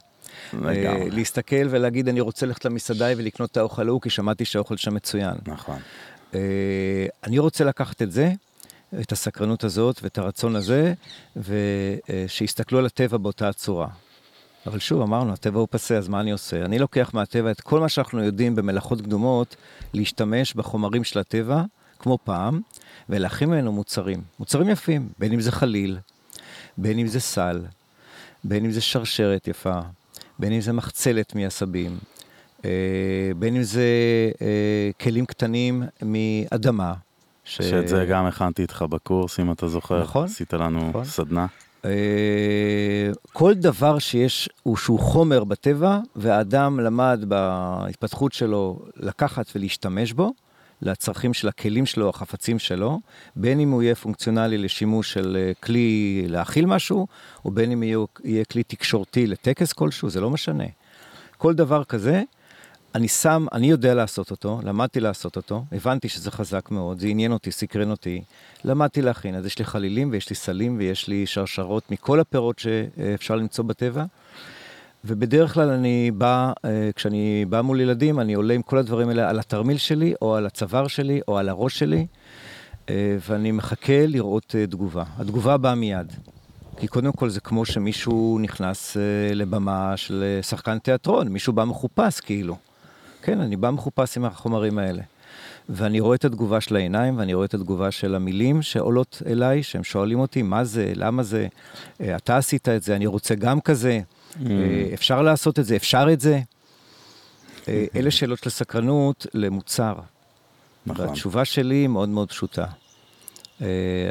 לגמרי. 0.52 0.87
אה, 0.87 1.07
להסתכל 1.11 1.68
ולהגיד 1.70 2.09
אני 2.09 2.20
רוצה 2.20 2.46
ללכת 2.46 2.64
למסעדה 2.64 3.07
ולקנות 3.16 3.50
את 3.50 3.57
האוכל 3.57 3.88
ההוא 3.88 4.00
כי 4.00 4.11
שמעתי 4.11 4.44
שהאוכל 4.44 4.76
שם 4.76 4.94
מצוין. 4.94 5.35
נכון. 5.46 5.78
אה, 6.35 7.07
אני 7.24 7.38
רוצה 7.38 7.64
לקחת 7.64 8.02
את 8.02 8.12
זה, 8.12 8.33
את 9.00 9.12
הסקרנות 9.12 9.64
הזאת 9.64 10.00
ואת 10.02 10.18
הרצון 10.18 10.57
הזה, 10.57 10.94
ושיסתכלו 11.37 12.78
על 12.78 12.87
הטבע 12.87 13.16
באותה 13.16 13.48
הצורה. 13.48 13.88
אבל 14.66 14.79
שוב, 14.79 15.03
אמרנו, 15.03 15.33
הטבע 15.33 15.59
הוא 15.59 15.68
פסה, 15.70 15.96
אז 15.96 16.09
מה 16.09 16.20
אני 16.20 16.33
עושה? 16.33 16.64
אני 16.64 16.79
לוקח 16.79 17.11
מהטבע 17.14 17.50
את 17.50 17.61
כל 17.61 17.81
מה 17.81 17.88
שאנחנו 17.88 18.24
יודעים 18.24 18.55
במלאכות 18.55 19.00
קדומות, 19.00 19.57
להשתמש 19.94 20.55
בחומרים 20.55 21.05
של 21.05 21.18
הטבע, 21.18 21.62
כמו 21.98 22.18
פעם, 22.24 22.61
ולהכין 23.09 23.50
ממנו 23.50 23.72
מוצרים. 23.72 24.22
מוצרים 24.38 24.68
יפים, 24.68 25.09
בין 25.18 25.33
אם 25.33 25.40
זה 25.40 25.53
חליל, 25.53 25.98
בין 26.79 26.98
אם 26.98 27.07
זה 27.07 27.20
סל, 27.20 27.64
בין 28.44 28.64
אם 28.64 28.70
זה 28.70 28.81
שרשרת 28.81 29.48
יפה, 29.48 29.81
בין 30.38 30.53
אם 30.53 30.61
זה 30.61 30.72
מחצלת 30.72 31.35
מעשבים, 31.35 31.98
אה, 32.64 32.70
בין 33.38 33.57
אם 33.57 33.62
זה 33.62 33.88
אה, 34.42 34.90
כלים 35.00 35.27
קטנים 35.27 35.83
מאדמה. 36.03 36.94
ש... 37.44 37.62
שאת 37.62 37.88
זה 37.88 38.05
גם 38.05 38.27
הכנתי 38.27 38.62
איתך 38.62 38.85
בקורס, 38.90 39.40
אם 39.40 39.53
אתה 39.53 39.68
זוכר. 39.68 40.03
נכון. 40.03 40.24
עשית 40.24 40.53
לנו 40.53 40.88
נכון. 40.88 41.05
סדנה. 41.05 41.46
אה, 41.84 41.90
כל 43.32 43.54
דבר 43.54 43.98
שיש, 43.98 44.48
הוא 44.62 44.76
שהוא 44.76 45.00
חומר 45.00 45.44
בטבע, 45.44 45.98
והאדם 46.16 46.80
למד 46.80 47.24
בהתפתחות 47.28 48.32
שלו 48.32 48.78
לקחת 48.96 49.46
ולהשתמש 49.54 50.12
בו, 50.12 50.32
לצרכים 50.82 51.34
של 51.34 51.48
הכלים 51.48 51.86
שלו, 51.86 52.08
החפצים 52.08 52.58
שלו, 52.58 53.00
בין 53.36 53.60
אם 53.60 53.70
הוא 53.70 53.82
יהיה 53.82 53.94
פונקציונלי 53.94 54.58
לשימוש 54.58 55.12
של 55.12 55.36
אה, 55.40 55.52
כלי 55.54 56.24
להאכיל 56.28 56.66
משהו, 56.66 57.06
או 57.44 57.50
בין 57.50 57.72
אם 57.72 57.82
יהיה, 57.82 57.98
יהיה 58.24 58.44
כלי 58.44 58.62
תקשורתי 58.62 59.26
לטקס 59.26 59.72
כלשהו, 59.72 60.10
זה 60.10 60.20
לא 60.20 60.30
משנה. 60.30 60.64
כל 61.38 61.54
דבר 61.54 61.84
כזה, 61.84 62.22
אני 62.94 63.09
שם, 63.09 63.46
אני 63.52 63.70
יודע 63.70 63.94
לעשות 63.94 64.30
אותו, 64.30 64.61
למדתי 64.64 65.00
לעשות 65.00 65.37
אותו, 65.37 65.64
הבנתי 65.72 66.09
שזה 66.09 66.30
חזק 66.30 66.70
מאוד, 66.70 66.98
זה 66.98 67.07
עניין 67.07 67.33
אותי, 67.33 67.50
סקרן 67.50 67.90
אותי, 67.90 68.22
למדתי 68.64 69.02
להכין, 69.02 69.35
אז 69.35 69.46
יש 69.46 69.59
לי 69.59 69.64
חלילים 69.64 70.09
ויש 70.12 70.30
לי 70.30 70.37
סלים 70.37 70.76
ויש 70.78 71.09
לי 71.09 71.26
שרשרות 71.26 71.90
מכל 71.90 72.20
הפירות 72.20 72.59
שאפשר 72.59 73.37
למצוא 73.37 73.64
בטבע. 73.64 74.04
ובדרך 75.04 75.54
כלל 75.54 75.71
אני 75.71 76.10
בא, 76.10 76.52
אה, 76.64 76.90
כשאני 76.96 77.44
בא 77.48 77.60
מול 77.60 77.81
ילדים, 77.81 78.21
אני 78.21 78.35
עולה 78.35 78.54
עם 78.54 78.62
כל 78.62 78.79
הדברים 78.79 79.08
האלה 79.08 79.31
על 79.31 79.38
התרמיל 79.38 79.77
שלי, 79.77 80.14
או 80.23 80.35
על 80.35 80.46
הצוואר 80.46 80.88
שלי, 80.88 81.21
או 81.29 81.38
על 81.38 81.48
הראש 81.48 81.79
שלי, 81.79 82.06
אה, 82.90 83.16
ואני 83.29 83.52
מחכה 83.52 84.06
לראות 84.06 84.54
אה, 84.58 84.66
תגובה. 84.66 85.04
התגובה 85.18 85.56
באה 85.56 85.75
מיד. 85.75 86.12
כי 86.77 86.88
קודם 86.88 87.12
כל 87.12 87.29
זה 87.29 87.40
כמו 87.40 87.64
שמישהו 87.64 88.38
נכנס 88.42 88.96
לבמה 89.35 89.96
של 89.96 90.38
שחקן 90.42 90.79
תיאטרון, 90.79 91.29
מישהו 91.29 91.52
בא 91.52 91.64
מחופש 91.64 92.21
כאילו. 92.21 92.56
כן, 93.25 93.40
אני 93.40 93.56
בא 93.56 93.70
מחופש 93.70 94.16
עם 94.16 94.25
החומרים 94.25 94.79
האלה. 94.79 95.02
ואני 95.68 96.00
רואה 96.00 96.14
את 96.16 96.25
התגובה 96.25 96.60
של 96.60 96.77
העיניים, 96.77 97.18
ואני 97.18 97.35
רואה 97.35 97.46
את 97.46 97.54
התגובה 97.54 97.90
של 97.90 98.14
המילים 98.14 98.62
שעולות 98.62 99.22
אליי, 99.27 99.62
שהם 99.62 99.85
שואלים 99.85 100.20
אותי, 100.20 100.42
מה 100.42 100.64
זה, 100.64 100.92
למה 100.94 101.22
זה, 101.22 101.46
אה, 102.00 102.16
אתה 102.16 102.37
עשית 102.37 102.68
את 102.68 102.83
זה, 102.83 102.96
אני 102.96 103.06
רוצה 103.06 103.35
גם 103.35 103.60
כזה, 103.60 104.00
mm. 104.35 104.44
אפשר 104.94 105.22
לעשות 105.22 105.58
את 105.58 105.64
זה, 105.64 105.77
אפשר 105.77 106.06
את 106.12 106.20
זה. 106.20 106.40
אלה 107.96 108.10
שאלות 108.10 108.38
של 108.44 108.50
סקרנות 108.50 109.27
למוצר. 109.35 109.94
נכון. 110.87 111.06
והתשובה 111.06 111.44
שלי 111.44 111.75
היא 111.75 111.88
מאוד 111.88 112.08
מאוד 112.08 112.29
פשוטה. 112.29 112.66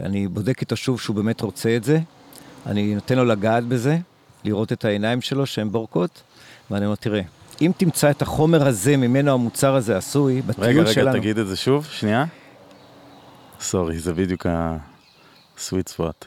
אני 0.01 0.27
בודק 0.27 0.61
איתו 0.61 0.75
שוב 0.75 0.99
שהוא 0.99 1.15
באמת 1.15 1.41
רוצה 1.41 1.75
את 1.75 1.83
זה, 1.83 1.99
אני 2.65 2.95
נותן 2.95 3.15
לו 3.15 3.25
לגעת 3.25 3.63
בזה, 3.63 3.97
לראות 4.43 4.71
את 4.71 4.85
העיניים 4.85 5.21
שלו 5.21 5.45
שהן 5.45 5.69
בורקות, 5.69 6.21
ואני 6.71 6.85
אומר, 6.85 6.95
תראה, 6.95 7.21
אם 7.65 7.71
תמצא 7.77 8.11
את 8.11 8.21
החומר 8.21 8.67
הזה, 8.67 8.97
ממנו 8.97 9.31
המוצר 9.31 9.75
הזה 9.75 9.97
עשוי, 9.97 10.41
בטיול 10.41 10.67
רגע, 10.67 10.85
שלנו... 10.85 11.09
רגע, 11.09 11.11
רגע, 11.11 11.19
תגיד 11.19 11.37
את 11.37 11.47
זה 11.47 11.55
שוב, 11.55 11.85
שנייה. 11.85 12.25
סורי, 13.59 13.99
זה 13.99 14.13
בדיוק 14.13 14.45
ה-sweet 14.45 15.97
spot. 15.97 16.25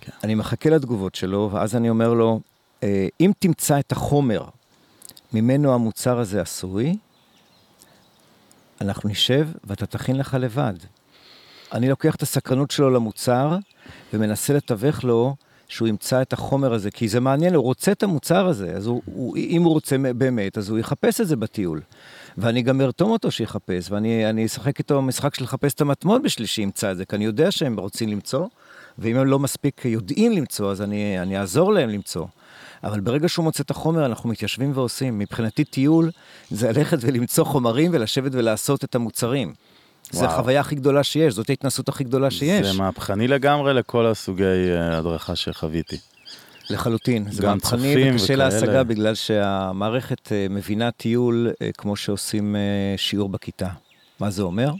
כן. 0.00 0.12
אני 0.24 0.34
מחכה 0.34 0.70
לתגובות 0.70 1.14
שלו, 1.14 1.50
ואז 1.52 1.76
אני 1.76 1.90
אומר 1.90 2.14
לו, 2.14 2.40
אה, 2.82 3.08
אם 3.20 3.32
תמצא 3.38 3.78
את 3.78 3.92
החומר 3.92 4.44
ממנו 5.32 5.74
המוצר 5.74 6.18
הזה 6.18 6.40
עשוי, 6.40 6.96
אנחנו 8.80 9.08
נשב 9.08 9.48
ואתה 9.64 9.86
תכין 9.86 10.16
לך 10.16 10.36
לבד. 10.40 10.74
אני 11.72 11.88
לוקח 11.88 12.14
את 12.14 12.22
הסקרנות 12.22 12.70
שלו 12.70 12.90
למוצר 12.90 13.56
ומנסה 14.12 14.52
לתווך 14.52 15.04
לו 15.04 15.36
שהוא 15.70 15.88
ימצא 15.88 16.22
את 16.22 16.32
החומר 16.32 16.72
הזה, 16.72 16.90
כי 16.90 17.08
זה 17.08 17.20
מעניין, 17.20 17.54
הוא 17.54 17.64
רוצה 17.64 17.92
את 17.92 18.02
המוצר 18.02 18.46
הזה, 18.46 18.72
אז 18.76 18.86
הוא, 18.86 19.02
הוא, 19.04 19.36
אם 19.36 19.62
הוא 19.62 19.72
רוצה 19.72 19.96
באמת, 20.16 20.58
אז 20.58 20.70
הוא 20.70 20.78
יחפש 20.78 21.20
את 21.20 21.28
זה 21.28 21.36
בטיול. 21.36 21.80
ואני 22.38 22.62
גם 22.62 22.80
ארתום 22.80 23.10
אותו 23.10 23.30
שיחפש, 23.30 23.90
ואני 23.90 24.46
אשחק 24.46 24.78
איתו 24.78 25.02
משחק 25.02 25.34
של 25.34 25.44
לחפש 25.44 25.74
את 25.74 25.80
המטמון 25.80 26.22
בשביל 26.22 26.46
שימצא 26.46 26.92
את 26.92 26.96
זה, 26.96 27.04
כי 27.04 27.16
אני 27.16 27.24
יודע 27.24 27.50
שהם 27.50 27.78
רוצים 27.78 28.08
למצוא, 28.08 28.46
ואם 28.98 29.16
הם 29.16 29.26
לא 29.26 29.38
מספיק 29.38 29.84
יודעים 29.84 30.32
למצוא, 30.32 30.70
אז 30.70 30.82
אני, 30.82 31.20
אני 31.22 31.38
אעזור 31.38 31.72
להם 31.72 31.88
למצוא. 31.88 32.26
אבל 32.84 33.00
ברגע 33.00 33.28
שהוא 33.28 33.44
מוצא 33.44 33.62
את 33.62 33.70
החומר, 33.70 34.06
אנחנו 34.06 34.28
מתיישבים 34.28 34.72
ועושים. 34.74 35.18
מבחינתי 35.18 35.64
טיול 35.64 36.10
זה 36.50 36.72
ללכת 36.72 36.98
ולמצוא 37.00 37.44
חומרים 37.44 37.90
ולשבת 37.94 38.32
ולעשות 38.34 38.84
את 38.84 38.94
המוצרים. 38.94 39.54
זו 40.10 40.24
החוויה 40.24 40.60
הכי 40.60 40.74
גדולה 40.74 41.02
שיש, 41.02 41.34
זאת 41.34 41.50
ההתנסות 41.50 41.88
הכי 41.88 42.04
גדולה 42.04 42.30
שיש. 42.30 42.66
זה 42.66 42.78
מהפכני 42.78 43.28
לגמרי 43.28 43.74
לכל 43.74 44.06
הסוגי 44.06 44.44
אה, 44.44 44.98
הדרכה 44.98 45.36
שחוויתי. 45.36 45.98
לחלוטין, 46.70 47.26
זה 47.30 47.46
מהפכני 47.46 48.10
וקשה 48.10 48.36
להשגה 48.36 48.82
בגלל 48.82 49.14
שהמערכת 49.14 50.32
אה, 50.32 50.46
מבינה 50.50 50.90
טיול 50.90 51.50
אה, 51.62 51.70
כמו 51.78 51.96
שעושים 51.96 52.56
שיעור 52.96 53.28
בכיתה. 53.28 53.68
מה 54.20 54.30
זה 54.30 54.42
אומר? 54.42 54.72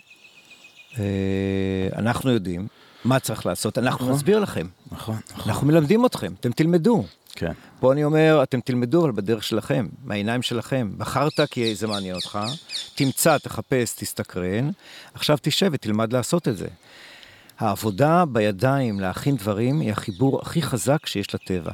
אנחנו 1.97 2.31
יודעים 2.31 2.67
מה 3.05 3.19
צריך 3.19 3.47
לעשות, 3.47 3.79
אנחנו 3.79 4.05
נכון, 4.05 4.15
נסביר 4.15 4.39
לכם. 4.39 4.67
נכון, 4.93 5.17
נכון. 5.31 5.53
אנחנו 5.53 5.67
מלמדים 5.67 6.07
אתכם, 6.07 6.33
אתם 6.41 6.53
תלמדו. 6.53 7.05
כן. 7.35 7.53
פה 7.81 7.93
אני 7.93 8.05
אומר, 8.05 8.41
אתם 8.43 8.61
תלמדו, 8.61 9.05
אבל 9.05 9.13
בדרך 9.13 9.45
שלכם, 9.45 9.87
מהעיניים 10.05 10.43
שלכם. 10.43 10.93
בחרת 10.97 11.41
כי 11.51 11.75
זה 11.75 11.87
מעניין 11.87 12.15
אותך, 12.15 12.39
תמצא, 12.95 13.39
תחפש, 13.39 13.93
תסתקרן, 13.93 14.71
עכשיו 15.15 15.39
תשב 15.43 15.71
ותלמד 15.73 16.13
לעשות 16.13 16.49
את 16.49 16.57
זה. 16.57 16.69
העבודה 17.59 18.25
בידיים 18.25 19.01
להכין 19.01 19.37
דברים 19.37 19.81
היא 19.81 19.93
החיבור 19.93 20.41
הכי 20.43 20.63
חזק 20.63 21.07
שיש 21.07 21.35
לטבע. 21.35 21.73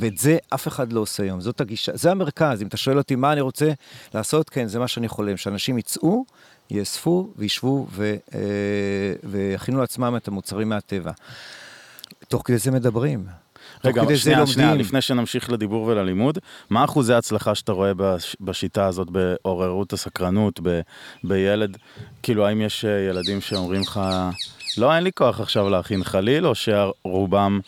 ואת 0.00 0.18
זה 0.18 0.38
אף 0.48 0.68
אחד 0.68 0.92
לא 0.92 1.00
עושה 1.00 1.22
היום, 1.22 1.40
זאת 1.40 1.60
הגישה, 1.60 1.92
זה 1.94 2.10
המרכז. 2.10 2.62
אם 2.62 2.66
אתה 2.66 2.76
שואל 2.76 2.98
אותי 2.98 3.16
מה 3.16 3.32
אני 3.32 3.40
רוצה 3.40 3.72
לעשות, 4.14 4.50
כן, 4.50 4.66
זה 4.66 4.78
מה 4.78 4.88
שאני 4.88 5.08
חולם, 5.08 5.36
שאנשים 5.36 5.78
יצאו, 5.78 6.24
יאספו 6.70 7.32
וישבו 7.36 7.86
ו, 7.90 8.16
אה, 8.34 8.40
ויכינו 9.24 9.80
לעצמם 9.80 10.16
את 10.16 10.28
המוצרים 10.28 10.68
מהטבע. 10.68 11.12
תוך 12.28 12.42
כדי 12.44 12.58
זה 12.58 12.70
מדברים. 12.70 13.26
רגע, 13.84 14.16
שנייה, 14.16 14.46
שנייה, 14.46 14.74
לפני 14.74 15.00
שנמשיך 15.00 15.50
לדיבור 15.50 15.82
וללימוד, 15.86 16.38
מה 16.70 16.84
אחוזי 16.84 17.14
ההצלחה 17.14 17.54
שאתה 17.54 17.72
רואה 17.72 17.92
בשיטה 18.40 18.86
הזאת 18.86 19.08
בעוררות 19.10 19.92
הסקרנות, 19.92 20.60
ב, 20.62 20.80
בילד? 21.24 21.76
כאילו, 22.22 22.46
האם 22.46 22.60
יש 22.60 22.84
אה, 22.84 22.90
ילדים 23.10 23.40
שאומרים 23.40 23.80
לך, 23.80 24.00
לא, 24.78 24.94
אין 24.94 25.04
לי 25.04 25.10
כוח 25.12 25.40
עכשיו 25.40 25.68
להכין 25.68 26.04
חליל, 26.04 26.46
או 26.46 26.52
שרובם 26.54 27.60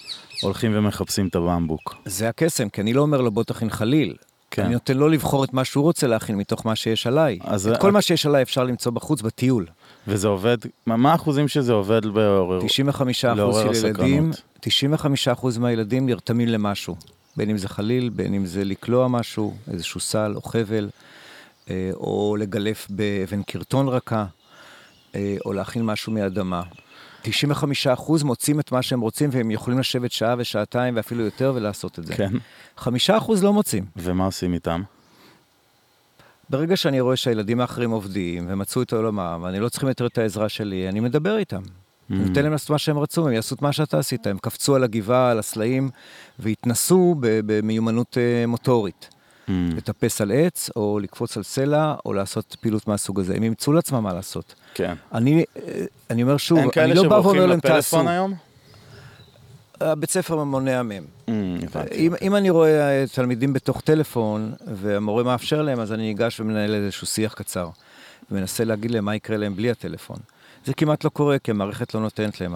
הולכים 0.43 0.73
ומחפשים 0.75 1.29
את 1.29 1.37
הבמבוק? 1.37 1.95
זה 2.05 2.29
הקסם, 2.29 2.69
כי 2.69 2.81
אני 2.81 2.93
לא 2.93 3.03
אומר 3.03 3.21
לו 3.21 3.31
בוא 3.31 3.45
תכין 3.45 3.71
חליל. 3.71 4.15
כן. 4.51 4.63
אני 4.65 4.73
נותן 4.73 4.97
לו 4.97 5.09
לבחור 5.09 5.45
את 5.45 5.53
מה 5.53 5.65
שהוא 5.65 5.85
רוצה 5.85 6.07
להכין 6.07 6.37
מתוך 6.37 6.67
מה 6.67 6.77
שיש 6.77 7.07
עליי. 7.07 7.39
את 7.73 7.81
כל 7.81 7.93
מה 7.93 8.03
שיש 8.03 8.27
עליי 8.27 8.43
אפשר 8.43 8.65
למצוא 8.65 8.93
בחוץ 8.93 9.23
בטיול. 9.23 9.67
וזה 10.11 10.29
עובד, 10.29 10.57
מה 10.87 11.13
האחוזים 11.13 11.49
שזה 11.49 11.73
עובד 11.73 12.07
בעורר? 12.07 12.61
95 12.63 13.25
אחוז 13.25 13.57
של 13.57 13.87
ילדים, 13.87 14.31
95 14.61 15.29
אחוז 15.29 15.59
מהילדים 15.59 16.07
נרתמים 16.07 16.49
למשהו. 16.49 16.97
בין 17.37 17.51
אם 17.51 17.59
זה 17.59 17.69
חליל, 17.69 18.09
בין 18.09 18.35
אם 18.35 18.47
זה 18.47 18.65
לקלוע 18.65 19.09
משהו, 19.09 19.55
איזשהו 19.73 20.01
סל 20.01 20.33
או 20.37 20.43
חבל, 20.43 20.89
אה, 21.71 21.91
או 21.95 22.37
לגלף 22.39 22.87
באבן 22.91 23.43
קרטון 23.43 23.89
רכה, 23.89 24.25
אה, 25.15 25.37
או 25.45 25.53
להכין 25.53 25.85
משהו 25.85 26.13
מאדמה. 26.13 26.63
95 27.23 27.87
אחוז 27.87 28.23
מוצאים 28.23 28.61
את 28.61 28.73
מה 28.73 28.83
שהם 28.83 29.01
רוצים 29.01 29.31
והם 29.33 29.51
יכולים 29.51 29.79
לשבת 29.79 30.13
שעה 30.13 30.35
ושעתיים 30.39 30.97
ואפילו 30.97 31.25
יותר 31.25 31.53
ולעשות 31.57 31.99
את 31.99 32.07
זה. 32.07 32.15
כן. 32.15 32.33
5 32.77 33.11
אחוז 33.11 33.45
לא 33.45 33.53
מוצאים. 33.53 33.85
ומה 33.97 34.25
עושים 34.25 34.55
איתם? 34.55 34.83
ברגע 36.51 36.77
שאני 36.77 37.01
רואה 37.01 37.17
שהילדים 37.17 37.61
האחרים 37.61 37.91
עובדים 37.91 38.47
ומצאו 38.49 38.83
את 38.83 38.93
עולמם, 38.93 39.41
ואני 39.43 39.61
לא 39.61 39.69
צריכים 39.69 39.89
יותר 39.89 40.07
את 40.07 40.19
העזרה 40.19 40.49
שלי, 40.49 40.89
אני 40.89 41.01
מדבר 41.01 41.39
איתם. 41.39 41.63
Mm. 41.63 42.13
אני 42.13 42.25
נותן 42.25 42.43
להם 42.43 42.53
לעשות 42.53 42.71
מה 42.71 42.79
שהם 42.79 42.99
רצו, 42.99 43.27
הם 43.27 43.33
יעשו 43.33 43.55
את 43.55 43.63
מה 43.63 43.73
שאתה 43.73 43.99
עשית, 43.99 44.27
הם 44.27 44.39
קפצו 44.39 44.75
על 44.75 44.85
הגבעה, 44.85 45.31
על 45.31 45.39
הסלעים, 45.39 45.91
והתנסו 46.39 47.15
במיומנות 47.21 48.19
אה, 48.19 48.47
מוטורית. 48.47 49.09
Mm. 49.49 49.51
לטפס 49.77 50.21
על 50.21 50.33
עץ, 50.35 50.71
או 50.77 50.99
לקפוץ 51.03 51.37
על 51.37 51.43
סלע, 51.43 51.95
או 52.07 52.13
לעשות 52.13 52.57
פעילות 52.61 52.89
מהסוג 52.89 53.21
הזה. 53.21 53.35
הם 53.35 53.43
ימצאו 53.43 53.73
לעצמם 53.73 54.03
מה 54.03 54.15
לעשות. 54.15 54.55
כן. 54.75 54.95
אני, 55.15 55.45
אה, 55.57 55.85
אני 56.11 56.23
אומר 56.23 56.37
שוב, 56.37 56.59
אני 56.77 56.95
לא 56.95 57.09
בא 57.09 57.15
ואומר 57.15 57.47
להם 57.47 57.61
תעשו. 57.61 57.71
אין 57.71 57.81
כאלה 57.81 57.81
שבורחים 57.81 58.01
לפלאפון 58.01 58.09
היום? 58.09 58.50
הבית 59.81 60.11
ספר 60.11 60.45
מונע 60.45 60.83
מהם. 60.83 61.05
Mm, 61.27 61.31
אם, 61.95 62.15
אם 62.23 62.37
אני 62.37 62.51
רואה 62.51 63.05
תלמידים 63.15 63.53
בתוך 63.53 63.81
טלפון, 63.81 64.53
והמורה 64.67 65.23
מאפשר 65.23 65.63
להם, 65.63 65.81
אז 65.81 65.93
אני 65.93 66.03
ניגש 66.03 66.41
ומנהל 66.41 66.75
איזשהו 66.75 67.07
שיח 67.07 67.35
קצר. 67.35 67.69
ומנסה 68.31 68.65
להגיד 68.65 68.91
להם 68.91 69.05
מה 69.05 69.15
יקרה 69.15 69.37
להם 69.37 69.57
בלי 69.57 69.71
הטלפון. 69.71 70.17
זה 70.67 70.75
כמעט 70.75 71.05
לא 71.05 71.11
קורה, 71.11 71.39
כי 71.39 71.51
המערכת 71.51 71.95
לא 71.95 72.01
נותנת 72.01 72.41
להם. 72.41 72.55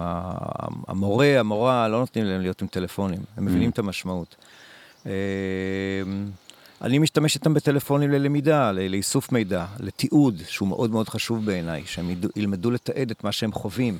המורה, 0.87 1.39
המורה, 1.39 1.87
לא 1.87 1.99
נותנים 1.99 2.25
להם 2.25 2.41
להיות 2.41 2.61
עם 2.61 2.67
טלפונים. 2.67 3.19
הם 3.37 3.45
מבינים 3.45 3.69
mm. 3.69 3.73
את 3.73 3.79
המשמעות. 3.79 4.35
אמ, 5.05 5.11
אני 6.81 6.99
משתמש 6.99 7.35
איתם 7.35 7.53
בטלפונים 7.53 8.11
ללמידה, 8.11 8.71
לאיסוף 8.71 9.31
מידע, 9.31 9.65
לתיעוד, 9.79 10.41
שהוא 10.47 10.67
מאוד 10.67 10.91
מאוד 10.91 11.09
חשוב 11.09 11.45
בעיניי, 11.45 11.83
שהם 11.85 12.09
ילמדו 12.35 12.71
לתעד 12.71 13.11
את 13.11 13.23
מה 13.23 13.31
שהם 13.31 13.51
חווים. 13.51 13.97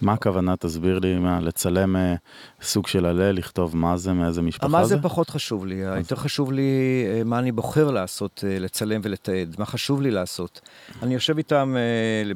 מה 0.00 0.12
הכוונה? 0.12 0.56
תסביר 0.56 0.98
לי, 0.98 1.18
מה, 1.18 1.40
לצלם 1.40 1.96
אה, 1.96 2.14
סוג 2.62 2.86
של 2.86 3.06
הלל, 3.06 3.30
לכתוב 3.30 3.76
מה 3.76 3.96
זה, 3.96 4.12
מאיזה 4.12 4.42
משפחה 4.42 4.66
זה? 4.66 4.72
מה 4.72 4.84
זה 4.84 4.98
פחות 5.02 5.30
חשוב 5.30 5.66
לי, 5.66 5.74
יותר 5.74 6.16
חשוב 6.16 6.52
לי 6.52 6.70
אה, 7.06 7.24
מה 7.24 7.38
אני 7.38 7.52
בוחר 7.52 7.90
לעשות, 7.90 8.44
אה, 8.46 8.58
לצלם 8.58 9.00
ולתעד, 9.04 9.56
מה 9.58 9.66
חשוב 9.66 10.02
לי 10.02 10.10
לעשות. 10.10 10.60
אני 11.02 11.14
יושב 11.14 11.38
איתם 11.38 11.76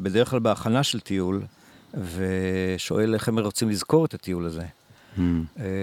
בדרך 0.02 0.30
כלל 0.30 0.38
בהכנה 0.38 0.82
של 0.82 1.00
טיול, 1.00 1.42
ושואל 1.94 3.14
איך 3.14 3.28
הם 3.28 3.38
רוצים 3.38 3.68
לזכור 3.70 4.04
את 4.04 4.14
הטיול 4.14 4.46
הזה. 4.46 4.64
Hmm. 5.16 5.20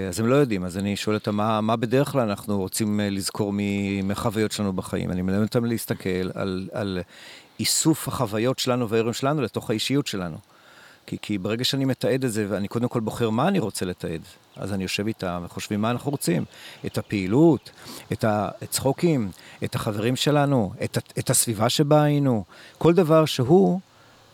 אז 0.08 0.20
הם 0.20 0.26
לא 0.26 0.34
יודעים, 0.34 0.64
אז 0.64 0.78
אני 0.78 0.96
שואל 0.96 1.16
אותם 1.16 1.36
מה, 1.36 1.60
מה 1.60 1.76
בדרך 1.76 2.08
כלל 2.08 2.28
אנחנו 2.28 2.58
רוצים 2.58 3.00
לזכור 3.02 3.52
מחוויות 4.04 4.52
שלנו 4.52 4.72
בחיים. 4.72 5.10
אני 5.10 5.22
מלמד 5.22 5.42
אותם 5.42 5.64
להסתכל 5.64 6.30
על, 6.34 6.68
על 6.72 6.98
איסוף 7.60 8.08
החוויות 8.08 8.58
שלנו 8.58 8.88
והערים 8.88 9.12
שלנו 9.12 9.42
לתוך 9.42 9.70
האישיות 9.70 10.06
שלנו. 10.06 10.36
כי, 11.06 11.16
כי 11.22 11.38
ברגע 11.38 11.64
שאני 11.64 11.84
מתעד 11.84 12.24
את 12.24 12.32
זה, 12.32 12.46
ואני 12.48 12.68
קודם 12.68 12.88
כל 12.88 13.00
בוחר 13.00 13.30
מה 13.30 13.48
אני 13.48 13.58
רוצה 13.58 13.86
לתעד, 13.86 14.20
אז 14.56 14.72
אני 14.72 14.82
יושב 14.82 15.06
איתם 15.06 15.42
וחושבים 15.44 15.80
מה 15.80 15.90
אנחנו 15.90 16.10
רוצים. 16.10 16.44
את 16.86 16.98
הפעילות, 16.98 17.70
את 18.12 18.24
הצחוקים, 18.28 19.30
את 19.64 19.74
החברים 19.74 20.16
שלנו, 20.16 20.72
את, 20.84 20.98
את 21.18 21.30
הסביבה 21.30 21.68
שבה 21.68 22.02
היינו. 22.02 22.44
כל 22.78 22.94
דבר 22.94 23.24
שהוא, 23.24 23.80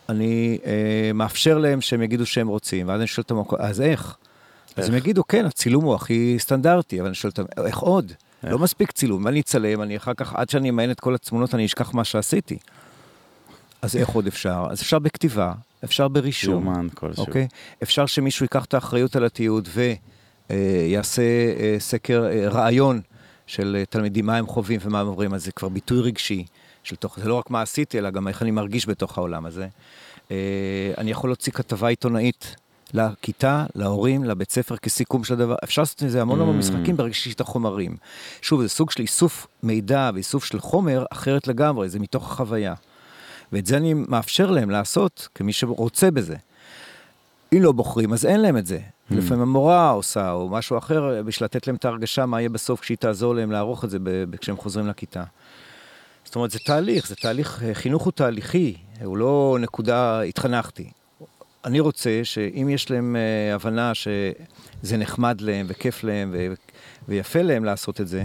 אני 0.08 0.58
אה, 0.66 1.10
מאפשר 1.14 1.58
להם 1.58 1.80
שהם 1.80 2.02
יגידו 2.02 2.26
שהם 2.26 2.48
רוצים, 2.48 2.88
ואז 2.88 3.00
אני 3.00 3.06
שואל 3.06 3.24
אותם, 3.30 3.56
אז 3.58 3.80
איך? 3.80 4.16
איך? 4.78 4.78
אז 4.78 4.88
הם 4.88 4.94
יגידו, 4.94 5.26
כן, 5.28 5.46
הצילום 5.46 5.84
הוא 5.84 5.94
הכי 5.94 6.36
סטנדרטי, 6.38 7.00
אבל 7.00 7.06
אני 7.06 7.14
שואל 7.14 7.32
אותם, 7.38 7.62
איך 7.66 7.78
עוד? 7.78 8.12
איך? 8.42 8.52
לא 8.52 8.58
מספיק 8.58 8.92
צילום, 8.92 9.24
ואני 9.24 9.40
אצלם, 9.40 9.82
אני 9.82 9.96
אחר 9.96 10.14
כך, 10.14 10.34
עד 10.34 10.48
שאני 10.50 10.70
אמיין 10.70 10.90
את 10.90 11.00
כל 11.00 11.14
התמונות, 11.14 11.54
אני 11.54 11.66
אשכח 11.66 11.94
מה 11.94 12.04
שעשיתי. 12.04 12.58
אז 13.82 13.96
איך 13.96 14.08
עוד 14.08 14.26
אפשר? 14.26 14.66
אז 14.70 14.82
אפשר 14.82 14.98
בכתיבה, 14.98 15.52
אפשר 15.84 16.08
ברישום. 16.08 16.54
יומן 16.54 16.86
כלשהו. 16.94 17.26
אוקיי? 17.26 17.48
אפשר 17.82 18.06
שמישהו 18.06 18.44
ייקח 18.44 18.64
את 18.64 18.74
האחריות 18.74 19.16
על 19.16 19.24
התיעוד 19.24 19.68
ויעשה 20.50 21.22
אה, 21.22 21.76
סקר, 21.78 22.26
אה, 22.30 22.48
רעיון 22.48 23.00
של 23.46 23.76
אה, 23.78 23.84
תלמידים, 23.84 24.26
מה 24.26 24.36
הם 24.36 24.46
חווים 24.46 24.80
ומה 24.82 25.00
הם 25.00 25.06
עוברים, 25.06 25.34
אז 25.34 25.44
זה 25.44 25.52
כבר 25.52 25.68
ביטוי 25.68 26.00
רגשי 26.00 26.44
של 26.84 26.96
תוך, 26.96 27.20
זה 27.20 27.28
לא 27.28 27.34
רק 27.34 27.50
מה 27.50 27.62
עשיתי, 27.62 27.98
אלא 27.98 28.10
גם 28.10 28.28
איך 28.28 28.42
אני 28.42 28.50
מרגיש 28.50 28.88
בתוך 28.88 29.18
העולם 29.18 29.46
הזה. 29.46 29.66
אה, 30.30 30.36
אני 30.98 31.10
יכול 31.10 31.30
להוציא 31.30 31.52
כתבה 31.52 31.88
עיתונאית 31.88 32.56
לכיתה, 32.94 33.64
להורים, 33.74 34.24
לבית 34.24 34.50
ספר, 34.50 34.76
כסיכום 34.76 35.24
של 35.24 35.34
הדבר. 35.34 35.54
אפשר 35.64 35.82
לעשות 35.82 36.02
את 36.02 36.10
זה 36.10 36.22
המון 36.22 36.40
המון 36.40 36.56
Mm. 36.56 36.58
משחקים 36.58 36.96
ברגע 36.96 37.14
שיש 37.14 37.34
את 37.34 37.40
החומרים. 37.40 37.96
שוב, 38.42 38.62
זה 38.62 38.68
סוג 38.68 38.90
של 38.90 39.02
איסוף 39.02 39.46
מידע 39.62 40.10
ואיסוף 40.14 40.44
של 40.44 40.60
חומר 40.60 41.04
אחרת 41.12 41.46
לגמרי, 41.48 41.88
זה 41.88 41.98
מתוך 41.98 42.32
החוויה. 42.32 42.74
ואת 43.52 43.66
זה 43.66 43.76
אני 43.76 43.94
מאפשר 43.94 44.50
להם 44.50 44.70
לעשות 44.70 45.28
כמי 45.34 45.52
שרוצה 45.52 46.10
בזה. 46.10 46.36
אם 47.52 47.62
לא 47.62 47.72
בוחרים, 47.72 48.12
אז 48.12 48.26
אין 48.26 48.40
להם 48.40 48.56
את 48.56 48.66
זה. 48.66 48.78
Mm. 48.78 49.14
לפעמים 49.14 49.42
המורה 49.42 49.90
עושה, 49.90 50.30
או 50.30 50.48
משהו 50.48 50.78
אחר, 50.78 51.22
בשביל 51.22 51.44
לתת 51.44 51.66
להם 51.66 51.76
את 51.76 51.84
ההרגשה 51.84 52.26
מה 52.26 52.40
יהיה 52.40 52.48
בסוף 52.48 52.80
כשהיא 52.80 52.98
תעזור 52.98 53.34
להם 53.34 53.50
לערוך 53.50 53.84
את 53.84 53.90
זה 53.90 53.98
כשהם 54.40 54.56
חוזרים 54.56 54.86
לכיתה. 54.86 55.24
זאת 56.24 56.36
אומרת, 56.36 56.50
זה 56.50 56.58
תהליך, 56.58 57.06
זה 57.06 57.16
תהליך, 57.16 57.62
אה, 57.62 57.74
חינוך 57.74 58.02
הוא 58.02 58.12
תהליכי, 58.12 58.76
הוא 59.04 59.18
לא 59.18 59.58
נקודה, 59.60 60.20
התחנכתי. 60.20 60.90
אני 61.64 61.80
רוצה 61.80 62.20
שאם 62.24 62.68
יש 62.70 62.90
להם 62.90 63.16
אה, 63.16 63.54
הבנה 63.54 63.92
שזה 63.94 64.96
נחמד 64.96 65.40
להם 65.40 65.66
וכיף 65.68 66.04
להם 66.04 66.34
ו- 66.38 66.54
ויפה 67.08 67.42
להם 67.42 67.64
לעשות 67.64 68.00
את 68.00 68.08
זה, 68.08 68.24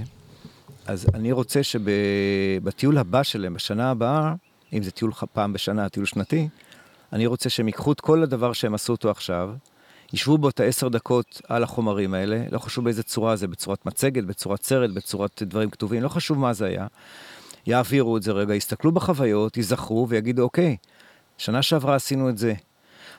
אז 0.88 1.05
אני 1.13 1.32
רוצה 1.32 1.61
שבטיול 1.63 2.97
הבא 2.97 3.24
שלהם, 3.24 3.53
בשנה 3.53 3.91
הבאה, 3.91 4.34
אם 4.74 4.84
זה 4.84 4.91
טיול 4.91 5.11
פעם 5.34 5.53
בשנה, 5.53 5.89
טיול 5.89 6.05
שנתי, 6.05 6.47
אני 7.13 7.26
רוצה 7.26 7.49
שהם 7.49 7.67
ייקחו 7.67 7.91
את 7.91 8.01
כל 8.01 8.24
הדבר 8.24 8.53
שהם 8.53 8.74
עשו 8.74 8.93
אותו 8.93 9.09
עכשיו, 9.09 9.49
ישבו 10.13 10.38
בו 10.38 10.49
את 10.49 10.59
העשר 10.59 10.88
דקות 10.89 11.41
על 11.47 11.63
החומרים 11.63 12.13
האלה, 12.13 12.43
לא 12.51 12.59
חשוב 12.59 12.86
באיזה 12.86 13.03
צורה 13.03 13.36
זה, 13.36 13.47
בצורת 13.47 13.86
מצגת, 13.86 14.24
בצורת 14.24 14.63
סרט, 14.63 14.89
בצורת 14.89 15.43
דברים 15.45 15.69
כתובים, 15.69 16.03
לא 16.03 16.09
חשוב 16.09 16.39
מה 16.39 16.53
זה 16.53 16.65
היה. 16.65 16.88
יעבירו 17.67 18.17
את 18.17 18.24
זה 18.24 18.32
רגע, 18.32 18.55
יסתכלו 18.55 18.91
בחוויות, 18.91 19.57
ייזכרו 19.57 20.09
ויגידו, 20.09 20.43
אוקיי, 20.43 20.78
שנה 21.38 21.61
שעברה 21.61 21.95
עשינו 21.95 22.30
את 22.30 22.38
זה, 22.38 22.53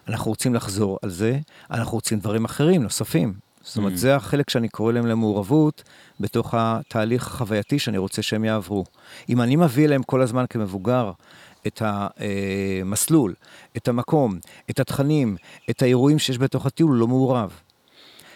אנחנו 0.09 0.31
רוצים 0.31 0.55
לחזור 0.55 0.99
על 1.03 1.11
זה, 1.11 1.39
אנחנו 1.71 1.93
רוצים 1.93 2.19
דברים 2.19 2.45
אחרים, 2.45 2.83
נוספים. 2.83 3.35
זאת 3.65 3.77
אומרת, 3.77 3.93
Mm. 3.93 3.97
זה 3.97 4.17
החלק 4.17 4.51
שאני 4.51 4.69
קורא 4.69 4.93
להם 4.93 5.07
למעורבות 5.07 5.83
בתוך 6.21 6.55
התהליך 6.59 7.27
החווייתי 7.27 7.79
שאני 7.79 7.99
רוצה 7.99 8.23
שהם 8.23 8.45
יעברו. 8.45 8.85
אם 9.29 9.41
אני 9.41 9.57
מביא 9.57 9.85
אליהם 9.85 10.03
כל 10.03 10.23
הזמן 10.23 10.45
כמבוגר 10.51 11.13
את 11.67 11.83
המסלול, 11.85 13.35
את 13.77 13.89
המקום, 13.89 14.39
את 14.71 14.81
התכנים, 14.81 15.37
את 15.71 15.83
האירועים 15.83 16.19
שיש 16.19 16.39
בתוך 16.39 16.67
הטיול, 16.67 16.91
הוא 16.91 16.99
לא 16.99 17.09
מעורב. 17.09 17.61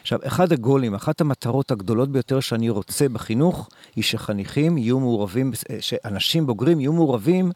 עכשיו, 0.01 0.19
אחד 0.27 0.53
הגולים, 0.53 0.95
אחת 0.95 1.21
המטרות 1.21 1.71
הגדולות 1.71 2.09
ביותר 2.09 2.41
שאני 2.41 2.71
רוצה 2.71 3.09
בחינוך, 3.09 3.69
היא 3.97 4.05
שחניכים 4.05 4.79
יהיו 4.79 5.01
מעורבים, 5.01 5.53
שאנשים 5.81 6.47
בוגרים 6.47 6.81
יהיו 6.81 6.93
מעורבים 6.93 7.53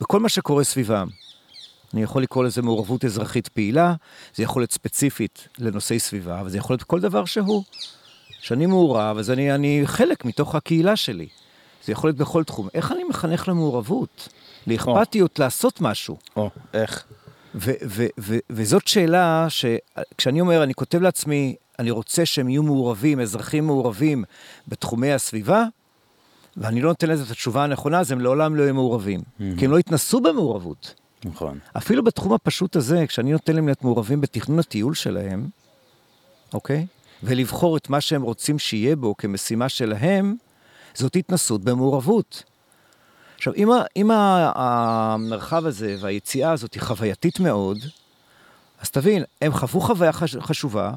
בכל 0.00 0.20
מה 0.20 0.28
שקורה 0.28 0.64
סביבם. 0.64 1.08
אני 1.94 2.02
יכול 2.02 2.22
לקרוא 2.22 2.44
לזה 2.44 2.62
מעורבות 2.62 3.04
אזרחית 3.04 3.48
פעילה, 3.48 3.94
זה 4.34 4.42
יכול 4.42 4.62
להיות 4.62 4.72
ספציפית 4.72 5.48
לנושאי 5.58 5.98
סביבה, 5.98 6.40
אבל 6.40 6.48
זה 6.48 6.58
יכול 6.58 6.74
להיות 6.74 6.82
כל 6.82 7.00
דבר 7.00 7.24
שהוא. 7.24 7.62
שאני 8.40 8.66
מעורב, 8.66 9.18
אז 9.18 9.30
אני, 9.30 9.54
אני 9.54 9.82
חלק 9.84 10.24
מתוך 10.24 10.54
הקהילה 10.54 10.96
שלי. 10.96 11.28
זה 11.84 11.92
יכול 11.92 12.08
להיות 12.08 12.18
בכל 12.18 12.44
תחום. 12.44 12.68
איך 12.74 12.92
אני 12.92 13.04
מחנך 13.04 13.48
למעורבות? 13.48 14.28
לאכפתיות, 14.66 15.38
לעשות 15.38 15.80
משהו. 15.80 16.16
או, 16.36 16.50
איך? 16.74 17.04
ו- 17.54 17.72
ו- 17.86 18.06
ו- 18.20 18.38
וזאת 18.50 18.88
שאלה 18.88 19.46
שכשאני 19.48 20.40
אומר, 20.40 20.62
אני 20.62 20.74
כותב 20.74 21.00
לעצמי, 21.00 21.54
אני 21.78 21.90
רוצה 21.90 22.26
שהם 22.26 22.48
יהיו 22.48 22.62
מעורבים, 22.62 23.20
אזרחים 23.20 23.66
מעורבים 23.66 24.24
בתחומי 24.68 25.12
הסביבה, 25.12 25.64
ואני 26.56 26.80
לא 26.80 26.88
נותן 26.88 27.10
לזה 27.10 27.24
את 27.24 27.30
התשובה 27.30 27.64
הנכונה, 27.64 28.00
אז 28.00 28.12
הם 28.12 28.20
לעולם 28.20 28.56
לא 28.56 28.62
יהיו 28.62 28.74
מעורבים. 28.74 29.20
כי 29.58 29.64
הם 29.64 29.70
לא 29.70 29.78
התנסו 29.78 30.20
במעורבות. 30.20 30.94
נכון. 31.24 31.58
אפילו 31.76 32.04
בתחום 32.04 32.32
הפשוט 32.32 32.76
הזה, 32.76 33.06
כשאני 33.06 33.32
נותן 33.32 33.54
להם 33.54 33.66
להיות 33.66 33.84
מעורבים 33.84 34.20
בתכנון 34.20 34.58
הטיול 34.58 34.94
שלהם, 34.94 35.48
אוקיי? 36.52 36.86
ולבחור 37.22 37.76
את 37.76 37.90
מה 37.90 38.00
שהם 38.00 38.22
רוצים 38.22 38.58
שיהיה 38.58 38.96
בו 38.96 39.16
כמשימה 39.16 39.68
שלהם, 39.68 40.36
זאת 40.94 41.16
התנסות 41.16 41.64
במעורבות. 41.64 42.42
עכשיו, 43.38 43.52
אם, 43.56 43.68
אם 43.96 44.10
המרחב 44.54 45.66
הזה 45.66 45.96
והיציאה 46.00 46.52
הזאת 46.52 46.74
היא 46.74 46.82
חווייתית 46.82 47.40
מאוד, 47.40 47.78
אז 48.80 48.90
תבין, 48.90 49.24
הם 49.42 49.52
חוו 49.52 49.80
חוויה 49.80 50.12
חש, 50.12 50.36
חשובה, 50.36 50.92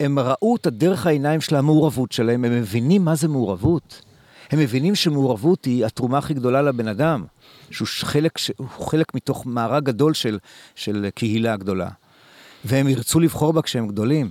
הם 0.00 0.18
ראו 0.18 0.56
את 0.56 0.66
הדרך 0.66 1.06
העיניים 1.06 1.40
של 1.40 1.56
המעורבות 1.56 2.12
שלהם, 2.12 2.44
הם 2.44 2.58
מבינים 2.58 3.04
מה 3.04 3.14
זה 3.14 3.28
מעורבות. 3.28 4.02
הם 4.50 4.58
מבינים 4.58 4.94
שמעורבות 4.94 5.64
היא 5.64 5.86
התרומה 5.86 6.18
הכי 6.18 6.34
גדולה 6.34 6.62
לבן 6.62 6.88
אדם, 6.88 7.24
שהוא 7.70 7.88
חלק, 8.00 8.38
ש- 8.38 8.50
הוא 8.56 8.68
חלק 8.68 9.14
מתוך 9.14 9.46
מארג 9.46 9.84
גדול 9.84 10.14
של, 10.14 10.38
של 10.74 11.08
קהילה 11.14 11.56
גדולה. 11.56 11.88
והם 12.64 12.88
ירצו 12.88 13.20
לבחור 13.20 13.52
בה 13.52 13.62
כשהם 13.62 13.88
גדולים. 13.88 14.30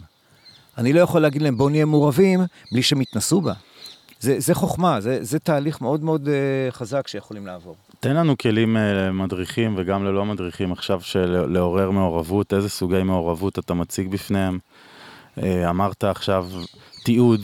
אני 0.78 0.94
לא 0.94 1.00
יכול 1.00 1.22
להגיד 1.22 1.42
להם 1.42 1.58
בואו 1.58 1.70
נהיה 1.70 1.86
מעורבים 1.86 2.40
בלי 2.72 2.84
שהם 2.84 3.02
יתנסו 3.02 3.42
בה. 3.42 3.54
זה, 4.26 4.40
זה 4.40 4.54
חוכמה, 4.54 5.02
זה, 5.02 5.18
זה 5.22 5.40
תהליך 5.40 5.82
מאוד 5.82 6.04
מאוד 6.04 6.28
uh, 6.28 6.72
חזק 6.72 7.08
שיכולים 7.08 7.46
לעבור. 7.46 7.76
תן 8.00 8.16
לנו 8.16 8.38
כלים 8.38 8.78
אה, 8.78 8.94
למדריכים 8.94 9.74
וגם 9.78 10.06
ללא 10.06 10.26
מדריכים 10.26 10.72
עכשיו 10.72 11.02
של 11.02 11.46
לעורר 11.50 11.92
מעורבות, 11.92 12.54
איזה 12.54 12.70
סוגי 12.70 13.04
מעורבות 13.04 13.60
אתה 13.60 13.74
מציג 13.74 14.08
בפניהם. 14.08 14.60
אה, 15.44 15.70
אמרת 15.70 16.04
עכשיו 16.04 16.48
תיעוד, 17.04 17.42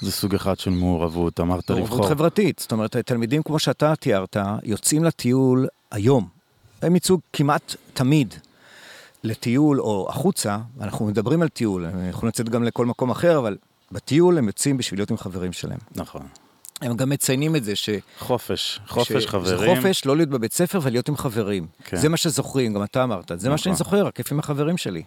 זה 0.00 0.12
סוג 0.12 0.34
אחד 0.34 0.58
של 0.58 0.70
מעורבות, 0.70 1.40
אמרת 1.40 1.70
מעורבות 1.70 1.90
לבחור. 1.90 2.08
חברתית, 2.08 2.58
זאת 2.58 2.72
אומרת, 2.72 2.96
תלמידים 2.96 3.42
כמו 3.42 3.58
שאתה 3.58 3.96
תיארת, 3.96 4.36
יוצאים 4.62 5.04
לטיול 5.04 5.66
היום. 5.90 6.28
הם 6.82 6.96
יצאו 6.96 7.18
כמעט 7.32 7.76
תמיד 7.94 8.34
לטיול 9.24 9.80
או 9.80 10.06
החוצה, 10.10 10.58
אנחנו 10.80 11.06
מדברים 11.06 11.42
על 11.42 11.48
טיול, 11.48 11.86
הם 11.86 12.08
יכולים 12.08 12.28
לצאת 12.28 12.48
גם 12.48 12.64
לכל 12.64 12.86
מקום 12.86 13.10
אחר, 13.10 13.38
אבל 13.38 13.56
בטיול 13.92 14.38
הם 14.38 14.46
יוצאים 14.46 14.76
בשביל 14.76 15.00
להיות 15.00 15.10
עם 15.10 15.16
חברים 15.16 15.52
שלהם. 15.52 15.78
נכון. 15.94 16.22
הם 16.80 16.96
גם 16.96 17.10
מציינים 17.10 17.56
את 17.56 17.64
זה 17.64 17.76
ש... 17.76 17.88
חופש, 18.18 18.80
חופש 18.88 19.12
ש- 19.24 19.26
חברים. 19.26 19.58
זה 19.58 19.74
חופש 19.76 20.04
לא 20.04 20.16
להיות 20.16 20.28
בבית 20.28 20.52
ספר 20.52 20.78
ולהיות 20.82 21.08
עם 21.08 21.16
חברים. 21.16 21.66
כן. 21.84 21.96
זה 21.96 22.08
מה 22.08 22.16
שזוכרים, 22.16 22.74
גם 22.74 22.82
אתה 22.84 23.04
אמרת, 23.04 23.32
זה 23.36 23.50
מה 23.50 23.58
שאני 23.58 23.72
נכון. 23.72 23.84
זוכר, 23.84 24.06
הכיף 24.06 24.32
עם 24.32 24.38
החברים 24.38 24.76
שלי. 24.76 25.02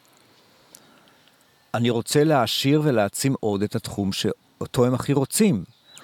אני 1.73 1.89
רוצה 1.89 2.23
להעשיר 2.23 2.81
ולהעצים 2.83 3.35
עוד 3.39 3.63
את 3.63 3.75
התחום 3.75 4.11
שאותו 4.11 4.85
הם 4.85 4.93
הכי 4.93 5.13
רוצים. 5.13 5.63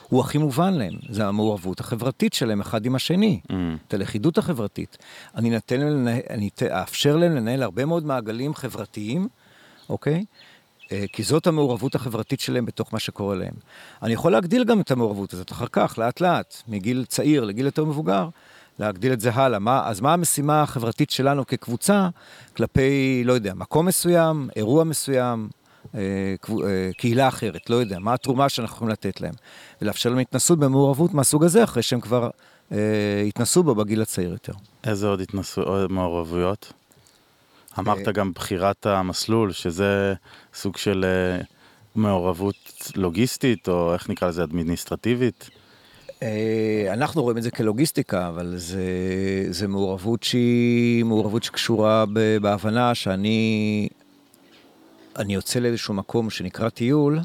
הוא 0.09 0.21
הכי 0.21 0.37
מובן 0.37 0.73
להם, 0.73 0.93
זה 1.09 1.27
המעורבות 1.27 1.79
החברתית 1.79 2.33
שלהם 2.33 2.61
אחד 2.61 2.85
עם 2.85 2.95
השני, 2.95 3.39
Mm. 3.47 3.53
את 3.87 3.93
הלכידות 3.93 4.37
החברתית. 4.37 4.97
אני 5.35 5.49
נתן 5.49 5.79
להם, 5.79 6.07
אני 6.29 6.49
אאפשר 6.71 7.17
להם 7.17 7.35
לנהל 7.35 7.63
הרבה 7.63 7.85
מאוד 7.85 8.05
מעגלים 8.05 8.53
חברתיים, 8.55 9.27
אוקיי? 9.89 10.13
אה, 10.13 10.23
כי 11.13 11.23
זאת 11.23 11.47
המעורבות 11.47 11.95
החברתית 11.95 12.39
שלהם 12.39 12.65
בתוך 12.65 12.93
מה 12.93 12.99
שקורה 12.99 13.35
להם. 13.35 13.53
אני 14.03 14.13
יכול 14.13 14.31
להגדיל 14.31 14.63
גם 14.63 14.81
את 14.81 14.91
המעורבות 14.91 15.33
הזאת 15.33 15.51
אחר 15.51 15.67
כך, 15.71 15.97
לאט 15.97 16.21
לאט, 16.21 16.61
מגיל 16.67 17.05
צעיר 17.05 17.43
לגיל 17.43 17.65
יותר 17.65 17.85
מבוגר, 17.85 18.29
להגדיל 18.79 19.13
את 19.13 19.21
זה 19.21 19.33
הלאה. 19.33 19.59
מה, 19.59 19.87
אז 19.87 20.01
מה 20.01 20.13
המשימה 20.13 20.61
החברתית 20.61 21.09
שלנו 21.09 21.47
כקבוצה 21.47 22.09
כלפי, 22.55 23.21
לא 23.25 23.33
יודע, 23.33 23.53
מקום 23.53 23.85
מסוים, 23.85 24.49
אירוע 24.55 24.83
מסוים, 24.83 25.49
אה, 25.95 25.99
אה, 26.49 26.89
קהילה 26.97 27.27
אחרת, 27.27 27.69
לא 27.69 27.75
יודע, 27.75 27.99
מה 27.99 28.13
התרומה 28.13 28.49
שאנחנו 28.49 28.75
יכולים 28.75 28.91
לתת 28.91 29.21
להם. 29.21 29.33
ולאפשר 29.81 30.09
להם 30.09 30.19
התנסות 30.19 30.59
במעורבות 30.59 31.13
מהסוג 31.13 31.43
הזה, 31.43 31.63
אחרי 31.63 31.83
שהם 31.83 31.99
כבר 32.01 32.29
אה, 32.71 33.23
התנסו 33.27 33.63
בו 33.63 33.75
בגיל 33.75 34.01
הצעיר 34.01 34.31
יותר. 34.31 34.53
איזה 34.83 35.07
עוד 35.07 35.21
התנסו, 35.21 35.61
עוד 35.61 35.91
מעורבויות? 35.91 36.73
אמרת 37.79 38.07
גם 38.07 38.31
בחירת 38.33 38.85
המסלול, 38.85 39.51
שזה 39.51 40.13
סוג 40.53 40.77
של 40.77 41.05
אה, 41.07 41.43
מעורבות 41.95 42.91
לוגיסטית, 42.95 43.67
או 43.69 43.93
איך 43.93 44.09
נקרא 44.09 44.27
לזה, 44.27 44.43
אדמיניסטרטיבית. 44.43 45.49
אה, 46.23 46.89
אנחנו 46.93 47.23
רואים 47.23 47.37
את 47.37 47.43
זה 47.43 47.51
כלוגיסטיקה, 47.51 48.27
אבל 48.27 48.53
זה, 48.57 48.83
זה 49.49 49.67
מעורבות 49.67 50.23
שהיא 50.23 51.03
מעורבות 51.05 51.43
שקשורה 51.43 52.05
בהבנה 52.41 52.95
שאני 52.95 53.89
אני 55.15 55.33
יוצא 55.33 55.59
לאיזשהו 55.59 55.93
מקום 55.93 56.29
שנקרא 56.29 56.69
טיול, 56.69 57.19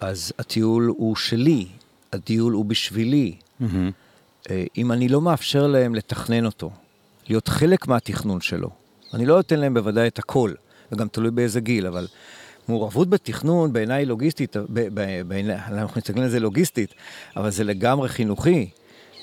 אז 0.00 0.32
הטיול 0.38 0.94
הוא 0.96 1.16
שלי, 1.16 1.66
הטיול 2.12 2.52
הוא 2.52 2.64
בשבילי. 2.64 3.36
אה, 4.50 4.64
אם 4.78 4.92
אני 4.92 5.08
לא 5.08 5.20
מאפשר 5.20 5.66
להם 5.66 5.94
לתכנן 5.94 6.46
אותו, 6.46 6.70
להיות 7.28 7.48
חלק 7.48 7.88
מהתכנון 7.88 8.40
שלו, 8.40 8.70
אני 9.14 9.26
לא 9.26 9.40
אתן 9.40 9.60
להם 9.60 9.74
בוודאי 9.74 10.08
את 10.08 10.18
הכל, 10.18 10.52
וגם 10.92 11.08
תלוי 11.08 11.30
באיזה 11.30 11.60
גיל, 11.60 11.86
אבל 11.86 12.06
מעורבות 12.68 13.08
בתכנון 13.08 13.72
בעיניי 13.72 13.98
היא 14.02 14.06
לוגיסטית, 14.06 14.56
בעיני- 15.28 15.54
אנחנו 15.54 15.94
מסתכלים 16.00 16.24
על 16.24 16.30
זה 16.30 16.40
לוגיסטית, 16.40 16.94
אבל 17.36 17.50
זה 17.50 17.64
לגמרי 17.64 18.08
חינוכי. 18.08 18.70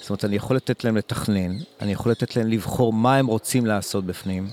זאת 0.01 0.09
אומרת, 0.09 0.25
אני 0.25 0.35
יכול 0.35 0.55
לתת 0.55 0.83
להם 0.83 0.97
לתכנן, 0.97 1.51
אני 1.81 1.91
יכול 1.91 2.11
לתת 2.11 2.35
להם 2.35 2.47
לבחור 2.47 2.93
מה 2.93 3.15
הם 3.17 3.27
רוצים 3.27 3.65
לעשות 3.65 4.05
בפנים, 4.05 4.47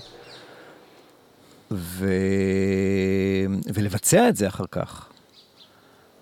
ו... 1.71 2.07
ולבצע 3.73 4.29
את 4.29 4.35
זה 4.35 4.47
אחר 4.47 4.65
כך. 4.71 5.09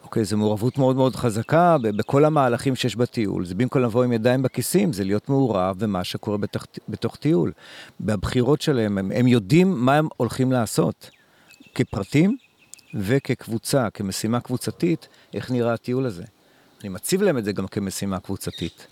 אוקיי, 0.08 0.26
זו 0.26 0.38
מעורבות 0.38 0.78
מאוד 0.78 0.96
מאוד 0.96 1.16
חזקה 1.16 1.78
בכל 1.82 2.26
המהלכים 2.26 2.76
שיש 2.76 2.96
בטיול. 2.96 3.46
זה 3.46 3.56
במקום 3.56 3.82
לבוא 3.82 4.04
עם 4.04 4.12
ידיים 4.12 4.42
בכיסים, 4.42 4.94
זה 4.94 5.04
להיות 5.04 5.30
מעורב 5.30 5.76
במה 5.80 6.04
שקורה 6.04 6.38
בתוך, 6.38 6.66
בתוך 6.90 7.16
טיול. 7.16 7.52
בבחירות 8.00 8.62
שלהם, 8.62 8.98
הם, 8.98 9.12
הם 9.16 9.28
יודעים 9.28 9.86
מה 9.86 9.96
הם 9.96 10.08
הולכים 10.18 10.52
לעשות. 10.52 11.10
כפרטים 11.76 12.38
וכקבוצה, 12.94 13.90
כמשימה 13.90 14.40
קבוצתית, 14.40 15.08
איך 15.34 15.52
נראה 15.52 15.74
הטיול 15.74 16.06
הזה. 16.06 16.24
אני 16.82 16.90
מציב 16.90 17.22
להם 17.22 17.38
את 17.38 17.46
זה 17.46 17.52
גם 17.52 17.68
כמשימה 17.68 18.20
קבוצתית. 18.20 18.88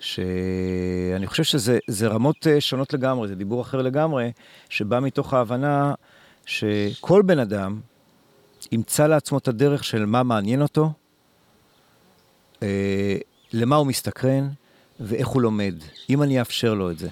שאני 0.00 1.26
חושב 1.26 1.44
שזה 1.44 2.06
רמות 2.08 2.46
אה, 2.46 2.60
שונות 2.60 2.92
לגמרי, 2.92 3.28
זה 3.28 3.34
דיבור 3.34 3.62
אחר 3.62 3.82
לגמרי, 3.82 4.32
שבא 4.68 5.00
מתוך 5.00 5.34
ההבנה 5.34 5.94
שכל 6.46 7.22
בן 7.22 7.38
אדם 7.38 7.80
ימצא 8.72 9.06
לעצמו 9.06 9.38
את 9.38 9.48
הדרך 9.48 9.84
של 9.84 10.06
מה 10.06 10.22
מעניין 10.22 10.62
אותו, 10.62 10.92
אה, 12.62 13.16
למה 13.52 13.76
הוא 13.76 13.86
מסתקרן 13.86 14.48
ואיך 15.00 15.28
הוא 15.28 15.42
לומד, 15.42 15.74
אם 16.10 16.22
אני 16.22 16.40
אאפשר 16.40 16.74
לו 16.74 16.90
את 16.90 16.98
זה. 16.98 17.08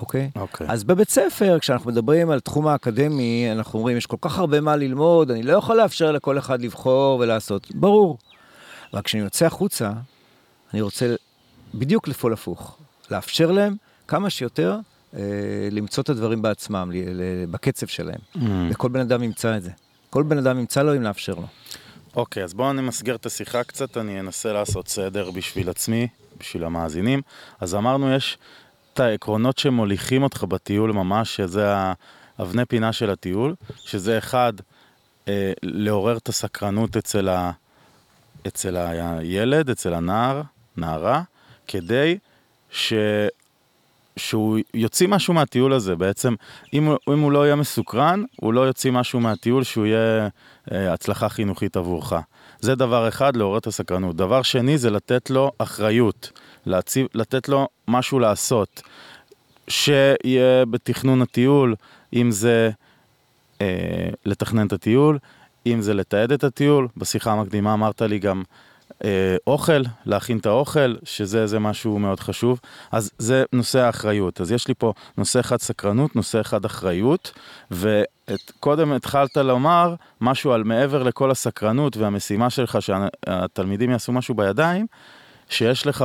אוקיי? 0.00 0.30
אוקיי. 0.36 0.66
אז 0.70 0.84
בבית 0.84 1.10
ספר, 1.10 1.58
כשאנחנו 1.58 1.90
מדברים 1.90 2.30
על 2.30 2.40
תחום 2.40 2.66
האקדמי, 2.66 3.48
אנחנו 3.52 3.78
אומרים, 3.78 3.96
יש 3.96 4.06
כל 4.06 4.16
כך 4.20 4.38
הרבה 4.38 4.60
מה 4.60 4.76
ללמוד, 4.76 5.30
אני 5.30 5.42
לא 5.42 5.52
יכול 5.52 5.76
לאפשר 5.76 6.12
לכל 6.12 6.38
אחד 6.38 6.62
לבחור 6.62 7.20
ולעשות. 7.20 7.70
ברור. 7.74 8.18
רק 8.94 9.04
כשאני 9.04 9.22
יוצא 9.22 9.46
החוצה, 9.46 9.92
אני 10.74 10.80
רוצה 10.80 11.14
בדיוק 11.74 12.08
לפעול 12.08 12.32
הפוך. 12.32 12.78
לאפשר 13.10 13.52
להם 13.52 13.76
כמה 14.08 14.30
שיותר 14.30 14.78
אה, 15.16 15.20
למצוא 15.70 16.02
את 16.02 16.08
הדברים 16.08 16.42
בעצמם, 16.42 16.90
ל, 16.92 16.96
ל, 16.96 17.46
בקצב 17.50 17.86
שלהם. 17.86 18.20
Mm. 18.34 18.38
וכל 18.70 18.88
בן 18.88 19.00
אדם 19.00 19.22
ימצא 19.22 19.56
את 19.56 19.62
זה. 19.62 19.70
כל 20.12 20.22
בן 20.22 20.38
אדם 20.38 20.58
ימצא 20.58 20.82
לו 20.82 20.96
אם 20.96 21.02
לאפשר 21.02 21.34
לו. 21.34 21.46
אוקיי, 22.16 22.44
אז 22.44 22.54
בואו 22.54 22.72
נמסגר 22.72 23.14
את 23.14 23.26
השיחה 23.26 23.64
קצת, 23.64 23.96
אני 23.96 24.20
אנסה 24.20 24.52
לעשות 24.52 24.88
סדר 24.88 25.30
בשביל 25.30 25.70
עצמי, 25.70 26.08
בשביל 26.38 26.64
המאזינים. 26.64 27.22
אז 27.60 27.74
אמרנו, 27.74 28.14
יש 28.14 28.38
את 28.92 29.00
העקרונות 29.00 29.58
שמוליכים 29.58 30.22
אותך 30.22 30.44
בטיול 30.44 30.92
ממש, 30.92 31.36
שזה 31.36 31.74
האבני 32.38 32.64
פינה 32.64 32.92
של 32.92 33.10
הטיול, 33.10 33.54
שזה 33.76 34.18
אחד, 34.18 34.52
אה, 35.28 35.52
לעורר 35.62 36.16
את 36.16 36.28
הסקרנות 36.28 36.96
אצל, 36.96 37.28
ה, 37.28 37.50
אצל 38.46 38.76
הילד, 38.76 39.70
אצל 39.70 39.94
הנער, 39.94 40.42
נערה, 40.76 41.22
כדי 41.66 42.18
ש... 42.70 42.92
שהוא 44.16 44.58
יוציא 44.74 45.08
משהו 45.08 45.34
מהטיול 45.34 45.72
הזה, 45.72 45.96
בעצם 45.96 46.34
אם, 46.72 46.94
אם 47.12 47.18
הוא 47.18 47.32
לא 47.32 47.44
יהיה 47.44 47.56
מסוקרן, 47.56 48.24
הוא 48.40 48.52
לא 48.52 48.60
יוציא 48.60 48.90
משהו 48.90 49.20
מהטיול 49.20 49.62
שהוא 49.62 49.86
יהיה 49.86 50.28
אה, 50.72 50.92
הצלחה 50.92 51.28
חינוכית 51.28 51.76
עבורך. 51.76 52.12
זה 52.60 52.74
דבר 52.74 53.08
אחד, 53.08 53.36
לעורר 53.36 53.58
את 53.58 53.66
הסקרנות. 53.66 54.16
דבר 54.16 54.42
שני 54.42 54.78
זה 54.78 54.90
לתת 54.90 55.30
לו 55.30 55.50
אחריות, 55.58 56.32
להציב, 56.66 57.06
לתת 57.14 57.48
לו 57.48 57.68
משהו 57.88 58.18
לעשות, 58.18 58.82
שיהיה 59.68 60.64
בתכנון 60.70 61.22
הטיול, 61.22 61.74
אם 62.12 62.30
זה 62.30 62.70
אה, 63.60 64.08
לתכנן 64.26 64.66
את 64.66 64.72
הטיול, 64.72 65.18
אם 65.66 65.80
זה 65.80 65.94
לתעד 65.94 66.32
את 66.32 66.44
הטיול. 66.44 66.88
בשיחה 66.96 67.32
המקדימה 67.32 67.74
אמרת 67.74 68.02
לי 68.02 68.18
גם 68.18 68.42
אוכל, 69.46 69.82
להכין 70.06 70.38
את 70.38 70.46
האוכל, 70.46 70.94
שזה 71.04 71.58
משהו 71.58 71.98
מאוד 71.98 72.20
חשוב. 72.20 72.60
אז 72.92 73.10
זה 73.18 73.44
נושא 73.52 73.78
האחריות. 73.78 74.40
אז 74.40 74.52
יש 74.52 74.68
לי 74.68 74.74
פה 74.74 74.92
נושא 75.18 75.40
אחד 75.40 75.60
סקרנות, 75.60 76.16
נושא 76.16 76.40
אחד 76.40 76.64
אחריות, 76.64 77.32
וקודם 77.70 78.92
התחלת 78.92 79.36
לומר 79.36 79.94
משהו 80.20 80.52
על 80.52 80.64
מעבר 80.64 81.02
לכל 81.02 81.30
הסקרנות 81.30 81.96
והמשימה 81.96 82.50
שלך 82.50 82.78
שהתלמידים 82.82 83.90
יעשו 83.90 84.12
משהו 84.12 84.34
בידיים, 84.34 84.86
שיש 85.48 85.86
לך, 85.86 86.04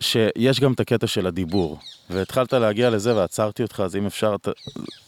שיש 0.00 0.60
גם 0.60 0.72
את 0.72 0.80
הקטע 0.80 1.06
של 1.06 1.26
הדיבור. 1.26 1.78
והתחלת 2.10 2.52
להגיע 2.52 2.90
לזה 2.90 3.16
ועצרתי 3.16 3.62
אותך, 3.62 3.80
אז 3.80 3.96
אם 3.96 4.06
אפשר, 4.06 4.36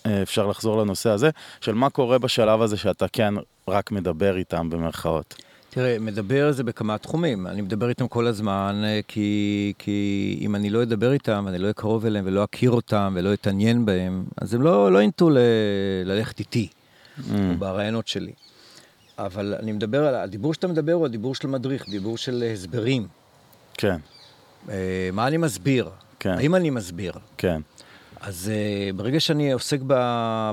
אה, 0.06 0.22
אפשר 0.22 0.46
לחזור 0.46 0.82
לנושא 0.82 1.10
הזה, 1.10 1.30
של 1.60 1.74
מה 1.74 1.90
קורה 1.90 2.18
בשלב 2.18 2.62
הזה 2.62 2.76
שאתה 2.76 3.08
כן 3.08 3.34
רק 3.68 3.92
מדבר 3.92 4.36
איתם 4.36 4.70
במרכאות. 4.70 5.47
תראה, 5.78 5.98
מדבר 5.98 6.46
על 6.46 6.52
זה 6.52 6.64
בכמה 6.64 6.98
תחומים. 6.98 7.46
אני 7.46 7.60
מדבר 7.60 7.88
איתם 7.88 8.08
כל 8.08 8.26
הזמן, 8.26 8.82
אה, 8.84 9.00
כי, 9.08 9.72
כי 9.78 10.38
אם 10.40 10.56
אני 10.56 10.70
לא 10.70 10.82
אדבר 10.82 11.12
איתם, 11.12 11.44
אני 11.48 11.58
לא 11.58 11.62
אהיה 11.62 11.72
קרוב 11.72 12.06
אליהם 12.06 12.24
ולא 12.26 12.44
אכיר 12.44 12.70
אותם 12.70 13.14
ולא 13.16 13.32
אתעניין 13.32 13.86
בהם, 13.86 14.24
אז 14.36 14.54
הם 14.54 14.62
לא, 14.62 14.92
לא 14.92 15.02
ינטו 15.02 15.30
ל, 15.30 15.38
ללכת 16.04 16.40
איתי, 16.40 16.68
mm. 17.18 17.22
ברעיונות 17.58 18.08
שלי. 18.08 18.32
אבל 19.18 19.54
אני 19.58 19.72
מדבר 19.72 20.06
על, 20.06 20.14
הדיבור 20.14 20.54
שאתה 20.54 20.66
מדבר 20.66 20.92
הוא 20.92 21.06
הדיבור 21.06 21.34
של 21.34 21.48
מדריך, 21.48 21.88
דיבור 21.88 22.16
של 22.16 22.44
הסברים. 22.52 23.06
כן. 23.74 23.96
Uh, 24.66 24.70
מה 25.12 25.26
אני 25.26 25.36
מסביר? 25.36 25.90
כן. 26.20 26.30
האם 26.30 26.54
אני 26.54 26.70
מסביר? 26.70 27.12
כן. 27.36 27.60
אז 28.20 28.50
uh, 28.50 28.96
ברגע 28.96 29.20
שאני 29.20 29.52
עוסק 29.52 29.78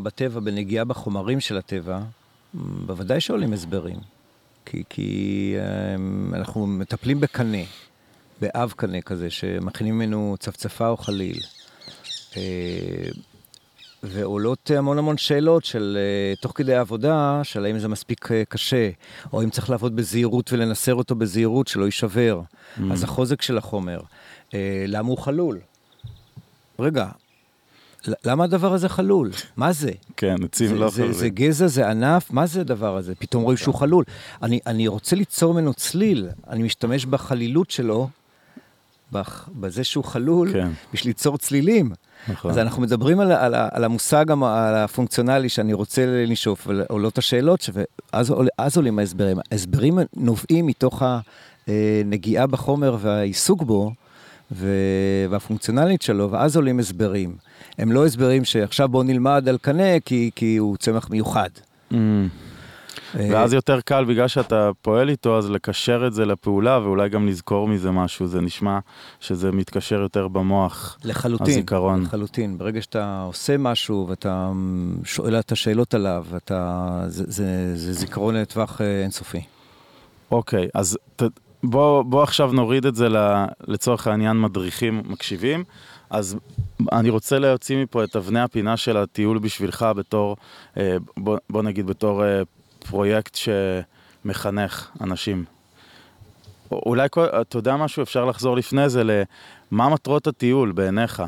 בטבע, 0.03 0.39
בנגיעה 0.39 0.86
בחומרים 0.86 1.39
של 1.39 1.57
הטבע, 1.57 1.99
בוודאי 2.53 3.21
שעולים 3.21 3.53
הסברים. 3.53 4.14
כי, 4.66 4.84
כי 4.89 5.55
אמ, 5.95 6.34
אנחנו 6.34 6.68
מטפלים 6.68 7.20
בקנה, 7.20 7.63
באב 8.41 8.74
קנה 8.76 9.01
כזה, 9.01 9.30
שמכינים 9.30 9.95
ממנו 9.95 10.36
צפצפה 10.39 10.88
או 10.88 10.97
חליל. 10.97 11.39
אה, 12.38 13.09
ועולות 14.03 14.72
המון 14.72 14.97
המון 14.97 15.18
שאלות 15.18 15.66
של 15.66 15.97
אה, 15.99 16.36
תוך 16.41 16.51
כדי 16.55 16.76
העבודה, 16.76 17.41
של 17.43 17.66
האם 17.66 17.80
זה 17.80 17.88
מספיק 17.88 18.32
אה, 18.32 18.43
קשה, 18.49 18.89
או 19.34 19.43
אם 19.43 19.49
צריך 19.49 19.70
לעבוד 19.70 19.95
בזהירות 19.95 20.53
ולנסר 20.53 20.93
אותו 20.93 21.16
בזהירות 21.16 21.68
שלא 21.68 21.86
יישבר. 21.86 22.41
Mm. 22.41 22.82
אז 22.91 23.03
החוזק 23.03 23.41
של 23.41 23.57
החומר. 23.57 23.99
למה 24.88 25.09
הוא 25.09 25.18
חלול? 25.18 25.59
רגע, 26.80 27.07
למה 28.26 28.43
הדבר 28.43 28.74
הזה 28.74 28.89
חלול? 28.89 29.32
מה 29.58 29.72
זה? 29.72 29.91
כן, 30.18 30.36
עצים 30.43 30.76
לא 30.76 30.89
חלולים. 30.89 31.14
זה 31.14 31.30
גזע, 31.30 31.68
זה 31.68 31.89
ענף, 31.89 32.32
מה 32.32 32.45
זה 32.45 32.62
הדבר 32.62 32.97
הזה? 32.97 33.16
פתאום 33.16 33.43
רואים 33.43 33.58
שהוא 33.58 33.76
חלול. 33.76 34.03
אני, 34.43 34.60
אני 34.68 34.88
רוצה 34.88 35.16
ליצור 35.16 35.53
ממנו 35.53 35.74
צליל, 35.74 36.30
אני 36.49 36.64
משתמש 36.64 37.06
בחלילות 37.06 37.72
שלו, 37.72 38.10
בזה 39.60 39.84
שהוא 39.84 40.03
חלול, 40.03 40.53
כן. 40.53 40.70
בשביל 40.93 41.10
ליצור 41.10 41.38
צלילים. 41.38 41.91
נכון. 42.28 42.51
אז 42.51 42.58
אנחנו 42.58 42.82
מדברים 42.82 43.20
על, 43.20 43.32
על, 43.32 43.56
על 43.72 43.84
המושג 43.84 44.26
על 44.32 44.76
הפונקציונלי 44.76 45.49
שאני 45.49 45.74
רוצה 45.74 46.06
לנשוף, 46.06 46.68
ועולות 46.68 47.18
השאלות, 47.18 47.70
ואז 48.14 48.78
עולים 48.78 48.99
ההסברים. 48.99 49.38
ההסברים 49.51 49.99
נובעים 50.16 50.66
מתוך 50.66 51.03
הנגיעה 51.68 52.47
בחומר 52.47 52.97
והעיסוק 52.99 53.64
בו, 53.64 53.91
והפונקציונלית 54.52 56.02
שלו, 56.02 56.32
ואז 56.32 56.56
עולים 56.56 56.80
הסברים. 56.80 57.36
הם 57.78 57.91
לא 57.91 58.06
הסברים 58.06 58.46
שעכשיו 58.46 58.88
בואו 58.89 59.04
נלמד 59.04 59.50
על 59.50 59.58
קנה 59.58 60.00
כי, 60.06 60.32
כי 60.36 60.58
הוא 60.58 60.78
צמח 60.78 61.10
מיוחד. 61.10 61.50
Mm. 61.91 61.96
אה, 63.20 63.28
ואז 63.32 63.54
יותר 63.54 63.82
קל, 63.82 64.06
בגלל 64.06 64.28
שאתה 64.28 64.72
פועל 64.82 65.10
איתו, 65.10 65.38
אז 65.38 65.50
לקשר 65.50 66.04
את 66.08 66.14
זה 66.14 66.26
לפעולה 66.26 66.80
ואולי 66.84 67.10
גם 67.10 67.28
לזכור 67.28 67.68
מזה 67.68 67.91
משהו. 67.91 68.28
זה 68.28 68.41
נשמע 68.41 68.80
שזה 69.20 69.52
מתקשר 69.52 69.96
יותר 70.02 70.28
במוח, 70.28 70.98
לחלוטין, 71.04 71.48
הזיכרון. 71.48 72.02
לחלוטין. 72.02 72.58
ברגע 72.58 72.82
שאתה 72.82 73.24
עושה 73.28 73.58
משהו 73.58 74.06
ואתה 74.10 74.52
שואל 75.04 75.39
את 75.39 75.52
השאלות 75.52 75.93
עליו, 75.93 76.26
אתה, 76.38 77.04
זה, 77.08 77.24
זה, 77.28 77.78
זה 77.78 77.93
זיכרון 77.93 78.36
לטווח 78.36 78.82
אה, 78.82 79.02
אינסופי. 79.02 79.41
אוקיי, 80.32 80.68
אז 80.74 80.98
ת, 81.16 81.24
בוא, 81.70 82.03
בוא 82.03 82.24
עכשיו 82.24 82.51
נוריד 82.51 82.86
את 82.86 82.95
זה 82.95 83.07
לצורך 83.68 84.07
העניין 84.07 84.41
מדריכים 84.41 85.01
מקשיבים. 85.05 85.63
אז 86.09 86.38
אני 86.91 87.09
רוצה 87.09 87.39
להוציא 87.39 87.84
מפה 87.84 88.03
את 88.03 88.16
אבני 88.16 88.39
הפינה 88.39 88.78
של 88.78 88.97
הטיול 88.97 89.39
בשבילך 89.39 89.86
בתור, 89.95 90.38
אה, 90.78 90.97
בוא, 91.18 91.38
בוא 91.49 91.63
נגיד 91.63 91.88
בתור 91.88 92.24
אה, 92.24 92.41
פרויקט 92.89 93.38
שמחנך 94.26 94.89
אנשים. 95.01 95.45
אולי, 96.72 97.07
אתה 97.41 97.57
יודע 97.57 97.76
משהו, 97.76 98.03
אפשר 98.03 98.26
לחזור 98.26 98.57
לפני 98.57 98.89
זה 98.89 99.03
למה 99.03 99.89
מטרות 99.89 100.28
הטיול 100.28 100.72
בעיניך? 100.72 101.24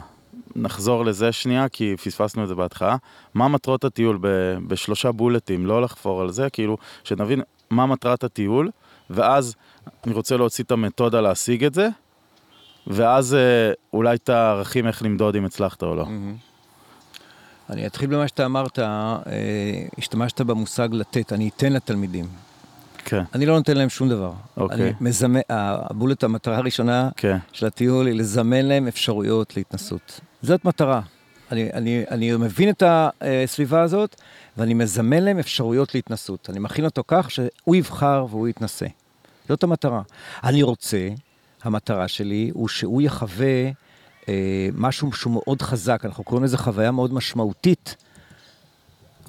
נחזור 0.55 1.05
לזה 1.05 1.31
שנייה, 1.31 1.69
כי 1.69 1.95
פספסנו 2.03 2.43
את 2.43 2.47
זה 2.47 2.55
בהתחלה. 2.55 2.95
מה 3.33 3.47
מטרות 3.47 3.85
הטיול 3.85 4.19
בשלושה 4.67 5.11
בולטים, 5.11 5.65
לא 5.65 5.81
לחפור 5.81 6.21
על 6.21 6.31
זה, 6.31 6.49
כאילו, 6.49 6.77
שנבין 7.03 7.41
מה 7.69 7.85
מטרת 7.85 8.23
הטיול, 8.23 8.69
ואז 9.09 9.55
אני 10.05 10.13
רוצה 10.13 10.37
להוציא 10.37 10.63
את 10.63 10.71
המתודה 10.71 11.21
להשיג 11.21 11.63
את 11.63 11.73
זה, 11.73 11.87
ואז 12.87 13.33
אה, 13.33 13.71
אולי 13.93 14.15
את 14.15 14.29
הערכים 14.29 14.87
איך 14.87 15.03
למדוד 15.03 15.35
אם 15.35 15.45
הצלחת 15.45 15.83
או 15.83 15.95
לא. 15.95 16.05
אני 17.69 17.87
אתחיל 17.87 18.09
במה 18.09 18.27
שאתה 18.27 18.45
אמרת, 18.45 18.79
אה, 18.79 19.17
השתמשת 19.97 20.41
במושג 20.41 20.89
לתת, 20.91 21.33
אני 21.33 21.49
אתן 21.55 21.73
לתלמידים. 21.73 22.25
כן. 22.97 23.23
אני 23.35 23.45
לא 23.45 23.57
נותן 23.57 23.77
להם 23.77 23.89
שום 23.89 24.09
דבר. 24.09 24.31
אוקיי. 24.57 24.81
אני 24.81 24.91
מזמן, 25.01 25.39
הבולט, 25.49 26.23
המטרה 26.23 26.57
הראשונה 26.57 27.09
כן. 27.17 27.37
של 27.53 27.65
הטיול 27.65 28.07
היא 28.07 28.15
לזמן 28.15 28.65
להם 28.65 28.87
אפשרויות 28.87 29.57
להתנסות. 29.57 30.19
זאת 30.41 30.65
מטרה. 30.65 31.01
אני, 31.51 31.69
אני, 31.73 32.03
אני 32.11 32.31
מבין 32.31 32.69
את 32.69 32.83
הסביבה 32.85 33.81
הזאת, 33.81 34.21
ואני 34.57 34.73
מזמן 34.73 35.23
להם 35.23 35.39
אפשרויות 35.39 35.95
להתנסות. 35.95 36.49
אני 36.49 36.59
מכין 36.59 36.85
אותו 36.85 37.03
כך 37.07 37.31
שהוא 37.31 37.75
יבחר 37.75 38.25
והוא 38.29 38.47
יתנסה. 38.47 38.85
זאת 39.49 39.63
המטרה. 39.63 40.01
אני 40.43 40.63
רוצה, 40.63 41.09
המטרה 41.63 42.07
שלי, 42.07 42.51
הוא 42.53 42.67
שהוא 42.67 43.01
יחווה 43.01 43.71
אה, 44.29 44.69
משהו 44.73 45.13
שהוא 45.13 45.33
מאוד 45.33 45.61
חזק, 45.61 46.01
אנחנו 46.05 46.23
קוראים 46.23 46.43
לזה 46.43 46.57
חוויה 46.57 46.91
מאוד 46.91 47.13
משמעותית, 47.13 47.95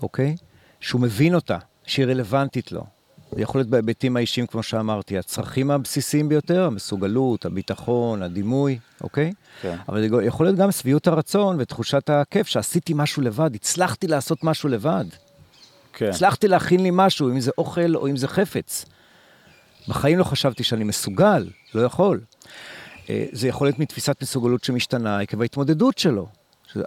אוקיי? 0.02 0.36
שהוא 0.80 1.00
מבין 1.00 1.34
אותה, 1.34 1.58
שהיא 1.86 2.06
רלוונטית 2.06 2.72
לו. 2.72 2.84
זה 3.32 3.42
יכול 3.42 3.58
להיות 3.58 3.70
בהיבטים 3.70 4.16
האישיים, 4.16 4.46
כמו 4.46 4.62
שאמרתי, 4.62 5.18
הצרכים 5.18 5.70
הבסיסיים 5.70 6.28
ביותר, 6.28 6.64
המסוגלות, 6.64 7.46
הביטחון, 7.46 8.22
הדימוי, 8.22 8.78
אוקיי? 9.00 9.32
כן. 9.62 9.76
אבל 9.88 10.08
זה 10.08 10.24
יכול 10.24 10.46
להיות 10.46 10.56
גם 10.56 10.72
שביעות 10.72 11.06
הרצון 11.06 11.56
ותחושת 11.58 12.10
הכיף, 12.10 12.46
שעשיתי 12.46 12.92
משהו 12.96 13.22
לבד, 13.22 13.54
הצלחתי 13.54 14.06
לעשות 14.06 14.44
משהו 14.44 14.68
לבד. 14.68 15.04
כן. 15.92 16.10
הצלחתי 16.10 16.48
להכין 16.48 16.82
לי 16.82 16.90
משהו, 16.92 17.30
אם 17.30 17.40
זה 17.40 17.50
אוכל 17.58 17.96
או 17.96 18.08
אם 18.08 18.16
זה 18.16 18.28
חפץ. 18.28 18.84
בחיים 19.89 20.18
לא 20.18 20.24
חשבתי 20.24 20.64
שאני 20.64 20.84
מסוגל, 20.84 21.49
לא 21.74 21.80
יכול. 21.80 22.20
אה, 23.11 23.26
זה 23.32 23.49
יכול 23.49 23.66
להיות 23.66 23.78
מתפיסת 23.78 24.22
מסוגלות 24.22 24.64
שמשתנה 24.64 25.20
עקב 25.20 25.41
ההתמודדות 25.41 25.99
שלו. 25.99 26.28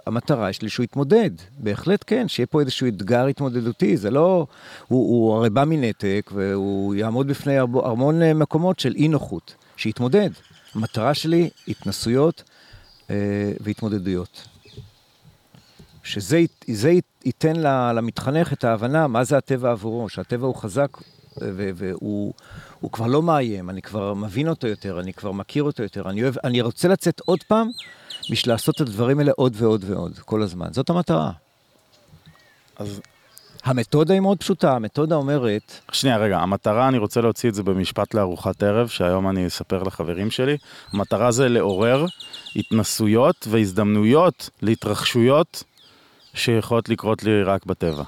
המטרה 0.06 0.52
שלי 0.52 0.68
שהוא 0.68 0.84
יתמודד, 0.84 1.30
בהחלט 1.58 2.04
כן, 2.06 2.28
שיהיה 2.28 2.46
פה 2.46 2.60
איזשהו 2.60 2.88
אתגר 2.88 3.26
התמודדותי, 3.26 3.96
זה 3.96 4.10
לא, 4.10 4.46
הוא, 4.88 5.10
הוא 5.10 5.36
הרי 5.36 5.50
בא 5.50 5.64
מנתק 5.64 6.30
והוא 6.34 6.94
יעמוד 6.94 7.26
בפני 7.26 7.58
המון 7.58 8.22
אה, 8.22 8.34
מקומות 8.34 8.78
של 8.78 8.94
אי 8.94 9.08
נוחות, 9.08 9.54
שיתמודד. 9.76 10.30
המטרה 10.74 11.14
שלי, 11.14 11.50
התנסויות 11.68 12.42
אה, 13.10 13.16
והתמודדויות. 13.60 14.48
שזה 16.04 16.42
ייתן 17.24 17.56
למתחנך 17.94 18.52
את 18.52 18.64
ההבנה 18.64 19.06
מה 19.06 19.24
זה 19.24 19.36
הטבע 19.36 19.70
עבורו, 19.70 20.08
שהטבע 20.08 20.46
הוא 20.46 20.54
חזק 20.54 20.98
והוא 21.40 22.32
כבר 22.92 23.06
לא 23.06 23.22
מאיים, 23.22 23.70
אני 23.70 23.82
כבר 23.82 24.14
מבין 24.14 24.48
אותו 24.48 24.66
יותר, 24.66 25.00
אני 25.00 25.12
כבר 25.12 25.32
מכיר 25.32 25.62
אותו 25.62 25.82
יותר, 25.82 26.10
אני, 26.10 26.22
אוהב, 26.22 26.34
אני 26.44 26.60
רוצה 26.60 26.88
לצאת 26.88 27.20
עוד 27.20 27.42
פעם 27.42 27.68
בשביל 28.30 28.54
לעשות 28.54 28.74
את 28.74 28.80
הדברים 28.80 29.18
האלה 29.18 29.32
עוד 29.36 29.52
ועוד 29.56 29.84
ועוד, 29.86 30.18
כל 30.18 30.42
הזמן. 30.42 30.72
זאת 30.72 30.90
המטרה. 30.90 31.30
אז... 32.76 33.00
המתודה 33.64 34.14
היא 34.14 34.20
מאוד 34.20 34.38
פשוטה, 34.38 34.72
המתודה 34.72 35.14
אומרת... 35.14 35.80
שנייה, 35.92 36.16
רגע, 36.16 36.38
המטרה, 36.38 36.88
אני 36.88 36.98
רוצה 36.98 37.20
להוציא 37.20 37.48
את 37.48 37.54
זה 37.54 37.62
במשפט 37.62 38.14
לארוחת 38.14 38.62
ערב, 38.62 38.88
שהיום 38.88 39.28
אני 39.28 39.46
אספר 39.46 39.82
לחברים 39.82 40.30
שלי. 40.30 40.56
המטרה 40.92 41.30
זה 41.30 41.48
לעורר 41.48 42.06
התנסויות 42.56 43.46
והזדמנויות 43.50 44.50
להתרחשויות 44.62 45.64
שיכולות 46.34 46.88
לקרות 46.88 47.22
לי 47.22 47.42
רק 47.42 47.66
בטבע. 47.66 48.02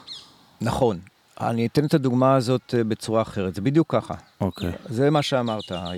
נכון. 0.60 0.98
אני 1.40 1.66
אתן 1.66 1.86
את 1.86 1.94
הדוגמה 1.94 2.34
הזאת 2.34 2.74
אה, 2.78 2.84
בצורה 2.84 3.22
אחרת, 3.22 3.54
זה 3.54 3.60
בדיוק 3.60 3.94
ככה. 3.94 4.14
אוקיי. 4.40 4.72
זה 4.88 5.10
מה 5.10 5.22
שאמרת, 5.22 5.72
אה, 5.72 5.92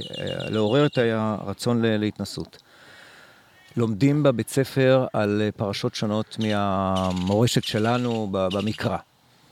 לעורר 0.49 0.87
את 0.87 0.99
הרצון 0.99 1.83
להתנסות. 1.83 2.63
לומדים 3.77 4.23
בבית 4.23 4.49
ספר 4.49 5.07
על 5.13 5.43
אה, 5.45 5.53
פרשות 5.53 5.95
שונות 5.95 6.37
מהמורשת 6.39 7.65
שלנו 7.65 8.29
במקרא. 8.31 8.97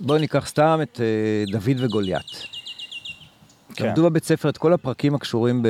בואו 0.01 0.19
ניקח 0.19 0.47
סתם 0.47 0.81
את 0.83 1.01
דוד 1.47 1.77
וגוליית. 1.79 2.47
כן. 3.75 3.87
למדו 3.87 4.05
בבית 4.05 4.25
ספר 4.25 4.49
את 4.49 4.59
כל 4.59 4.73
הפרקים 4.73 5.15
הקשורים 5.15 5.63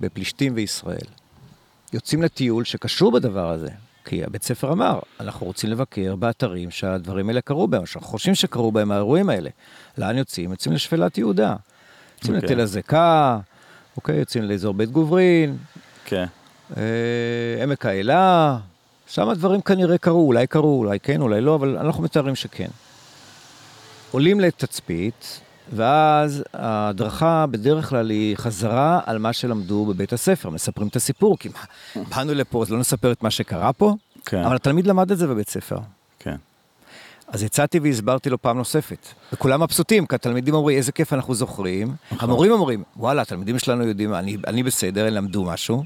בפלישתים 0.00 0.52
וישראל. 0.56 1.06
יוצאים 1.92 2.22
לטיול 2.22 2.64
שקשור 2.64 3.12
בדבר 3.12 3.50
הזה. 3.50 3.70
כי 4.04 4.24
הבית 4.24 4.42
ספר 4.42 4.72
אמר, 4.72 4.98
אנחנו 5.20 5.46
רוצים 5.46 5.70
לבקר 5.70 6.16
באתרים 6.16 6.70
שהדברים 6.70 7.28
האלה 7.28 7.40
קרו 7.40 7.68
בהם, 7.68 7.86
שאנחנו 7.86 8.08
חושבים 8.08 8.34
שקרו 8.34 8.72
בהם 8.72 8.92
האירועים 8.92 9.30
האלה. 9.30 9.50
לאן 9.98 10.18
יוצאים? 10.18 10.50
יוצאים 10.50 10.74
לשפלת 10.74 11.18
יהודה. 11.18 11.56
יוצאים 12.18 12.34
okay. 12.34 12.36
אוקיי. 12.36 12.50
לתל 12.50 12.60
הזקה, 12.60 13.38
אוקיי, 13.96 14.18
יוצאים 14.18 14.44
לאזור 14.44 14.74
בית 14.74 14.90
גוברין. 14.90 15.56
כן. 16.04 16.26
אה, 16.76 17.62
עמק 17.62 17.86
האלה, 17.86 18.58
שם 19.06 19.28
הדברים 19.28 19.60
כנראה 19.60 19.98
קרו, 19.98 20.26
אולי 20.26 20.46
קרו, 20.46 20.78
אולי 20.78 21.00
כן, 21.00 21.20
אולי 21.20 21.40
לא, 21.40 21.54
אבל 21.54 21.78
אנחנו 21.78 22.02
מתארים 22.02 22.34
שכן. 22.34 22.68
עולים 24.10 24.40
לתצפית, 24.40 25.40
ואז 25.72 26.44
ההדרכה 26.52 27.46
בדרך 27.50 27.88
כלל 27.88 28.10
היא 28.10 28.36
חזרה 28.36 29.00
על 29.06 29.18
מה 29.18 29.32
שלמדו 29.32 29.86
בבית 29.86 30.12
הספר, 30.12 30.50
מספרים 30.50 30.88
את 30.88 30.96
הסיפור, 30.96 31.38
כי 31.38 31.48
באנו 31.96 32.34
לפה, 32.34 32.62
אז 32.62 32.70
לא 32.70 32.78
נספר 32.78 33.12
את 33.12 33.22
מה 33.22 33.30
שקרה 33.30 33.72
פה, 33.72 33.94
כן. 34.24 34.44
אבל 34.44 34.56
התלמיד 34.56 34.86
למד 34.86 35.10
את 35.10 35.18
זה 35.18 35.26
בבית 35.26 35.48
ספר. 35.48 35.78
כן. 36.18 36.36
אז 37.28 37.42
יצאתי 37.42 37.78
והסברתי 37.78 38.30
לו 38.30 38.42
פעם 38.42 38.58
נוספת, 38.58 39.06
וכולם 39.32 39.62
מבסוטים, 39.62 40.06
כי 40.06 40.14
התלמידים 40.14 40.54
אומרים, 40.54 40.76
איזה 40.78 40.92
כיף 40.92 41.12
אנחנו 41.12 41.34
זוכרים, 41.34 41.94
נכון. 42.12 42.30
המורים 42.30 42.52
אומרים, 42.52 42.84
וואלה, 42.96 43.22
התלמידים 43.22 43.58
שלנו 43.58 43.84
יודעים, 43.84 44.14
אני, 44.14 44.36
אני 44.46 44.62
בסדר, 44.62 45.06
הם 45.06 45.14
למדו 45.14 45.44
משהו, 45.44 45.84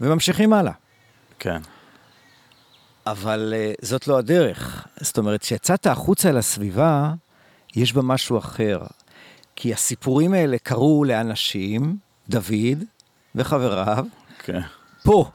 וממשיכים 0.00 0.52
הלאה. 0.52 0.72
כן. 1.38 1.58
אבל 3.06 3.54
uh, 3.56 3.86
זאת 3.86 4.08
לא 4.08 4.18
הדרך. 4.18 4.86
זאת 5.00 5.18
אומרת, 5.18 5.40
כשיצאת 5.40 5.86
החוצה 5.86 6.28
אל 6.28 6.36
הסביבה, 6.36 7.12
יש 7.76 7.92
בה 7.92 8.02
משהו 8.02 8.38
אחר. 8.38 8.78
כי 9.56 9.72
הסיפורים 9.72 10.34
האלה 10.34 10.58
קרו 10.58 11.04
לאנשים, 11.04 11.96
דוד 12.28 12.84
וחבריו, 13.34 14.06
כן. 14.38 14.60
פה. 15.02 15.30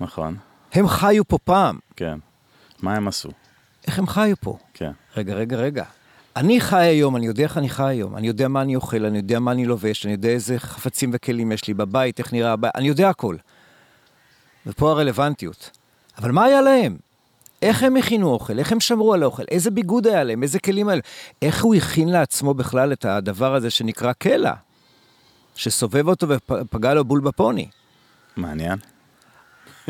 נכון. 0.00 0.36
הם 0.72 0.88
חיו 0.88 1.28
פה 1.28 1.38
פעם. 1.38 1.78
כן. 1.96 2.18
מה 2.82 2.94
הם 2.94 3.08
עשו? 3.08 3.28
איך 3.86 3.98
הם 3.98 4.06
חיו 4.06 4.36
פה? 4.40 4.58
כן. 4.74 4.90
רגע, 5.16 5.34
רגע, 5.34 5.56
רגע. 5.56 5.84
אני 6.36 6.60
חי 6.60 6.84
היום, 6.84 7.16
אני 7.16 7.26
יודע 7.26 7.42
איך 7.42 7.58
אני 7.58 7.68
חי 7.68 7.82
היום, 7.82 8.16
אני 8.16 8.26
יודע 8.26 8.48
מה 8.48 8.62
אני 8.62 8.76
אוכל, 8.76 9.04
אני 9.04 9.18
יודע 9.18 9.38
מה 9.38 9.52
אני 9.52 9.66
לובש, 9.66 10.06
אני 10.06 10.12
יודע 10.12 10.28
איזה 10.28 10.58
חפצים 10.58 11.10
וכלים 11.12 11.52
יש 11.52 11.68
לי 11.68 11.74
בבית, 11.74 12.18
איך 12.18 12.32
נראה 12.32 12.52
הבית, 12.52 12.72
אני 12.74 12.88
יודע 12.88 13.08
הכל. 13.08 13.36
ופה 14.66 14.90
הרלוונטיות. 14.90 15.70
אבל 16.18 16.32
מה 16.32 16.44
היה 16.44 16.60
להם? 16.60 16.96
איך 17.62 17.82
הם 17.82 17.96
הכינו 17.96 18.28
אוכל, 18.30 18.58
איך 18.58 18.72
הם 18.72 18.80
שמרו 18.80 19.14
על 19.14 19.22
האוכל, 19.22 19.42
איזה 19.50 19.70
ביגוד 19.70 20.06
היה 20.06 20.24
להם, 20.24 20.42
איזה 20.42 20.58
כלים 20.58 20.88
היה 20.88 21.00
איך 21.42 21.64
הוא 21.64 21.74
הכין 21.74 22.08
לעצמו 22.08 22.54
בכלל 22.54 22.92
את 22.92 23.04
הדבר 23.04 23.54
הזה 23.54 23.70
שנקרא 23.70 24.12
קלע, 24.12 24.52
שסובב 25.54 26.08
אותו 26.08 26.26
ופגע 26.28 26.94
לו 26.94 27.04
בול 27.04 27.20
בפוני. 27.20 27.68
מעניין. 28.36 28.78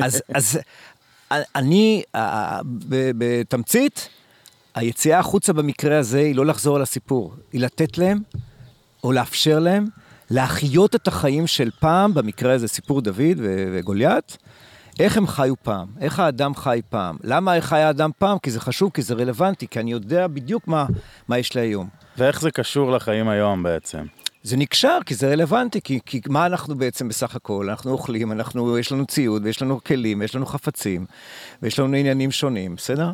אז, 0.03 0.23
אז 0.35 0.59
אני, 1.57 2.03
בתמצית, 2.91 4.09
היציאה 4.75 5.19
החוצה 5.19 5.53
במקרה 5.53 5.99
הזה 5.99 6.19
היא 6.19 6.35
לא 6.35 6.47
לחזור 6.47 6.77
על 6.77 6.83
הסיפור, 6.83 7.35
היא 7.53 7.61
לתת 7.61 7.99
להם, 7.99 8.19
או 9.05 9.13
לאפשר 9.13 9.59
להם, 9.59 9.87
להחיות 10.31 10.95
את 10.95 11.09
החיים 11.09 11.47
של 11.47 11.71
פעם, 11.81 12.15
במקרה 12.15 12.55
הזה 12.55 12.69
סיפור 12.69 13.01
דוד 13.01 13.39
וגוליית, 13.43 14.39
איך 14.99 15.17
הם 15.17 15.27
חיו 15.27 15.55
פעם, 15.63 15.87
איך 16.01 16.19
האדם 16.19 16.55
חי 16.55 16.81
פעם, 16.91 17.17
למה 17.25 17.61
חי 17.61 17.79
האדם 17.79 18.11
פעם, 18.19 18.39
כי 18.39 18.51
זה 18.51 18.61
חשוב, 18.61 18.91
כי 18.95 19.03
זה 19.03 19.15
רלוונטי, 19.15 19.69
כי 19.69 19.81
אני 19.81 19.93
יודע 19.93 20.27
בדיוק 20.27 20.69
מה, 20.69 20.87
מה 21.29 21.39
יש 21.39 21.55
לי 21.55 21.61
היום. 21.61 21.89
ואיך 22.19 22.41
זה 22.41 22.51
קשור 22.51 22.93
לחיים 22.93 23.29
היום 23.29 23.63
בעצם? 23.63 24.05
זה 24.43 24.57
נקשר, 24.57 24.99
כי 25.07 25.15
זה 25.15 25.33
רלוונטי, 25.33 25.81
כי, 25.81 25.99
כי 26.07 26.21
מה 26.29 26.47
אנחנו 26.47 26.75
בעצם 26.75 27.09
בסך 27.09 27.37
הכל? 27.37 27.67
אנחנו 27.71 27.93
אוכלים, 27.93 28.33
אנחנו, 28.33 28.79
יש 28.79 28.93
לנו 28.93 29.07
ציוד, 29.07 29.45
ויש 29.45 29.63
לנו 29.63 29.85
כלים, 29.85 30.21
ויש 30.21 30.35
לנו 30.35 30.47
חפצים, 30.47 31.07
ויש 31.63 31.79
לנו 31.79 31.97
עניינים 31.97 32.31
שונים, 32.31 32.75
בסדר? 32.75 33.13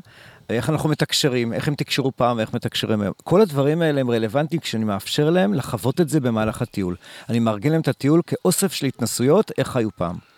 איך 0.51 0.71
אנחנו 0.71 0.89
מתקשרים, 0.89 1.53
איך 1.53 1.69
הם 1.69 1.75
תקשרו 1.75 2.13
פעם 2.17 2.37
ואיך 2.37 2.55
מתקשרים 2.55 3.01
היום. 3.01 3.15
כל 3.25 3.41
הדברים 3.41 3.83
האלה 3.83 4.01
הם 4.01 4.11
רלוונטיים 4.11 4.61
כשאני 4.61 4.85
מאפשר 4.85 5.31
להם 5.31 5.55
לחוות 5.55 6.01
את 6.01 6.09
זה 6.09 6.21
במהלך 6.21 6.63
הטיול. 6.63 6.97
אני 7.29 7.39
מארגן 7.39 7.73
להם 7.73 7.81
את 7.81 7.89
הטיול 7.89 8.21
כאוסף 8.27 8.73
של 8.73 8.87
התנסויות, 8.87 9.51
איך 9.59 9.69
חיו 9.69 9.89
פעם. 9.97 10.34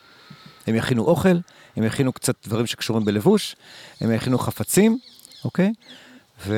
הם 0.66 0.74
יכינו 0.74 1.04
אוכל, 1.04 1.36
הם 1.76 1.84
יכינו 1.84 2.12
קצת 2.12 2.34
דברים 2.46 2.66
שקשורים 2.66 3.04
בלבוש, 3.04 3.56
הם 4.00 4.12
יכינו 4.12 4.38
חפצים, 4.38 4.98
אוקיי? 5.44 5.72
ו... 6.46 6.56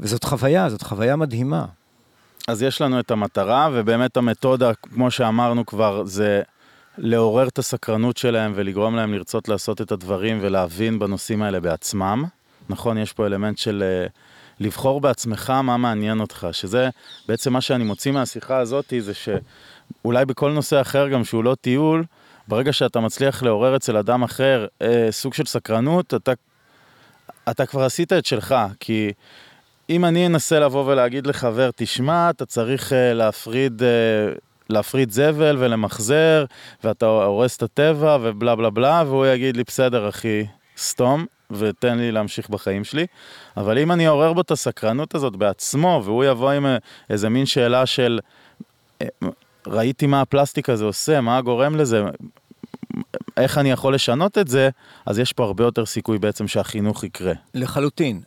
וזאת 0.00 0.24
חוויה, 0.24 0.70
זאת 0.70 0.82
חוויה 0.82 1.16
מדהימה. 1.16 1.64
אז 2.48 2.62
יש 2.62 2.80
לנו 2.80 3.00
את 3.00 3.10
המטרה, 3.10 3.68
ובאמת 3.72 4.16
המתודה, 4.16 4.74
כמו 4.74 5.10
שאמרנו 5.10 5.66
כבר, 5.66 6.04
זה 6.04 6.42
לעורר 6.98 7.48
את 7.48 7.58
הסקרנות 7.58 8.16
שלהם 8.16 8.52
ולגרום 8.54 8.96
להם 8.96 9.14
לרצות 9.14 9.48
לעשות 9.48 9.80
את 9.80 9.92
הדברים 9.92 10.38
ולהבין 10.40 10.98
בנושאים 10.98 11.42
האלה 11.42 11.60
בעצמם. 11.60 12.24
נכון, 12.68 12.98
יש 12.98 13.12
פה 13.12 13.26
אלמנט 13.26 13.58
של 13.58 13.84
uh, 14.08 14.12
לבחור 14.60 15.00
בעצמך 15.00 15.50
מה 15.50 15.76
מעניין 15.76 16.20
אותך, 16.20 16.46
שזה 16.52 16.88
בעצם 17.28 17.52
מה 17.52 17.60
שאני 17.60 17.84
מוציא 17.84 18.12
מהשיחה 18.12 18.58
הזאת, 18.58 18.92
זה 18.98 19.12
שאולי 19.14 20.24
בכל 20.24 20.52
נושא 20.52 20.80
אחר 20.80 21.08
גם 21.08 21.24
שהוא 21.24 21.44
לא 21.44 21.56
טיול, 21.60 22.04
ברגע 22.48 22.72
שאתה 22.72 23.00
מצליח 23.00 23.42
לעורר 23.42 23.76
אצל 23.76 23.96
אדם 23.96 24.22
אחר 24.22 24.66
אה, 24.82 25.08
סוג 25.10 25.34
של 25.34 25.46
סקרנות, 25.46 26.14
אתה, 26.14 26.32
אתה 27.50 27.66
כבר 27.66 27.82
עשית 27.82 28.12
את 28.12 28.26
שלך, 28.26 28.54
כי 28.80 29.12
אם 29.90 30.04
אני 30.04 30.26
אנסה 30.26 30.58
לבוא 30.58 30.84
ולהגיד 30.86 31.26
לחבר, 31.26 31.70
תשמע, 31.76 32.30
אתה 32.30 32.46
צריך 32.46 32.92
אה, 32.92 33.12
להפריד, 33.12 33.82
אה, 33.82 33.88
להפריד 34.68 35.10
זבל 35.10 35.56
ולמחזר, 35.58 36.44
ואתה 36.84 37.06
הורס 37.06 37.56
את 37.56 37.62
הטבע 37.62 38.18
ובלה 38.22 38.54
בלה 38.54 38.70
בלה, 38.70 39.02
והוא 39.06 39.26
יגיד 39.26 39.56
לי, 39.56 39.62
בסדר 39.66 40.08
אחי, 40.08 40.46
סתום, 40.78 41.26
ותן 41.50 41.98
לי 41.98 42.12
להמשיך 42.12 42.48
בחיים 42.48 42.84
שלי. 42.84 43.06
אבל 43.56 43.78
אם 43.78 43.92
אני 43.92 44.06
אעורר 44.06 44.32
בו 44.32 44.40
את 44.40 44.50
הסקרנות 44.50 45.14
הזאת 45.14 45.36
בעצמו, 45.36 46.00
והוא 46.04 46.24
יבוא 46.24 46.50
עם 46.50 46.66
אה, 46.66 46.76
איזה 47.10 47.28
מין 47.28 47.46
שאלה 47.46 47.86
של, 47.86 48.18
אה, 49.02 49.08
ראיתי 49.66 50.06
מה 50.06 50.20
הפלסטיק 50.20 50.68
הזה 50.70 50.84
עושה, 50.84 51.20
מה 51.20 51.40
גורם 51.40 51.76
לזה, 51.76 52.02
איך 53.36 53.58
אני 53.58 53.70
יכול 53.70 53.94
לשנות 53.94 54.38
את 54.38 54.48
זה, 54.48 54.68
אז 55.06 55.18
יש 55.18 55.32
פה 55.32 55.44
הרבה 55.44 55.64
יותר 55.64 55.86
סיכוי 55.86 56.18
בעצם 56.18 56.48
שהחינוך 56.48 57.04
יקרה. 57.04 57.32
לחלוטין. 57.54 58.20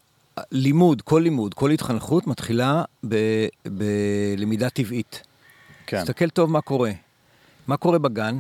לימוד, 0.52 1.02
כל 1.02 1.20
לימוד, 1.24 1.54
כל 1.54 1.72
התחנכות 1.72 2.28
מתחילה 2.28 2.84
ב- 3.08 3.48
בלמידה 3.66 4.70
טבעית. 4.70 5.22
כן. 5.88 6.02
תסתכל 6.02 6.30
טוב 6.30 6.52
מה 6.52 6.62
קורה. 6.62 6.92
מה 7.68 7.78
קורה 7.78 8.00
בגן? 8.00 8.38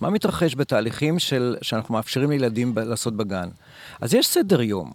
מה 0.00 0.10
מתרחש 0.10 0.54
בתהליכים 0.54 1.18
של, 1.18 1.56
שאנחנו 1.62 1.94
מאפשרים 1.94 2.30
לילדים 2.30 2.74
ב- 2.74 2.78
לעשות 2.78 3.16
בגן? 3.16 3.48
אז 4.00 4.14
יש 4.14 4.26
סדר 4.26 4.62
יום, 4.62 4.92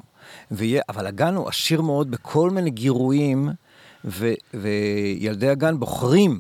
ויה, 0.52 0.82
אבל 0.90 1.08
הגן 1.08 1.36
הוא 1.36 1.48
עשיר 1.50 1.82
מאוד 1.82 2.12
בכל 2.12 2.50
מיני 2.50 2.70
גירויים, 2.70 3.50
ו, 4.06 4.34
וילדי 4.54 5.50
הגן 5.50 5.80
בוחרים 5.80 6.40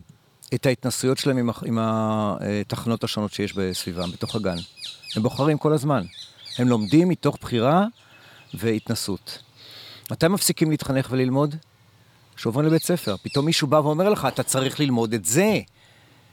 את 0.53 0.65
ההתנסויות 0.65 1.17
שלהם 1.17 1.37
עם, 1.37 1.49
עם 1.65 1.77
התחנות 1.81 3.03
השונות 3.03 3.33
שיש 3.33 3.53
בסביבם, 3.53 4.11
בתוך 4.11 4.35
הגן. 4.35 4.57
הם 5.15 5.23
בוחרים 5.23 5.57
כל 5.57 5.73
הזמן. 5.73 6.05
הם 6.57 6.67
לומדים 6.67 7.09
מתוך 7.09 7.37
בחירה 7.41 7.85
והתנסות. 8.53 9.39
מתי 10.11 10.27
מפסיקים 10.27 10.71
להתחנך 10.71 11.07
וללמוד? 11.11 11.55
כשעוברים 12.35 12.65
לבית 12.67 12.83
ספר. 12.83 13.15
פתאום 13.23 13.45
מישהו 13.45 13.67
בא 13.67 13.75
ואומר 13.75 14.09
לך, 14.09 14.25
אתה 14.25 14.43
צריך 14.43 14.79
ללמוד 14.79 15.13
את 15.13 15.25
זה. 15.25 15.59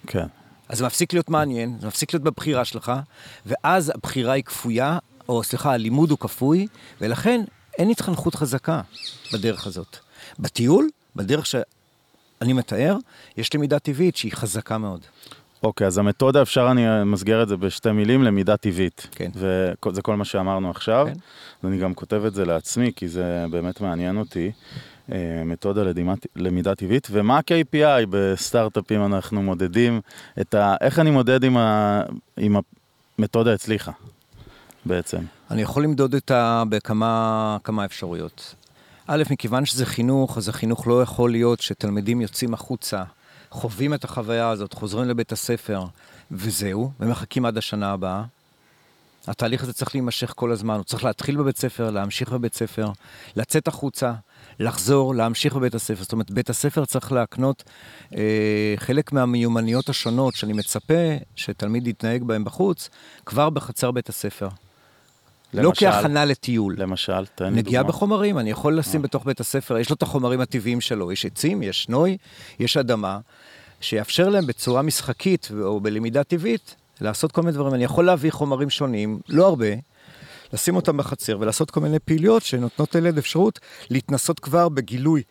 כן. 0.07 0.27
אז 0.69 0.79
זה 0.79 0.87
מפסיק 0.87 1.13
להיות 1.13 1.31
מעניין, 1.31 1.77
זה 1.81 1.87
מפסיק 1.87 2.15
להיות 2.15 2.25
בבחירה 2.25 2.65
שלך, 2.65 2.93
ואז 3.47 3.93
הבחירה 3.95 4.33
היא 4.33 4.45
כפויה, 4.45 4.99
או 5.29 5.43
סליחה, 5.43 5.73
הלימוד 5.73 6.11
הוא 6.11 6.19
כפוי, 6.19 6.67
ולכן 7.01 7.45
אין 7.79 7.91
התחנכות 7.91 8.35
חזקה 8.35 8.81
בדרך 9.33 9.67
הזאת. 9.67 9.97
בטיול, 10.39 10.89
בדרך 11.17 11.47
שאני 12.41 12.53
מתאר, 12.53 12.97
יש 13.37 13.55
למידה 13.55 13.79
טבעית 13.79 14.17
שהיא 14.17 14.33
חזקה 14.33 14.79
מאוד. 14.79 15.01
אוקיי, 15.63 15.87
אז 15.87 15.99
המתודה, 15.99 16.43
אפשר, 16.43 16.69
אני 16.71 17.05
מסגר 17.05 17.43
את 17.43 17.49
זה 17.49 17.57
בשתי 17.57 17.93
מילים, 17.93 18.23
למידה 18.23 18.57
טבעית. 18.57 19.07
כן. 19.11 19.31
וזה 19.35 20.03
כל 20.03 20.17
מה 20.17 20.25
שאמרנו 20.25 20.71
עכשיו. 20.71 21.07
כן. 21.07 21.19
ואני 21.63 21.79
גם 21.79 21.95
כותב 21.95 22.23
את 22.27 22.35
זה 22.35 22.45
לעצמי, 22.45 22.93
כי 22.97 23.09
זה 23.09 23.45
באמת 23.51 23.81
מעניין 23.81 24.19
אותי. 24.19 24.53
אה, 25.13 25.43
מתודה 25.45 25.83
לדימת, 25.83 26.27
למידה 26.37 26.75
טבעית. 26.75 27.09
ומה 27.11 27.37
ה-KPI 27.37 28.07
בסטארט-אפים 28.11 29.07
אנחנו 29.07 29.43
מודדים 29.43 30.01
את 30.41 30.55
ה... 30.55 30.77
איך 30.81 30.99
אני 30.99 31.11
מודד 31.11 31.45
אם, 31.45 31.57
ה, 31.57 32.03
אם 32.39 32.57
המתודה 33.19 33.53
הצליחה, 33.53 33.93
בעצם? 34.85 35.19
אני 35.51 35.63
יכול 35.63 35.85
למדוד 35.85 36.15
אותה 36.15 36.63
בכמה 36.69 37.57
כמה 37.65 37.85
אפשרויות. 37.85 38.55
א', 39.09 39.23
מכיוון 39.31 39.67
שזה 39.67 39.87
חינוך, 39.87 40.39
אז 40.39 40.49
החינוך 40.49 40.87
לא 40.87 41.03
יכול 41.03 41.31
להיות 41.31 41.61
שתלמידים 41.61 42.21
יוצאים 42.21 42.55
החוצה, 42.55 43.03
חווים 43.51 43.95
את 43.95 44.05
החוויה 44.05 44.49
הזאת, 44.49 44.73
חוזרים 44.73 45.09
לבית 45.09 45.33
הספר, 45.33 45.85
וזהו, 46.31 46.91
ומחכים 47.01 47.45
עד 47.45 47.59
השנה 47.59 47.93
הבאה. 47.93 48.25
התהליך 49.27 49.63
הזה 49.63 49.73
צריך 49.73 49.95
להימשך 49.95 50.33
כל 50.37 50.53
הזמן, 50.53 50.75
הוא 50.75 50.85
צריך 50.85 51.05
להתחיל 51.05 51.37
בבית 51.37 51.57
ספר, 51.57 51.91
להמשיך 51.91 52.33
בבית 52.33 52.55
ספר, 52.55 52.91
לצאת 53.37 53.69
החוצה, 53.69 54.13
לחזור, 54.61 55.15
להמשיך 55.15 55.55
בבית 55.55 55.75
הספר. 55.75 56.03
זאת 56.03 56.13
אומרת, 56.13 56.31
בית 56.31 56.51
הספר 56.51 56.85
צריך 56.85 57.13
להקנות 57.13 57.65
אה, 58.17 58.75
חלק 58.77 59.13
מהמיומנויות 59.13 59.89
השונות 59.89 60.35
שאני 60.35 60.53
מצפה 60.53 61.17
שתלמיד 61.37 61.87
יתנהג 61.87 62.23
בהן 62.23 62.45
בחוץ, 62.45 62.91
כבר 63.27 63.51
בחצר 63.51 63.91
בית 63.91 64.09
הספר. 64.09 64.49
לא 65.63 65.69
למשל? 65.69 65.91
כהכנה 65.91 66.25
לטיול. 66.25 66.75
למשל, 66.79 67.27
תן 67.35 67.45
לי 67.45 67.51
נגיעה 67.51 67.83
דוגמה. 67.83 67.93
בחומרים, 67.93 68.39
אני 68.39 68.51
יכול 68.51 68.79
לשים 68.79 69.03
בתוך 69.03 69.25
בית 69.25 69.41
הספר, 69.41 69.79
יש 69.79 69.91
לו 69.91 69.97
את 69.97 70.03
החומרים 70.03 70.41
הטבעיים 70.41 70.81
שלו, 70.81 71.13
יש 71.13 71.27
עצים, 71.27 71.63
יש 71.63 71.89
נוי, 71.89 72.17
יש 72.61 72.77
אדמה, 72.77 73.19
שיאפשר 73.81 74.29
להם 74.29 74.47
בצורה 74.47 74.83
משחקית 74.83 75.49
או 75.63 75.81
בלמידה 75.81 76.25
טבעית 76.25 76.75
לעשות 77.01 77.33
כל 77.33 77.43
מיני 77.43 77.53
דברים. 77.53 77.75
אני 77.75 77.85
יכול 77.85 78.07
להביא 78.07 78.31
חומרים 78.31 78.71
שונים, 78.71 79.21
לא 79.29 79.47
הרבה, 79.47 79.67
לשים 80.53 80.77
אותם 80.77 80.97
בחצר 80.97 81.37
ולעשות 81.41 81.71
כל 81.71 81.81
מיני 81.81 81.99
פעילויות 81.99 82.43
שנותנות 82.43 82.95
לילד 82.95 83.19
אפשרות 83.19 83.61
להתנסות 83.91 84.41
כבר 84.41 84.69
בגילוי 84.69 85.23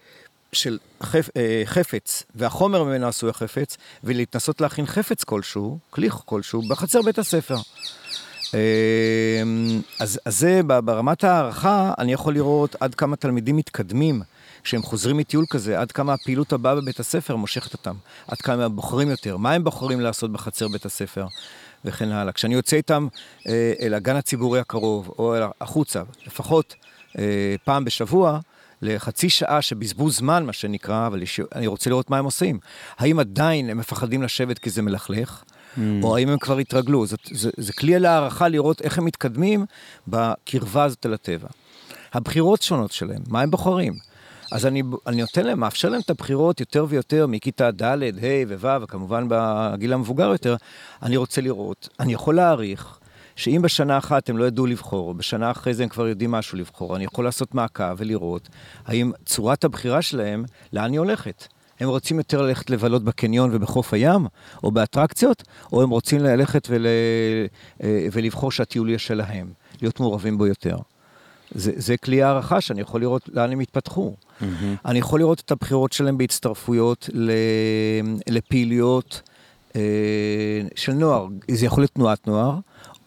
של 0.53 0.77
חפ, 1.03 1.29
אה, 1.37 1.61
חפץ, 1.65 2.23
והחומר 2.35 2.83
ממנו 2.83 3.07
עשוי 3.07 3.29
החפץ, 3.29 3.77
ולהתנסות 4.03 4.61
להכין 4.61 4.85
חפץ 4.85 5.23
כלשהו, 5.23 5.79
כלי 5.89 6.09
כלשהו, 6.25 6.61
בחצר 6.61 7.01
בית 7.01 7.19
הספר. 7.19 7.55
אמ, 8.55 9.81
אז, 9.99 10.19
אז 10.25 10.39
זה 10.39 10.61
ברמת 10.63 11.23
הערכה, 11.23 11.93
אני 11.97 12.13
יכול 12.13 12.33
לראות 12.33 12.75
עד 12.79 12.95
כמה 12.95 13.15
תלמידים 13.15 13.55
מתקדמים 13.55 14.21
כשהם 14.63 14.81
חוזרים 14.81 15.17
מטיול 15.17 15.45
כזה, 15.49 15.79
עד 15.79 15.91
כמה 15.91 16.13
הפעילות 16.13 16.53
הבאה 16.53 16.75
בבית 16.75 16.99
הספר 16.99 17.35
מושכת 17.35 17.73
אותם, 17.73 17.95
עד 18.27 18.37
כמה 18.37 18.65
הם 18.65 18.75
בוחרים 18.75 19.09
יותר, 19.09 19.37
מה 19.37 19.51
הם 19.51 19.63
בוחרים 19.63 20.01
לעשות 20.01 20.31
בחצר 20.31 20.67
בית 20.67 20.85
הספר 20.85 21.25
וכן 21.85 22.11
הלאה. 22.11 22.33
כשאני 22.33 22.53
יוצא 22.53 22.77
איתם 22.77 23.07
אה, 23.47 23.73
אל 23.81 23.93
הגן 23.93 24.15
הציבורי 24.15 24.59
הקרוב 24.59 25.15
או 25.19 25.35
אל 25.35 25.41
החוצה, 25.61 26.01
לפחות 26.27 26.75
אה, 27.17 27.55
פעם 27.63 27.85
בשבוע, 27.85 28.39
לחצי 28.81 29.29
שעה 29.29 29.61
שבזבוז 29.61 30.17
זמן, 30.17 30.45
מה 30.45 30.53
שנקרא, 30.53 31.07
אבל 31.07 31.21
אני 31.55 31.67
רוצה 31.67 31.89
לראות 31.89 32.09
מה 32.09 32.17
הם 32.17 32.25
עושים. 32.25 32.59
האם 32.97 33.19
עדיין 33.19 33.69
הם 33.69 33.77
מפחדים 33.77 34.23
לשבת 34.23 34.59
כי 34.59 34.69
זה 34.69 34.81
מלכלך? 34.81 35.43
Mm. 35.77 35.81
או 36.03 36.17
האם 36.17 36.29
הם 36.29 36.37
כבר 36.37 36.57
התרגלו? 36.57 37.05
זאת, 37.05 37.19
זה, 37.31 37.49
זה 37.57 37.73
כלי 37.73 37.99
להערכה 37.99 38.47
לראות 38.47 38.81
איך 38.81 38.97
הם 38.97 39.05
מתקדמים 39.05 39.65
בקרבה 40.07 40.83
הזאת 40.83 41.05
אל 41.05 41.13
הטבע. 41.13 41.47
הבחירות 42.13 42.61
שונות 42.61 42.91
שלהם, 42.91 43.21
מה 43.27 43.41
הם 43.41 43.51
בוחרים? 43.51 43.93
אז 44.51 44.65
אני, 44.65 44.83
אני 45.07 45.21
נותן 45.21 45.45
להם, 45.45 45.59
מאפשר 45.59 45.89
להם 45.89 46.01
את 46.01 46.09
הבחירות 46.09 46.59
יותר 46.59 46.85
ויותר 46.89 47.27
מכיתה 47.27 47.71
ד', 47.71 47.83
ה' 47.83 47.99
וו', 48.47 48.81
וכמובן 48.81 49.25
בגיל 49.29 49.93
המבוגר 49.93 50.27
יותר. 50.27 50.55
אני 51.03 51.17
רוצה 51.17 51.41
לראות, 51.41 51.89
אני 51.99 52.13
יכול 52.13 52.35
להעריך 52.35 52.99
שאם 53.35 53.61
בשנה 53.63 53.97
אחת 53.97 54.29
הם 54.29 54.37
לא 54.37 54.45
ידעו 54.45 54.65
לבחור, 54.65 55.13
בשנה 55.13 55.51
אחרי 55.51 55.73
זה 55.73 55.83
הם 55.83 55.89
כבר 55.89 56.07
יודעים 56.07 56.31
משהו 56.31 56.57
לבחור, 56.57 56.95
אני 56.95 57.03
יכול 57.03 57.25
לעשות 57.25 57.55
מעקב 57.55 57.95
ולראות 57.97 58.49
האם 58.85 59.11
צורת 59.25 59.63
הבחירה 59.63 60.01
שלהם, 60.01 60.45
לאן 60.73 60.91
היא 60.91 60.99
הולכת. 60.99 61.47
הם 61.79 61.89
רוצים 61.89 62.17
יותר 62.17 62.41
ללכת 62.41 62.69
לבלות 62.69 63.03
בקניון 63.03 63.49
ובחוף 63.53 63.93
הים, 63.93 64.25
או 64.63 64.71
באטרקציות, 64.71 65.43
או 65.73 65.81
הם 65.81 65.89
רוצים 65.89 66.19
ללכת 66.19 66.67
ול... 66.71 66.85
אה, 67.83 68.07
ולבחור 68.11 68.51
שהטיול 68.51 68.89
יהיה 68.89 68.99
שלהם, 68.99 69.47
להיות 69.81 69.99
מעורבים 69.99 70.37
בו 70.37 70.47
יותר. 70.47 70.77
זה, 71.51 71.71
זה 71.75 71.97
כלי 71.97 72.23
הערכה 72.23 72.61
שאני 72.61 72.81
יכול 72.81 73.01
לראות 73.01 73.29
לאן 73.33 73.51
הם 73.51 73.59
התפתחו. 73.59 74.13
Mm-hmm. 74.15 74.45
אני 74.85 74.99
יכול 74.99 75.19
לראות 75.19 75.39
את 75.39 75.51
הבחירות 75.51 75.93
שלהם 75.93 76.17
בהצטרפויות 76.17 77.09
ל... 77.13 77.31
לפעילויות 78.29 79.21
אה, 79.75 79.81
של 80.75 80.91
נוער. 80.91 81.27
זה 81.51 81.65
יכול 81.65 81.83
להיות 81.83 81.91
תנועת 81.91 82.27
נוער, 82.27 82.57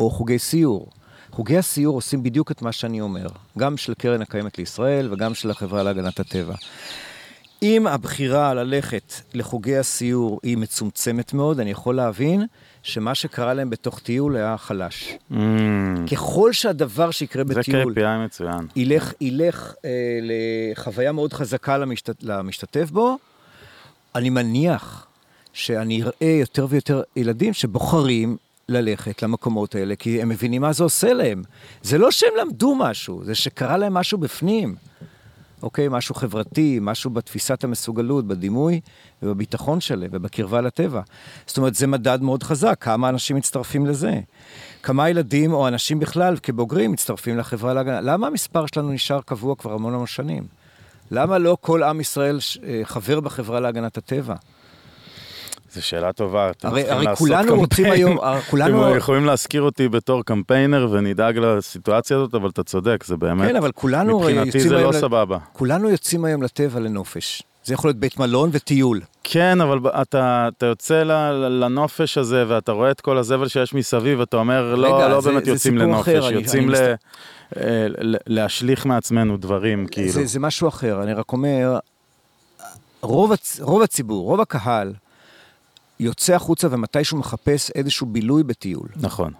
או 0.00 0.10
חוגי 0.10 0.38
סיור. 0.38 0.88
חוגי 1.30 1.58
הסיור 1.58 1.94
עושים 1.94 2.22
בדיוק 2.22 2.50
את 2.50 2.62
מה 2.62 2.72
שאני 2.72 3.00
אומר, 3.00 3.26
גם 3.58 3.76
של 3.76 3.94
קרן 3.94 4.22
הקיימת 4.22 4.58
לישראל 4.58 5.12
וגם 5.12 5.34
של 5.34 5.50
החברה 5.50 5.82
להגנת 5.82 6.20
הטבע. 6.20 6.54
אם 7.62 7.86
הבחירה 7.86 8.54
ללכת 8.54 9.14
לחוגי 9.34 9.76
הסיור 9.76 10.40
היא 10.42 10.56
מצומצמת 10.56 11.34
מאוד, 11.34 11.61
אני 11.61 11.70
יכול 11.70 11.94
להבין 11.94 12.46
שמה 12.82 13.14
שקרה 13.14 13.54
להם 13.54 13.70
בתוך 13.70 14.00
טיול 14.00 14.36
היה 14.36 14.56
חלש. 14.56 15.12
Mm, 15.32 15.36
ככל 16.11 16.52
שהדבר 16.52 17.11
שיקרה 17.11 17.44
זה 17.48 17.54
בטיול 17.54 17.94
KPI 17.98 18.24
מצוין. 18.24 18.66
ילך, 18.76 19.12
ילך 19.20 19.74
אה, 19.84 19.90
לחוויה 20.22 21.12
מאוד 21.12 21.32
חזקה 21.32 21.78
למשת, 21.78 22.22
למשתתף 22.22 22.90
בו, 22.90 23.18
אני 24.14 24.30
מניח 24.30 25.06
שאני 25.52 26.02
אראה 26.02 26.36
יותר 26.40 26.66
ויותר 26.68 27.02
ילדים 27.16 27.52
שבוחרים 27.52 28.36
ללכת 28.68 29.22
למקומות 29.22 29.74
האלה, 29.74 29.96
כי 29.96 30.22
הם 30.22 30.28
מבינים 30.28 30.62
מה 30.62 30.72
זה 30.72 30.84
עושה 30.84 31.12
להם. 31.12 31.42
זה 31.82 31.98
לא 31.98 32.11
שהם 32.11 32.32
למדו 32.40 32.74
משהו, 32.74 33.24
זה 33.24 33.34
שקרה 33.34 33.76
להם 33.76 33.94
משהו 33.94 34.18
בפנים. 34.18 34.74
אוקיי? 35.62 35.88
משהו 35.90 36.14
חברתי, 36.14 36.78
משהו 36.82 37.11
בתפיסת 37.11 37.64
המסוגלות, 37.64 38.26
בדימוי 38.26 38.80
ובביטחון 39.22 39.80
שלהם 39.80 40.11
ובקרבה 40.12 40.61
לטבע. 40.61 41.00
זאת 41.46 41.56
אומרת, 41.56 41.74
זה 41.74 41.86
מדד 41.86 42.22
מאוד 42.22 42.42
חזק, 42.42 42.76
כמה 42.80 43.09
אנשים 43.09 43.36
מצטרפים 43.36 43.86
לזה. 43.86 44.20
כמה 44.82 45.11
ילדים 45.11 45.52
או 45.52 45.68
אנשים 45.68 45.98
בכלל, 45.98 46.36
כבוגרים, 46.42 46.92
מצטרפים 46.92 47.38
לחברה 47.38 47.74
להגנה. 47.74 48.00
למה 48.00 48.26
המספר 48.26 48.66
שלנו 48.66 48.92
נשאר 48.92 49.20
קבוע 49.20 49.56
כבר 49.56 49.72
המון 49.72 49.94
המון 49.94 50.06
שנים? 50.06 50.46
למה 51.11 51.38
לא 51.38 51.56
כל 51.61 51.82
עם 51.82 52.00
ישראל 52.00 52.38
אה, 52.64 52.80
חבר 52.84 53.20
בחברה 53.20 53.61
להגנת 53.61 53.98
הטבע? 53.98 54.34
זו 55.78 55.86
שאלה 55.86 56.12
טובה. 56.12 56.50
הרי- 56.62 56.90
הרי 56.90 57.16
כולנו 57.16 57.54
רוצים. 57.56 57.90
היום- 57.92 58.18
כולנו- 58.50 58.88
אתם 58.88 58.96
יכולים 58.96 59.24
להזכיר 59.24 59.62
אותי 59.62 59.88
בתור 59.88 60.24
קמפיינר 60.24 60.88
ונדאג 60.90 61.38
לסיטואציה 61.38 62.16
הזאת, 62.16 62.34
אבל 62.34 62.48
אתה 62.48 62.62
צודק, 62.64 63.04
זה 63.06 63.16
באמת, 63.16 63.48
כן, 63.48 63.56
אבל 63.56 63.72
כולנו 63.72 64.18
מבחינתי 64.20 64.60
זה 64.60 64.74
לא 64.74 64.88
ל- 64.90 64.92
סבבה. 64.92 65.38
כולנו 65.52 65.90
יוצאים 65.90 66.24
היום 66.24 66.42
לטבע 66.42 66.80
לנופש. 66.80 67.42
זה 67.64 67.74
יכול 67.74 67.88
להיות 67.88 67.96
בית 67.98 68.18
מלון 68.18 68.50
וטיול. 68.52 69.00
כן, 69.24 69.60
אבל 69.60 69.78
אתה, 70.02 70.48
אתה 70.56 70.66
יוצא 70.66 71.02
לנופש 71.50 72.18
הזה 72.18 72.44
ואתה 72.48 72.72
רואה 72.72 72.90
את 72.90 73.00
כל 73.00 73.18
הזבל 73.18 73.48
שיש 73.48 73.74
מסביב, 73.74 74.20
ואתה 74.20 74.36
אומר, 74.36 74.74
לא, 74.74 74.96
רגע, 74.96 75.08
לא 75.08 75.20
זה- 75.20 75.30
באמת 75.30 75.44
זה 75.44 75.50
יוצאים 75.50 75.78
לנופש, 75.78 76.08
אחר, 76.08 76.28
אני- 76.28 76.34
יוצאים 76.36 76.68
אני 76.70 76.78
ל... 76.78 76.94
אה, 77.56 77.86
ל- 77.98 78.16
להשליך 78.26 78.86
מעצמנו 78.86 79.36
דברים, 79.36 79.86
כאילו. 79.86 80.10
זה, 80.12 80.26
זה 80.26 80.40
משהו 80.40 80.68
אחר, 80.68 81.02
אני 81.02 81.12
רק 81.12 81.32
אומר, 81.32 81.78
רוב, 83.02 83.32
הצ... 83.32 83.60
רוב 83.62 83.82
הציבור, 83.82 84.24
רוב 84.24 84.40
הקהל, 84.40 84.92
יוצא 86.01 86.34
החוצה 86.34 86.68
ומתישהו 86.70 87.18
מחפש 87.18 87.70
איזשהו 87.70 88.07
בילוי 88.07 88.42
בטיול. 88.42 88.88
נכון. 88.96 89.32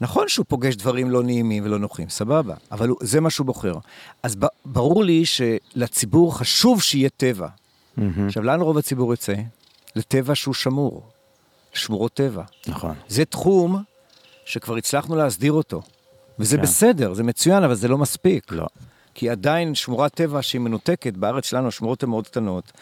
נכון 0.00 0.28
שהוא 0.28 0.46
פוגש 0.48 0.76
דברים 0.76 1.10
לא 1.10 1.22
נעימים 1.22 1.64
ולא 1.64 1.78
נוחים, 1.78 2.08
סבבה, 2.08 2.54
אבל 2.72 2.88
הוא- 2.88 2.98
זה 3.00 3.20
מה 3.20 3.30
שהוא 3.30 3.46
בוחר. 3.46 3.74
אז 4.22 4.36
ב- 4.36 4.46
ברור 4.64 5.04
לי 5.04 5.22
שלציבור 5.26 6.38
חשוב 6.38 6.82
שיהיה 6.82 7.08
טבע. 7.16 7.48
מהמם. 7.96 8.26
עכשיו, 8.26 8.42
לאן 8.42 8.60
רוב 8.60 8.78
הציבור 8.78 9.12
יוצא? 9.12 9.34
לטבע 9.96 10.34
שהוא 10.34 10.54
שמור, 10.54 11.02
שמורות 11.72 12.14
טבע. 12.14 12.42
נכון. 12.68 12.94
זה 13.08 13.24
תחום 13.24 13.82
שכבר 14.44 14.76
הצלחנו 14.76 15.16
להסדיר 15.16 15.52
אותו. 15.52 15.82
וזה 16.38 16.56
כן. 16.56 16.62
בסדר, 16.62 17.14
זה 17.14 17.22
מצוין, 17.22 17.62
אבל 17.64 17.74
זה 17.74 17.88
לא 17.88 17.98
מספיק. 17.98 18.52
לא. 18.52 18.66
כי 19.14 19.30
עדיין 19.30 19.74
שמורת 19.74 20.14
טבע 20.14 20.42
שהיא 20.42 20.60
מנותקת, 20.60 21.16
בארץ 21.16 21.44
שלנו 21.44 21.68
השמורות 21.68 22.02
הן 22.02 22.08
מאוד 22.10 22.26
קטנות. 22.28 22.72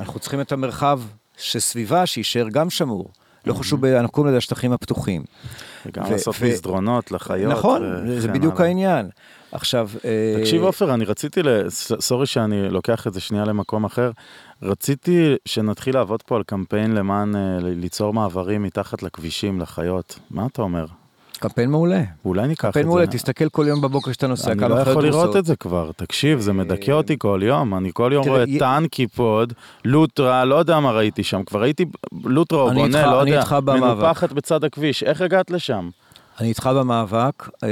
אנחנו 0.00 0.20
צריכים 0.20 0.40
את 0.40 0.52
המרחב 0.52 1.00
שסביבה 1.36 2.06
שיישאר 2.06 2.48
גם 2.48 2.70
שמור. 2.70 3.10
לא 3.46 3.54
חשוב, 3.54 3.80
ב- 3.80 3.84
אנחנו 3.84 4.12
קוראים 4.12 4.28
לזה 4.28 4.38
השטחים 4.38 4.72
הפתוחים. 4.72 5.24
וגם 5.86 6.10
לעשות 6.10 6.34
מסדרונות 6.42 7.12
לחיות. 7.12 7.52
נכון, 7.52 7.82
זה 8.20 8.28
בדיוק. 8.28 8.60
העניין. 8.60 9.08
עכשיו... 9.52 9.90
אה, 10.04 10.34
תקשיב 10.40 10.62
עופר, 10.62 10.94
אני 10.94 11.04
רציתי, 11.04 11.40
סורי 12.00 12.26
שאני 12.26 12.68
לוקח 12.70 13.06
את 13.06 13.14
זה 13.14 13.20
שנייה 13.20 13.44
למקום 13.44 13.84
אחר, 13.84 14.10
רציתי 14.62 15.34
שנתחיל 15.44 15.94
לעבוד 15.94 16.22
פה 16.22 16.36
על 16.36 16.42
קמפיין 16.42 16.94
למען 16.94 17.36
אה, 17.36 17.58
ליצור 17.60 18.12
מעברים 18.12 18.62
מתחת 18.62 19.02
לכבישים 19.02 19.60
לחיות. 19.60 20.18
מה 20.30 20.46
אתה 20.46 20.62
אומר? 20.62 20.86
קמפיין 21.38 21.70
מעולה. 21.70 22.02
אולי 22.24 22.48
ניקח 22.48 22.60
את 22.60 22.64
קמפיין 22.64 22.84
זה. 22.84 22.88
מעולה, 22.88 23.06
תסתכל 23.06 23.48
כל 23.48 23.64
יום 23.68 23.80
בבוקר 23.80 24.10
כשאתה 24.10 24.26
נוסע, 24.26 24.52
אני 24.52 24.60
כמה 24.60 24.68
לא 24.68 24.74
חיות 24.74 24.88
יכול 24.88 25.04
לראות. 25.04 25.36
את 25.36 25.44
זה 25.44 25.56
כבר, 25.56 25.90
תקשיב, 25.96 26.40
זה 26.40 26.52
מדכא 26.52 26.90
אותי 26.90 27.16
כל 27.18 27.40
יום, 27.42 27.74
אני 27.74 27.90
כל 27.94 28.10
יום 28.14 28.28
רואה 28.28 28.44
טנקי 28.58 29.06
פוד, 29.06 29.52
לוטרה, 29.84 30.44
לא 30.44 30.54
יודע 30.54 30.80
מה 30.80 30.90
ראיתי 30.90 31.22
שם, 31.22 31.42
כבר 31.42 31.60
ראיתי 31.60 31.84
לוטרה 32.24 32.62
או 32.62 32.70
אני 32.70 32.80
בונה, 32.80 33.06
לא 33.06 33.22
אני 33.22 33.30
יודע. 33.30 33.44
מנופחת 33.60 34.32
בצד 34.32 34.64
הכביש, 34.64 35.02
איך 35.02 35.20
הגעת 35.20 35.50
לשם? 35.50 35.88
אני 36.40 36.48
איתך 36.48 36.70
במאבק. 36.76 37.48
אה, 37.62 37.68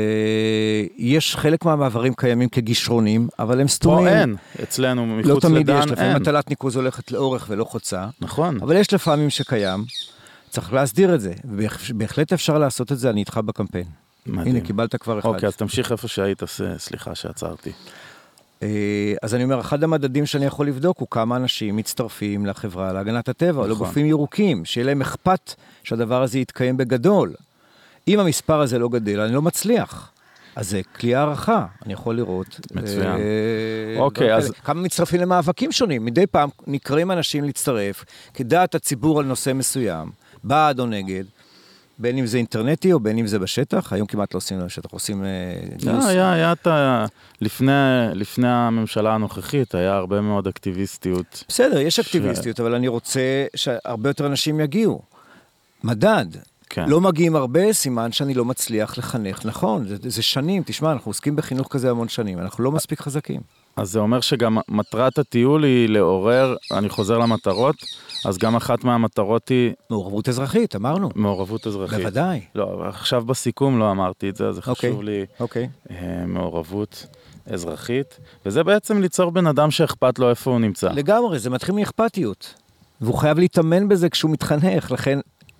יש 0.97 1.37
חלק 1.37 1.65
מהמעברים 1.65 2.15
קיימים 2.15 2.49
כגישרונים, 2.49 3.29
אבל 3.39 3.61
הם 3.61 3.69
סתומים. 3.69 4.05
פה 4.07 4.21
אין, 4.21 4.37
אצלנו 4.63 5.07
לא 5.07 5.31
מחוץ 5.35 5.45
תמיד 5.45 5.69
יש, 5.69 5.75
לדן 5.75 5.89
לפעמים 5.89 6.13
אין. 6.13 6.23
הטלת 6.23 6.51
ניקוז 6.51 6.77
הולכת 6.77 7.13
לאורך 7.13 7.47
ולא 7.49 7.65
חוצה. 7.65 8.07
נכון, 8.21 8.59
אבל 8.63 8.77
יש 8.77 8.93
לפעמים 8.95 9.31
שקיים, 9.31 9.85
צריך 10.55 10.73
להסדיר 10.73 11.15
את 11.15 11.21
זה. 11.21 11.33
בהחלט 11.95 12.33
אפשר 12.33 12.59
לעשות 12.59 12.93
את 12.93 12.99
זה, 12.99 13.11
אני 13.11 13.21
איתך 13.21 13.41
בקמפיין. 13.45 13.87
מדהים. 14.27 14.57
הנה, 14.57 14.65
קיבלת 14.67 14.97
כבר 14.97 15.19
אחד. 15.19 15.29
אוקיי, 15.29 15.47
אז 15.47 15.57
תמשיך 15.57 15.93
איפה 15.93 16.09
שהיית, 16.09 16.43
סליחה 16.79 17.15
שעצרתי. 17.15 17.73
אה, 18.63 19.15
אז 19.23 19.35
אני 19.35 19.45
אומר, 19.45 19.61
אחד 19.61 19.85
המדדים 19.85 20.27
שאני 20.27 20.47
יכול 20.47 20.67
לבדוק 20.69 20.99
הוא 20.99 21.09
כמה 21.11 21.37
אנשים 21.37 21.77
מצטרפים 21.77 22.47
לחברה 22.47 22.93
להגנת 22.93 23.29
הטבע, 23.29 23.51
נכון. 23.51 23.71
לגופים 23.71 24.07
ירוקים, 24.07 24.65
שיהיה 24.65 24.87
להם 24.87 25.01
אכפת 25.01 25.55
שהדבר 25.85 26.23
הזה 26.23 26.39
יתקיים 26.39 26.77
בגדול. 26.77 27.35
אם 28.09 28.21
המספר 28.21 28.61
הזה 28.61 28.79
לא 28.79 28.89
גדל, 28.89 29.21
אני 29.21 29.35
לא 29.35 29.43
מצליח. 29.43 30.11
אז 30.57 30.71
זה 30.71 30.81
כלי 31.01 31.15
הערכה, 31.15 31.67
אני 31.85 31.93
יכול 31.93 32.17
לראות. 32.17 32.61
מצוין. 32.75 33.07
אה, 33.07 33.99
אוקיי, 33.99 34.35
אז- 34.35 34.45
כאלה. 34.51 34.55
כמה 34.65 34.81
מצטרפים 34.83 35.21
למאבקים 35.21 35.73
שונים. 35.73 36.05
מדי 36.05 36.27
פעם 36.27 36.49
נקראים 36.67 37.11
אנשים 37.11 37.45
להצטרף, 37.45 38.05
כדעת 38.35 38.75
הציבור 38.75 39.21
על 39.21 39.27
נושא 39.27 39.53
מסוים, 39.53 40.11
בעד 40.45 40.81
או 40.81 40.87
נגד, 40.87 41.25
בין 41.99 42.19
אם 42.19 42.27
זה 42.27 42.39
אינטרנטי 42.39 42.93
או 42.93 43.01
בין 43.01 43.19
אם 43.19 43.27
זה 43.27 43.39
בשטח, 43.39 43.93
היום 43.93 44.07
כמעט 44.07 44.35
לא 44.35 44.39
עושים 44.39 44.59
בשטח, 44.67 44.91
עושים 44.91 45.25
אה, 45.25 45.29
גיוס. 45.77 46.05
היה, 46.05 46.33
היה, 46.33 46.53
את 46.53 46.67
ה... 46.67 47.07
לפני, 47.41 47.73
לפני 48.13 48.49
הממשלה 48.49 49.15
הנוכחית, 49.15 49.75
היה 49.75 49.95
הרבה 49.95 50.21
מאוד 50.21 50.47
אקטיביסטיות. 50.47 51.45
בסדר, 51.49 51.79
יש 51.79 51.97
ש- 51.97 51.99
אקטיביסטיות, 51.99 52.61
אבל 52.61 52.75
אני 52.75 52.89
רוצה 52.89 53.21
שהרבה 53.57 54.11
יותר 54.11 54.27
אנשים 54.27 54.61
יגיעו. 54.61 55.03
מדד. 55.85 56.27
כן. 56.71 56.89
לא 56.89 57.01
מגיעים 57.01 57.37
הרבה, 57.37 57.73
סימן 57.73 58.13
שאני 58.13 58.35
לא 58.35 58.45
מצליח 58.45 58.99
לחנך 58.99 59.47
נכון. 59.47 59.89
זה, 59.89 59.97
זה 60.03 60.23
שנים, 60.23 60.63
תשמע, 60.67 60.93
אנחנו 60.93 61.11
עוסקים 61.11 61.37
בחינוך 61.37 61.69
כזה 61.71 61.91
המון 61.91 62.09
שנים, 62.09 62.39
אנחנו 62.39 62.65
לא 62.65 62.73
מספיק 62.73 63.01
חזקים. 63.01 63.41
אז 63.77 63.91
זה 63.91 63.99
אומר 63.99 64.21
שגם 64.21 64.59
מטרת 64.69 65.19
הטיול 65.19 65.65
היא 65.65 65.89
לעורר, 65.89 66.57
אני 66.73 66.89
חוזר 66.89 67.19
למטרות, 67.19 67.77
אז 68.25 68.39
גם 68.39 68.57
אחת 68.57 68.85
מהמטרות 68.85 69.49
היא 69.49 69.73
מעורבות 69.91 70.29
אזרחית, 70.29 70.77
אמרנו. 70.77 71.11
מעורבות 71.15 71.67
אזרחית. 71.67 71.99
בוודאי. 71.99 72.41
לא, 72.55 72.83
עכשיו 72.89 73.25
בסיכום 73.25 73.79
לא 73.79 73.91
אמרתי 73.91 74.29
את 74.29 74.37
זה, 74.37 74.49
אז 74.49 74.55
זה 74.55 74.61
אוקיי. 74.67 74.91
חשוב 74.91 75.03
לי 75.03 75.27
אוקיי. 75.41 75.69
אה, 75.91 76.25
מעורבות 76.27 77.07
אזרחית, 77.47 78.19
וזה 78.47 78.65
בעצם 78.65 79.01
ליצור 79.01 79.31
בן 79.31 79.47
אדם 79.47 79.71
שאכפת 79.71 80.19
לו 80.19 80.31
איפה 80.31 80.51
הוא 80.51 80.61
נמצא. 80.61 80.89
לגמרי, 80.93 81.39
זה 81.39 81.51
מתחיל 81.51 81.75
מאכפתיות. 81.75 82.55
והוא 83.01 83.19
חייב 83.19 83.39
להתאמן 83.39 83.89
בזה 83.89 84.09
כשהוא 84.09 84.31
מתחנך, 84.31 84.91
לכן 84.91 85.19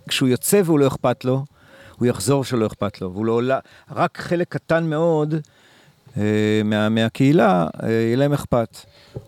כשהוא 0.09 0.29
יוצא 0.29 0.61
והוא 0.65 0.79
לא 0.79 0.87
אכפת 0.87 1.25
לו, 1.25 1.45
הוא 1.99 2.07
יחזור 2.07 2.45
שלא 2.45 2.67
אכפת 2.67 3.01
לו. 3.01 3.13
והוא 3.13 3.27
לא 3.27 3.33
עולה, 3.33 3.59
רק 3.91 4.19
חלק 4.19 4.49
קטן 4.49 4.91
מאוד 4.91 5.35
מה, 6.65 6.89
מהקהילה, 6.89 7.67
אה, 7.83 7.91
יהיה 7.91 8.17
להם 8.17 8.33
אכפת. 8.33 8.79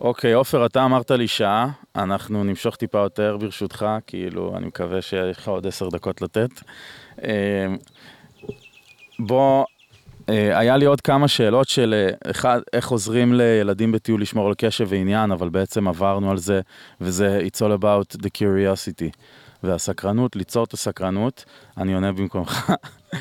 אוקיי, 0.01 0.33
עופר, 0.33 0.65
אתה 0.65 0.85
אמרת 0.85 1.11
לי 1.11 1.27
שעה, 1.27 1.69
אנחנו 1.95 2.43
נמשוך 2.43 2.75
טיפה 2.75 2.97
יותר 2.97 3.37
ברשותך, 3.39 3.85
כאילו, 4.07 4.53
אני 4.57 4.67
מקווה 4.67 5.01
שיש 5.01 5.37
לך 5.37 5.47
עוד 5.47 5.67
עשר 5.67 5.89
דקות 5.89 6.21
לתת. 6.21 6.49
אה, 7.23 7.65
בוא, 9.19 9.65
אה, 10.29 10.59
היה 10.59 10.77
לי 10.77 10.85
עוד 10.85 11.01
כמה 11.01 11.27
שאלות 11.27 11.69
של 11.69 11.93
אה, 11.93 12.31
אחד, 12.31 12.61
איך 12.73 12.89
עוזרים 12.89 13.33
לילדים 13.33 13.91
בטיול 13.91 14.21
לשמור 14.21 14.47
על 14.47 14.53
קשב 14.57 14.85
ועניין, 14.89 15.31
אבל 15.31 15.49
בעצם 15.49 15.87
עברנו 15.87 16.31
על 16.31 16.37
זה, 16.37 16.61
וזה 17.01 17.41
It's 17.47 17.59
all 17.59 17.81
about 17.83 18.17
the 18.21 18.29
curiosity. 18.37 19.17
והסקרנות, 19.63 20.35
ליצור 20.35 20.63
את 20.63 20.73
הסקרנות, 20.73 21.45
אני 21.77 21.93
עונה 21.93 22.11
במקומך. 22.11 22.71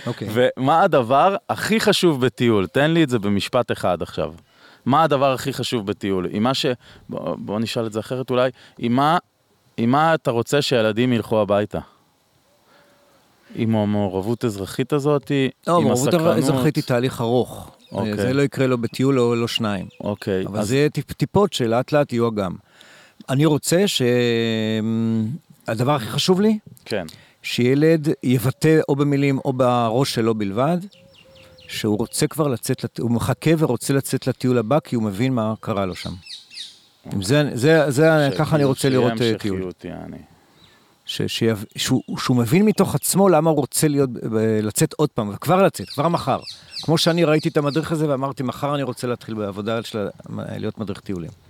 אוקיי. 0.07 0.29
ומה 0.33 0.83
הדבר 0.83 1.37
הכי 1.49 1.81
חשוב 1.81 2.27
בטיול? 2.27 2.67
תן 2.67 2.91
לי 2.91 3.05
את 3.05 3.09
זה 3.09 3.19
במשפט 3.19 3.73
אחד 3.73 4.03
עכשיו. 4.03 4.33
מה 4.87 5.03
הדבר 5.03 5.33
הכי 5.33 5.53
חשוב 5.53 5.87
בטיול? 5.87 6.27
עם 6.31 6.43
מה 6.43 6.55
ש... 6.55 6.67
בוא, 7.09 7.37
בוא 7.39 7.61
נשאל 7.61 7.87
את 7.87 7.93
זה 7.93 8.01
אחרת 8.01 8.31
אולי. 8.31 8.51
עם 8.79 8.93
מה, 8.93 9.19
עם 9.77 9.91
מה 9.91 10.15
אתה 10.15 10.31
רוצה 10.31 10.63
שהילדים 10.63 11.13
ילכו 11.13 11.41
הביתה? 11.41 11.79
עם 13.55 13.77
המעורבות 13.77 14.45
האזרחית 14.45 14.93
הזאת? 14.93 15.33
לא, 15.67 15.79
עם 15.79 15.91
הסקרנות? 15.91 16.37
אזרחית 16.37 16.77
היא 16.77 16.85
תהליך 16.85 17.21
ארוך. 17.21 17.71
אוקיי. 17.93 18.17
זה 18.17 18.33
לא 18.33 18.43
יקרה 18.43 18.67
לו 18.67 18.79
בטיול 18.79 19.21
או 19.21 19.35
לא 19.35 19.49
שניים. 19.49 19.87
אוקיי, 20.01 20.47
אבל 20.47 20.59
אז 20.59 20.69
זה 20.69 20.89
טיפ, 20.93 21.13
טיפות 21.13 21.53
שלאט 21.53 21.93
לאט 21.93 22.13
יהיו 22.13 22.29
אגם. 22.29 22.53
אני 23.29 23.47
רוצה 23.47 23.85
שהדבר 25.67 25.95
הכי 25.95 26.07
חשוב 26.07 26.41
לי, 26.41 26.59
כן. 26.85 27.07
שילד 27.47 28.09
יבטא 28.23 28.79
או 28.89 28.97
במילים 28.97 29.39
או 29.45 29.53
בראש 29.53 30.15
שלו 30.15 30.35
בלבד, 30.35 30.79
שהוא 31.69 31.99
רוצה 31.99 32.27
כבר 32.27 32.49
לצאת, 32.49 32.99
הוא 32.99 33.11
מחכה 33.11 33.51
ורוצה 33.59 33.95
לצאת 33.95 34.27
לטיול 34.27 34.59
הבא, 34.59 34.81
כי 34.81 34.97
הוא 34.97 35.03
מבין 35.03 35.35
מה 35.35 35.55
קרה 35.61 35.87
לו 35.87 35.95
שם. 35.95 36.11
אם 37.15 37.23
זה, 37.23 37.51
זה, 37.55 37.91
זה, 37.91 38.29
ככה 38.39 38.57
אני 38.57 38.65
רוצה 38.65 38.89
לראות 38.89 39.23
אה, 39.23 39.33
טיול. 39.39 39.71
ש, 41.05 41.23
שיב, 41.23 41.65
שהוא, 41.77 42.03
שהוא 42.19 42.37
מבין 42.37 42.65
מתוך 42.65 42.95
עצמו 42.95 43.29
למה 43.29 43.51
הוא 43.51 43.57
רוצה 43.57 43.89
להיות, 43.89 44.11
לצאת 44.63 44.93
עוד 44.93 45.09
פעם, 45.09 45.31
וכבר 45.35 45.63
לצאת, 45.63 45.89
כבר 45.89 46.09
מחר. 46.09 46.41
כמו 46.83 46.99
שאני 46.99 47.25
ראיתי 47.25 47.49
את 47.49 47.57
המדריך 47.57 47.93
הזה 47.93 48.09
ואמרתי, 48.09 48.43
מחר 48.43 48.75
אני 48.75 48.83
רוצה 48.83 49.07
להתחיל 49.07 49.35
בעבודה 49.35 49.83
של 49.83 50.09
להיות 50.29 50.79
מדריך 50.79 51.01
טיולים. 51.01 51.46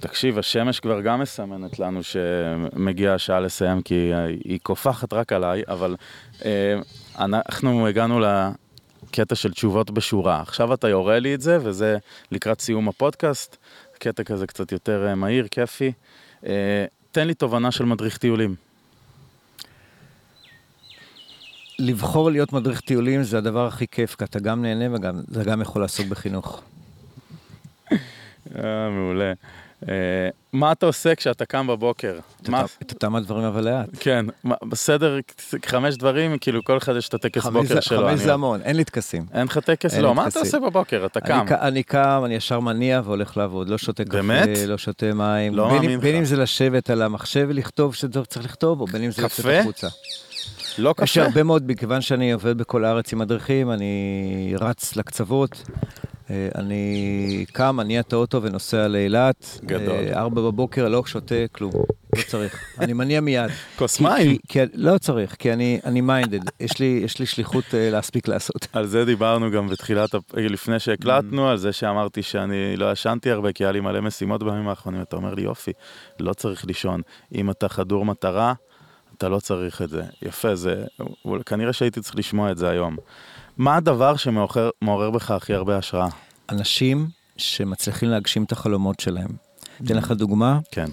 תקשיב, 0.00 0.38
השמש 0.38 0.80
כבר 0.80 1.00
גם 1.00 1.20
מסמנת 1.20 1.78
לנו 1.78 2.00
שמגיעה 2.02 3.14
השעה 3.14 3.40
לסיים, 3.40 3.82
כי 3.82 4.12
היא 4.44 4.58
קופחת 4.62 5.12
רק 5.12 5.32
עליי, 5.32 5.62
אבל 5.68 5.96
אה, 6.44 6.80
אנחנו 7.18 7.86
הגענו 7.86 8.20
לקטע 8.20 9.34
של 9.34 9.52
תשובות 9.52 9.90
בשורה. 9.90 10.40
עכשיו 10.40 10.74
אתה 10.74 10.88
יורה 10.88 11.18
לי 11.18 11.34
את 11.34 11.40
זה, 11.40 11.58
וזה 11.62 11.98
לקראת 12.32 12.60
סיום 12.60 12.88
הפודקאסט, 12.88 13.56
קטע 13.98 14.24
כזה 14.24 14.46
קצת 14.46 14.72
יותר 14.72 15.06
אה, 15.06 15.14
מהיר, 15.14 15.48
כיפי. 15.50 15.92
אה, 16.46 16.84
תן 17.12 17.26
לי 17.26 17.34
תובנה 17.34 17.70
של 17.70 17.84
מדריך 17.84 18.18
טיולים. 18.18 18.54
לבחור 21.78 22.30
להיות 22.30 22.52
מדריך 22.52 22.80
טיולים 22.80 23.22
זה 23.22 23.38
הדבר 23.38 23.66
הכי 23.66 23.86
כיף, 23.86 24.14
כי 24.14 24.24
אתה 24.24 24.38
גם 24.38 24.62
נהנה 24.62 24.96
וגם, 24.96 25.20
זה 25.28 25.44
גם 25.44 25.60
יכול 25.60 25.82
לעסוק 25.82 26.06
בחינוך. 26.06 26.62
אה, 28.56 28.90
מעולה. 28.90 29.32
אה, 29.88 29.94
מה 30.52 30.72
אתה 30.72 30.86
עושה 30.86 31.14
כשאתה 31.14 31.44
קם 31.44 31.66
בבוקר? 31.66 32.18
את 32.42 32.48
אותם- 32.92 33.16
הדברים 33.16 33.44
אבל 33.44 33.64
לאט. 33.64 33.88
כן, 34.00 34.26
בסדר, 34.68 35.18
חמש 35.66 35.96
דברים, 35.96 36.38
כאילו 36.38 36.64
כל 36.64 36.78
אחד 36.78 36.96
יש 36.96 37.08
את 37.08 37.14
הטקס 37.14 37.46
בוקר 37.46 37.80
שלו. 37.80 38.08
חמש 38.08 38.20
זה 38.20 38.34
המון, 38.34 38.60
אין 38.62 38.76
לי 38.76 38.84
טקסים. 38.84 39.26
אין 39.34 39.46
לך 39.46 39.58
טקס? 39.58 39.94
לא, 39.94 40.14
מה 40.14 40.28
אתה. 40.28 40.38
עושה 40.38 40.58
בבוקר? 40.58 41.06
אתה 41.06 41.20
קם. 41.20 41.46
אני, 41.50 41.82
קם, 41.82 42.22
אני 42.24 42.34
ישר 42.34 42.60
מניע 42.60 43.00
והולך 43.04 43.36
לעבוד, 43.36 43.68
לא 43.68 43.78
שותה 43.78 44.04
קפה, 44.04 44.12
באמת? 44.12 44.48
לא 44.66 44.78
שותה 44.78 45.14
מים. 45.14 45.54
לא 45.54 45.68
מאמין 45.68 45.90
לך. 45.98 46.02
בין 46.02 46.16
אם 46.16 46.24
זה 46.24 46.36
לשבת 46.36 46.90
על 46.90 47.02
המחשב 47.02 47.46
ולכתוב 47.48 47.94
שצריך 47.94 48.44
לכתוב, 48.44 48.80
או 48.80 48.86
בין 48.86 49.02
אם 49.02 49.10
זה 49.10 49.22
לצאת 49.22 49.40
קפה? 49.40 49.58
החוצה. 49.58 49.88
לא 50.78 50.90
יש 50.90 51.02
קשה. 51.02 51.22
הרבה 51.24 51.42
מאוד, 51.42 51.70
מכיוון 51.70 52.00
שאני 52.00 52.32
עובד 52.32 52.58
בכל 52.58 52.84
הארץ 52.84 53.12
עם 53.12 53.18
מדריכים, 53.18 53.70
אני 53.70 54.54
רץ 54.60 54.96
לקצוות. 54.96 55.62
אה, 56.30 56.48
אני 56.54 57.44
קם, 57.52 57.76
מניע 57.76 58.00
את 58.00 58.12
האוטו 58.12 58.42
ונוסע 58.42 58.88
לאילת. 58.88 59.60
גדול. 59.64 59.94
אה, 59.94 60.20
ארבע 60.20 60.42
בבוקר, 60.42 60.88
לא 60.88 61.02
שותה 61.06 61.34
כלום, 61.52 61.72
לא 62.16 62.22
צריך. 62.26 62.64
אני 62.80 62.92
מניע 62.92 63.20
מיד. 63.20 63.50
כוס 63.76 64.00
מים. 64.00 64.36
לא 64.74 64.98
צריך, 64.98 65.34
כי 65.38 65.52
אני 65.52 65.80
אני 65.84 66.00
מיינדד. 66.00 66.40
יש 66.60 66.78
לי 66.78 67.00
יש 67.04 67.18
לי 67.18 67.26
שליחות 67.26 67.64
אה, 67.74 67.90
להספיק 67.90 68.28
לעשות. 68.28 68.66
על 68.72 68.86
זה 68.86 69.04
דיברנו 69.04 69.50
גם 69.50 69.68
בתחילת, 69.68 70.10
לפני 70.34 70.78
שהקלטנו, 70.78 71.48
על 71.48 71.56
זה 71.56 71.72
שאמרתי 71.72 72.22
שאני 72.22 72.76
לא 72.76 72.92
ישנתי 72.92 73.30
הרבה, 73.30 73.52
כי 73.52 73.64
היה 73.64 73.72
לי 73.72 73.80
מלא 73.80 74.00
משימות 74.00 74.42
בימים 74.42 74.68
האחרונים, 74.68 75.02
אתה 75.02 75.16
אומר 75.16 75.34
לי, 75.34 75.42
יופי, 75.42 75.72
לא 76.20 76.32
צריך 76.32 76.66
לישון. 76.66 77.00
אם 77.34 77.50
אתה 77.50 77.68
חדור 77.68 78.04
מטרה, 78.04 78.52
אתה 79.16 79.28
לא 79.28 79.40
צריך 79.40 79.82
את 79.82 79.88
זה. 79.88 80.02
יפה, 80.22 80.54
זה... 80.54 80.84
כנראה 81.46 81.72
שהייתי 81.72 82.00
צריך 82.00 82.16
לשמוע 82.16 82.50
את 82.50 82.58
זה 82.58 82.70
היום. 82.70 82.96
מה 83.58 83.76
הדבר 83.76 84.16
שמעורר 84.16 85.10
בך 85.10 85.30
הכי 85.30 85.54
הרבה 85.54 85.76
השראה? 85.78 86.08
אנשים 86.50 87.06
שמצליחים 87.36 88.08
להגשים 88.08 88.44
את 88.44 88.52
החלומות 88.52 89.00
שלהם. 89.00 89.28
אתן 89.84 89.96
לך 89.96 90.12
דוגמה, 90.12 90.58
כן. 90.70 90.86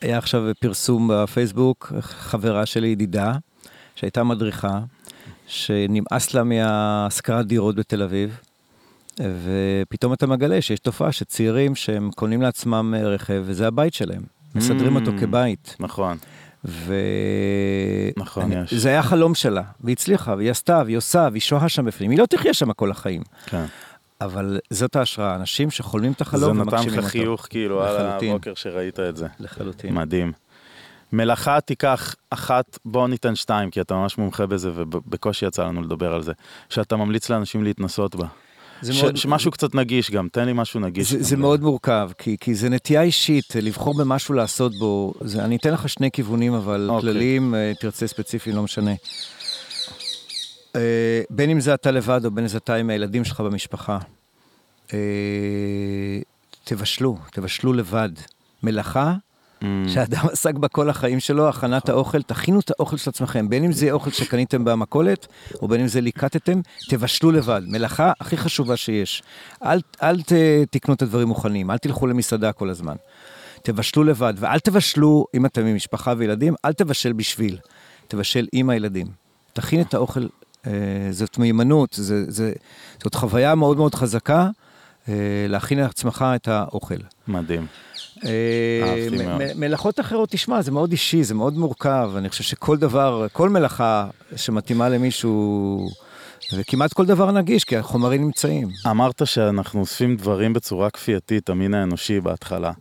היה 0.00 0.18
עכשיו 0.18 0.42
פרסום 0.60 1.10
בפייסבוק, 1.12 1.92
חברה 2.00 2.66
שלי, 2.66 2.88
ידידה, 2.88 3.32
שהייתה 3.94 4.24
מדריכה, 4.24 4.80
שנמאס 5.46 6.34
לה 6.34 6.44
מהשכרת 6.44 7.46
דירות 7.46 7.74
בתל 7.74 8.02
אביב, 8.02 8.38
ופתאום 9.20 10.12
אתה 10.12 10.26
מגלה 10.26 10.62
שיש 10.62 10.80
תופעה 10.80 11.12
שצעירים 11.12 11.74
שהם 11.74 12.10
קונים 12.16 12.42
לעצמם 12.42 12.94
רכב, 13.04 13.42
וזה 13.46 13.66
הבית 13.66 13.94
שלהם. 13.94 14.22
מסדרים 14.54 14.96
אותו 14.96 15.10
Mm. 15.10 15.20
כבית. 15.20 15.76
נכון. 15.80 16.18
ו... 16.64 16.94
נכון, 18.16 18.42
אני- 18.52 18.62
יש. 18.64 18.74
זה 18.74 18.88
היה 18.88 19.02
חלום 19.02 19.34
שלה, 19.34 19.62
והיא 19.80 19.92
הצליחה, 19.92 20.34
והיא 20.36 20.50
עשתה, 20.50 20.82
והיא 20.84 20.96
עושה, 20.96 21.28
והיא 21.32 21.40
שוהה 21.42 21.68
שם 21.68 21.84
בפנים. 21.84 22.10
היא 22.10 22.18
לא 22.18 22.26
תחיה 22.26 22.54
שם 22.54 22.72
כל 22.72 22.90
החיים. 22.90 23.22
כן. 23.46 23.64
אבל 24.20 24.58
זאת 24.70 24.96
ההשראה, 24.96 25.34
אנשים 25.34 25.70
שחולמים 25.70 26.12
את 26.12 26.18
זה 26.18 26.22
החלום 26.24 26.50
נתן 26.60 26.60
ומגשימים 26.60 26.98
לך 26.98 27.04
אותו. 27.04 27.08
חיוך 27.08 27.46
כאילו 27.50 27.82
על 27.84 28.06
לחלוטין. 28.06 28.30
הבוקר 28.30 28.54
שראית 28.54 29.00
את 29.00 29.16
זה. 29.16 29.26
לחלוטין. 29.40 29.94
מדהים. 29.94 30.32
מלאכה 31.12 31.60
תיקח 31.60 32.14
אחת, 32.30 32.78
בוא 32.84 33.08
ניתן 33.08 33.34
שתיים, 33.36 33.70
כי 33.70 33.80
אתה 33.80 33.94
ממש 33.94 34.18
מומחה 34.18 34.46
בזה 34.46 34.70
ובקושי 34.74 35.46
יצא 35.46 35.64
לנו 35.64 35.82
לדבר 35.82 36.14
על 36.14 36.22
זה. 36.22 36.32
שאתה 36.68 36.96
ממליץ 36.96 37.30
לאנשים 37.30 37.64
להתנסות 37.64 38.14
בה. 38.16 38.26
ש- 38.90 39.02
מאוד- 39.02 39.16
שמשהו 39.16 39.50
קצת 39.50 39.74
נגיש 39.74 40.10
גם, 40.10 40.28
תן 40.32 40.44
לי 40.44 40.52
משהו 40.54 40.80
נגיש. 40.80 41.12
זה. 41.12 41.22
זה 41.22 41.36
מאוד 41.36 41.62
מורכב, 41.62 42.10
כי, 42.18 42.36
כי 42.40 42.54
זה 42.54 42.68
נטייה 42.68 43.02
אישית, 43.02 43.56
לבחור 43.56 43.94
במשהו 43.98 44.34
לעשות 44.34 44.72
בו. 44.78 45.14
זה, 45.20 45.44
אני 45.44 45.56
אתן 45.56 45.72
לך 45.72 45.88
שני 45.88 46.10
כיוונים, 46.10 46.54
אבל 46.54 46.86
אוקיי. 46.90 47.00
כלליים, 47.10 47.54
אה, 47.54 47.72
תרצה 47.80 48.06
ספציפי, 48.06 48.52
לא 48.52 48.62
משנה. 48.62 48.94
אה, 50.76 51.22
בין 51.30 51.50
אם 51.50 51.60
זה 51.60 51.74
אתה 51.74 51.90
לבד 51.90 52.24
או 52.24 52.30
בין 52.30 52.44
אם 52.44 52.48
זה 52.48 52.58
אתה 52.58 52.74
עם 52.74 52.90
הילדים 52.90 53.24
שלך 53.24 53.40
במשפחה. 53.40 53.98
אה, 54.92 54.98
תבשלו, 56.64 57.18
תבשלו 57.32 57.72
לבד. 57.72 58.10
מלאכה 58.62 59.14
שאדם 59.88 60.26
עסק 60.32 60.54
בה 60.54 60.68
כל 60.68 60.90
החיים 60.90 61.20
שלו, 61.20 61.48
הכנת 61.48 61.88
האוכל, 61.88 62.22
תכינו 62.22 62.60
את 62.60 62.70
האוכל 62.70 62.96
של 62.96 63.10
עצמכם, 63.10 63.48
בין 63.48 63.64
אם 63.64 63.72
זה 63.72 63.84
יהיה 63.84 63.94
אוכל 63.94 64.10
שקניתם 64.10 64.64
במכולת, 64.64 65.26
או 65.62 65.68
בין 65.68 65.80
אם 65.80 65.86
זה 65.86 66.00
ליקטתם, 66.00 66.60
תבשלו 66.88 67.30
לבד. 67.30 67.62
מלאכה 67.66 68.12
הכי 68.20 68.36
חשובה 68.36 68.76
שיש. 68.76 69.22
אל, 69.64 69.80
אל 70.02 70.22
ת, 70.22 70.32
תקנו 70.70 70.94
את 70.94 71.02
הדברים 71.02 71.28
מוכנים, 71.28 71.70
אל 71.70 71.78
תלכו 71.78 72.06
למסעדה 72.06 72.52
כל 72.52 72.70
הזמן. 72.70 72.96
תבשלו 73.62 74.04
לבד, 74.04 74.34
ואל 74.36 74.58
תבשלו, 74.58 75.26
אם 75.34 75.46
אתם 75.46 75.66
עם 75.66 75.74
משפחה 75.74 76.14
וילדים, 76.16 76.54
אל 76.64 76.72
תבשל 76.72 77.12
בשביל, 77.12 77.58
תבשל 78.08 78.46
עם 78.52 78.70
הילדים. 78.70 79.06
תכין 79.52 79.80
את 79.80 79.94
האוכל, 79.94 80.26
אה, 80.66 80.72
זאת 81.10 81.38
מיומנות, 81.38 81.92
זה, 81.92 82.30
זה, 82.30 82.52
זאת 83.02 83.14
חוויה 83.14 83.54
מאוד 83.54 83.76
מאוד 83.76 83.94
חזקה, 83.94 84.48
להכין 85.48 85.78
לעצמך 85.78 86.24
את 86.34 86.48
האוכל. 86.48 86.94
מדהים. 87.28 87.66
אה, 88.24 88.30
אהבתי 88.82 89.24
מאוד. 89.24 89.42
מלאכות 89.56 90.00
אחרות, 90.00 90.30
תשמע, 90.30 90.62
זה 90.62 90.70
מאוד 90.70 90.90
אישי, 90.90 91.24
זה 91.24 91.34
מאוד 91.34 91.58
מורכב. 91.58 92.10
אני 92.16 92.28
חושב 92.28 92.44
שכל 92.44 92.76
דבר, 92.76 93.26
כל 93.32 93.48
מלאכה 93.48 94.06
שמתאימה 94.36 94.88
למישהו, 94.88 95.88
וכמעט 96.52 96.92
כל 96.92 97.06
דבר 97.06 97.30
נגיש, 97.30 97.64
כי 97.64 97.76
החומרים 97.76 98.22
נמצאים. 98.22 98.68
אמרת 98.90 99.22
שאנחנו 99.24 99.80
אוספים 99.80 100.16
דברים 100.16 100.52
בצורה 100.52 100.90
כפייתית, 100.90 101.50
המין 101.50 101.74
האנושי 101.74 102.20
בהתחלה. 102.20 102.72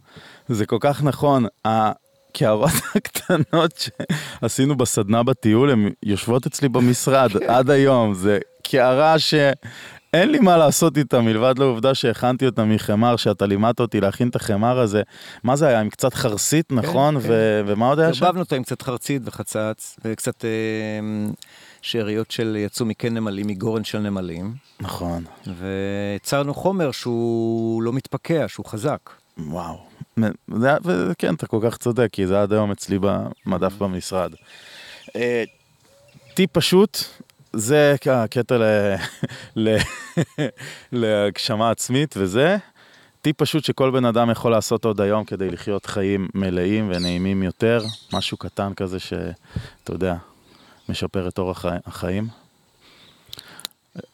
זה 0.49 0.65
כל 0.65 0.77
כך 0.79 1.03
נכון. 1.03 1.45
הקערות 1.65 2.71
הקטנות 2.95 3.89
שעשינו 4.41 4.75
בסדנה 4.75 5.23
בטיול, 5.23 5.71
הן 5.71 5.89
יושבות 6.03 6.45
אצלי 6.45 6.69
במשרד 6.69 7.29
עד 7.55 7.69
היום. 7.69 8.13
זה 8.13 8.39
קערה 8.63 9.15
שאין 10.15 10.31
לי 10.31 10.39
מה 10.39 10.57
לעשות 10.57 10.97
איתה, 10.97 11.21
מלבד 11.21 11.59
לעובדה 11.59 11.95
שהכנתי 11.95 12.45
אותה 12.45 12.65
מחמר, 12.65 13.15
שאתה 13.15 13.45
לימדת 13.45 13.79
אותי 13.79 14.01
להכין 14.01 14.27
את 14.29 14.35
החמר 14.35 14.79
הזה. 14.79 15.01
מה 15.43 15.55
זה 15.55 15.67
היה? 15.67 15.79
עם 15.79 15.89
קצת 15.89 16.13
חרסית, 16.13 16.71
נכון? 16.71 17.19
כן. 17.19 17.27
ו- 17.29 17.61
ומה 17.65 17.87
עוד 17.87 17.99
היה 17.99 18.13
שם? 18.13 18.25
ערבבנו 18.25 18.41
אותו 18.41 18.55
עם 18.55 18.63
קצת 18.63 18.81
חרצית 18.81 19.21
וחצץ, 19.25 19.97
וקצת 20.05 20.45
אה, 20.45 20.49
שאריות 21.81 22.31
של 22.31 22.55
יצאו 22.59 22.85
מקן 22.85 23.13
נמלים, 23.13 23.47
מגורן 23.47 23.83
של 23.83 23.99
נמלים, 23.99 24.53
נכון. 24.79 25.23
ויצרנו 25.57 26.53
חומר 26.53 26.91
שהוא 26.91 27.83
לא 27.83 27.93
מתפקע, 27.93 28.45
שהוא 28.47 28.65
חזק. 28.65 29.09
וואו. 29.37 29.77
זה, 30.55 30.75
וכן, 30.83 31.33
אתה 31.33 31.47
כל 31.47 31.59
כך 31.63 31.77
צודק, 31.77 32.09
כי 32.11 32.27
זה 32.27 32.41
עד 32.41 32.53
היום 32.53 32.71
אצלי 32.71 32.99
במדף 32.99 33.73
במשרד. 33.73 34.31
אה, 35.15 35.43
טיפ 36.33 36.49
פשוט, 36.51 36.97
זה 37.53 37.95
הקטע 38.05 38.57
ל... 38.57 38.63
ל... 39.55 39.77
להגשמה 40.91 41.71
עצמית 41.71 42.15
וזה. 42.17 42.57
טיפ 43.21 43.37
פשוט 43.37 43.63
שכל 43.63 43.91
בן 43.91 44.05
אדם 44.05 44.29
יכול 44.29 44.51
לעשות 44.51 44.85
עוד 44.85 45.01
היום 45.01 45.23
כדי 45.23 45.49
לחיות 45.49 45.85
חיים 45.85 46.27
מלאים 46.33 46.91
ונעימים 46.95 47.43
יותר. 47.43 47.83
משהו 48.13 48.37
קטן 48.37 48.73
כזה 48.73 48.99
שאתה 48.99 49.33
יודע, 49.93 50.15
משפר 50.89 51.27
את 51.27 51.37
אורח 51.37 51.65
החי- 51.65 51.77
החיים. 51.85 52.27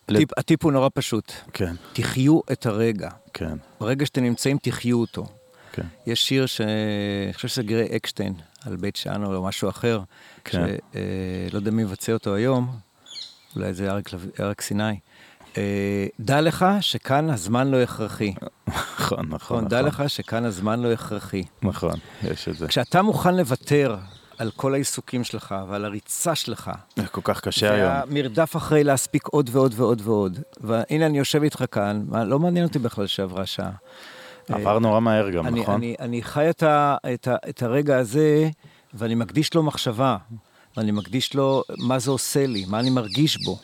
הטיפ, 0.10 0.30
הטיפ 0.38 0.64
הוא 0.64 0.72
נורא 0.72 0.90
פשוט, 0.94 1.32
כן, 1.54 1.76
תחיו 1.94 2.40
את 2.52 2.66
הרגע. 2.66 3.10
כן, 3.34 3.58
ברגע 3.80 4.06
שאתם 4.06 4.24
נמצאים, 4.24 4.58
תחיו 4.62 5.00
אותו. 5.00 5.26
כן. 5.72 5.84
יש 6.08 6.28
שיר 6.28 6.46
שאני 6.46 7.34
חושב 7.34 7.48
שזה 7.48 7.64
גרי 7.64 7.96
אקשטיין, 7.96 8.34
על 8.66 8.76
בית 8.76 8.96
שאן 8.96 9.24
או 9.24 9.44
משהו 9.44 9.70
אחר, 9.70 10.00
כן. 10.44 10.66
שלא 11.50 11.58
יודע 11.58 11.72
מי 11.72 11.84
מבצע 11.84 12.14
אותו 12.14 12.36
היום, 12.36 12.78
אולי 13.56 13.74
זה 13.74 13.92
אריק 14.40 14.62
סיני. 14.62 15.00
אה, 15.58 16.08
דע 16.20 16.42
לך 16.42 16.66
שכאן 16.82 17.30
הזמן 17.30 17.68
לא 17.68 17.82
הכרחי. 17.82 18.34
נכון, 18.68 19.20
נכון, 19.20 19.26
נכון, 19.30 19.68
דע 19.68 19.82
לך 19.82 20.04
שכאן 20.08 20.46
הזמן 20.46 20.80
לא 20.80 20.92
הכרחי. 20.92 21.44
נכון, 21.62 21.94
יש 22.24 22.48
את 22.48 22.56
זה. 22.56 22.68
כשאתה 22.68 23.02
מוכן 23.02 23.36
לוותר 23.36 23.96
על 24.38 24.52
כל 24.56 24.74
העיסוקים 24.74 25.24
שלך 25.24 25.56
ועל 25.70 25.86
הריצה 25.86 26.36
שלך, 26.36 26.72
זה 26.96 27.08
כל 27.08 27.22
כך 27.24 27.42
קשה 27.42 27.74
היום. 27.74 27.90
והמרדף 27.90 28.56
אחרי 28.56 28.84
להספיק 28.84 29.28
עוד 29.28 29.50
ועוד 29.54 29.74
ועוד 29.76 30.02
ועוד, 30.04 30.40
והנה 30.62 31.06
אני 31.06 31.18
יושב 31.18 31.44
איתך 31.44 31.64
כאן, 31.72 32.06
לא 32.26 32.40
מעניין 32.40 32.66
אותי 32.66 32.80
בכלל 32.80 33.08
שעברה 33.08 33.46
שעה. 33.46 33.72
עבר 34.50 34.80
נורא 34.80 35.00
מהר 35.00 35.30
גם, 35.30 35.48
אני, 35.48 35.62
נכון? 35.62 35.76
אני, 35.76 35.96
אני 36.00 36.24
חי 36.24 36.50
את, 36.50 36.64
ה, 36.64 36.98
את, 37.14 37.28
ה, 37.28 37.36
את 37.50 37.64
הרגע 37.64 37.98
הזה, 37.98 38.50
ואני 38.94 39.16
מקדיש 39.16 39.54
לו 39.54 39.64
מחשבה, 39.64 40.18
ואני 40.78 40.92
מקדיש 40.92 41.34
לו 41.34 41.64
מה 41.78 42.00
זה 42.00 42.12
עושה 42.12 42.48
לי, 42.48 42.66
מה 42.68 42.80
אני 42.80 42.90
מרגיש 42.90 43.38
בו. 43.38 43.60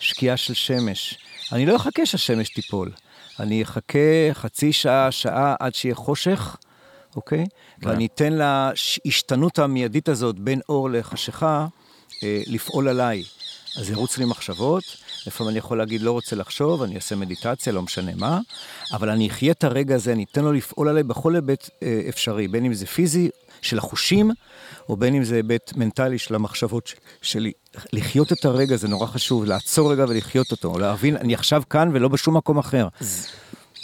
שקיעה 0.00 0.36
של 0.36 0.54
שמש. 0.54 1.18
אני 1.52 1.66
לא 1.66 1.76
אחכה 1.76 2.06
שהשמש 2.06 2.48
תיפול. 2.48 2.92
אני 3.40 3.62
אחכה 3.62 3.98
חצי 4.32 4.72
שעה, 4.72 5.12
שעה, 5.12 5.54
עד 5.60 5.74
שיהיה 5.74 5.94
חושך, 5.94 6.56
אוקיי? 7.16 7.44
כן. 7.80 7.88
ואני 7.88 8.06
אתן 8.06 8.32
להשתנות 8.32 9.58
המיידית 9.58 10.08
הזאת 10.08 10.38
בין 10.38 10.60
אור 10.68 10.90
לחשיכה 10.90 11.66
אה, 12.22 12.42
לפעול 12.46 12.88
עליי. 12.88 13.22
אז 13.78 13.90
ירוץ 13.90 14.18
לי 14.18 14.24
מחשבות, 14.24 14.84
לפעמים 15.26 15.50
אני 15.50 15.58
יכול 15.58 15.78
להגיד 15.78 16.00
לא 16.00 16.12
רוצה 16.12 16.36
לחשוב, 16.36 16.82
אני 16.82 16.94
אעשה 16.96 17.16
מדיטציה, 17.16 17.72
לא 17.72 17.82
משנה 17.82 18.12
מה, 18.14 18.40
אבל 18.92 19.10
אני 19.10 19.28
אחיה 19.28 19.52
את 19.52 19.64
הרגע 19.64 19.94
הזה, 19.94 20.12
אני 20.12 20.24
אתן 20.32 20.44
לו 20.44 20.52
לפעול 20.52 20.88
עליי 20.88 21.02
בכל 21.02 21.34
היבט 21.34 21.70
אה, 21.82 22.00
אפשרי, 22.08 22.48
בין 22.48 22.64
אם 22.64 22.74
זה 22.74 22.86
פיזי, 22.86 23.30
של 23.62 23.78
החושים, 23.78 24.30
או 24.88 24.96
בין 24.96 25.14
אם 25.14 25.24
זה 25.24 25.36
היבט 25.36 25.72
מנטלי 25.76 26.18
של 26.18 26.34
המחשבות 26.34 26.92
שלי. 27.22 27.52
לחיות 27.92 28.32
את 28.32 28.44
הרגע 28.44 28.76
זה 28.76 28.88
נורא 28.88 29.06
חשוב, 29.06 29.44
לעצור 29.44 29.92
רגע 29.92 30.04
ולחיות 30.08 30.50
אותו, 30.50 30.78
להבין, 30.78 31.16
אני 31.16 31.34
עכשיו 31.34 31.62
כאן 31.70 31.90
ולא 31.92 32.08
בשום 32.08 32.36
מקום 32.36 32.58
אחר. 32.58 32.88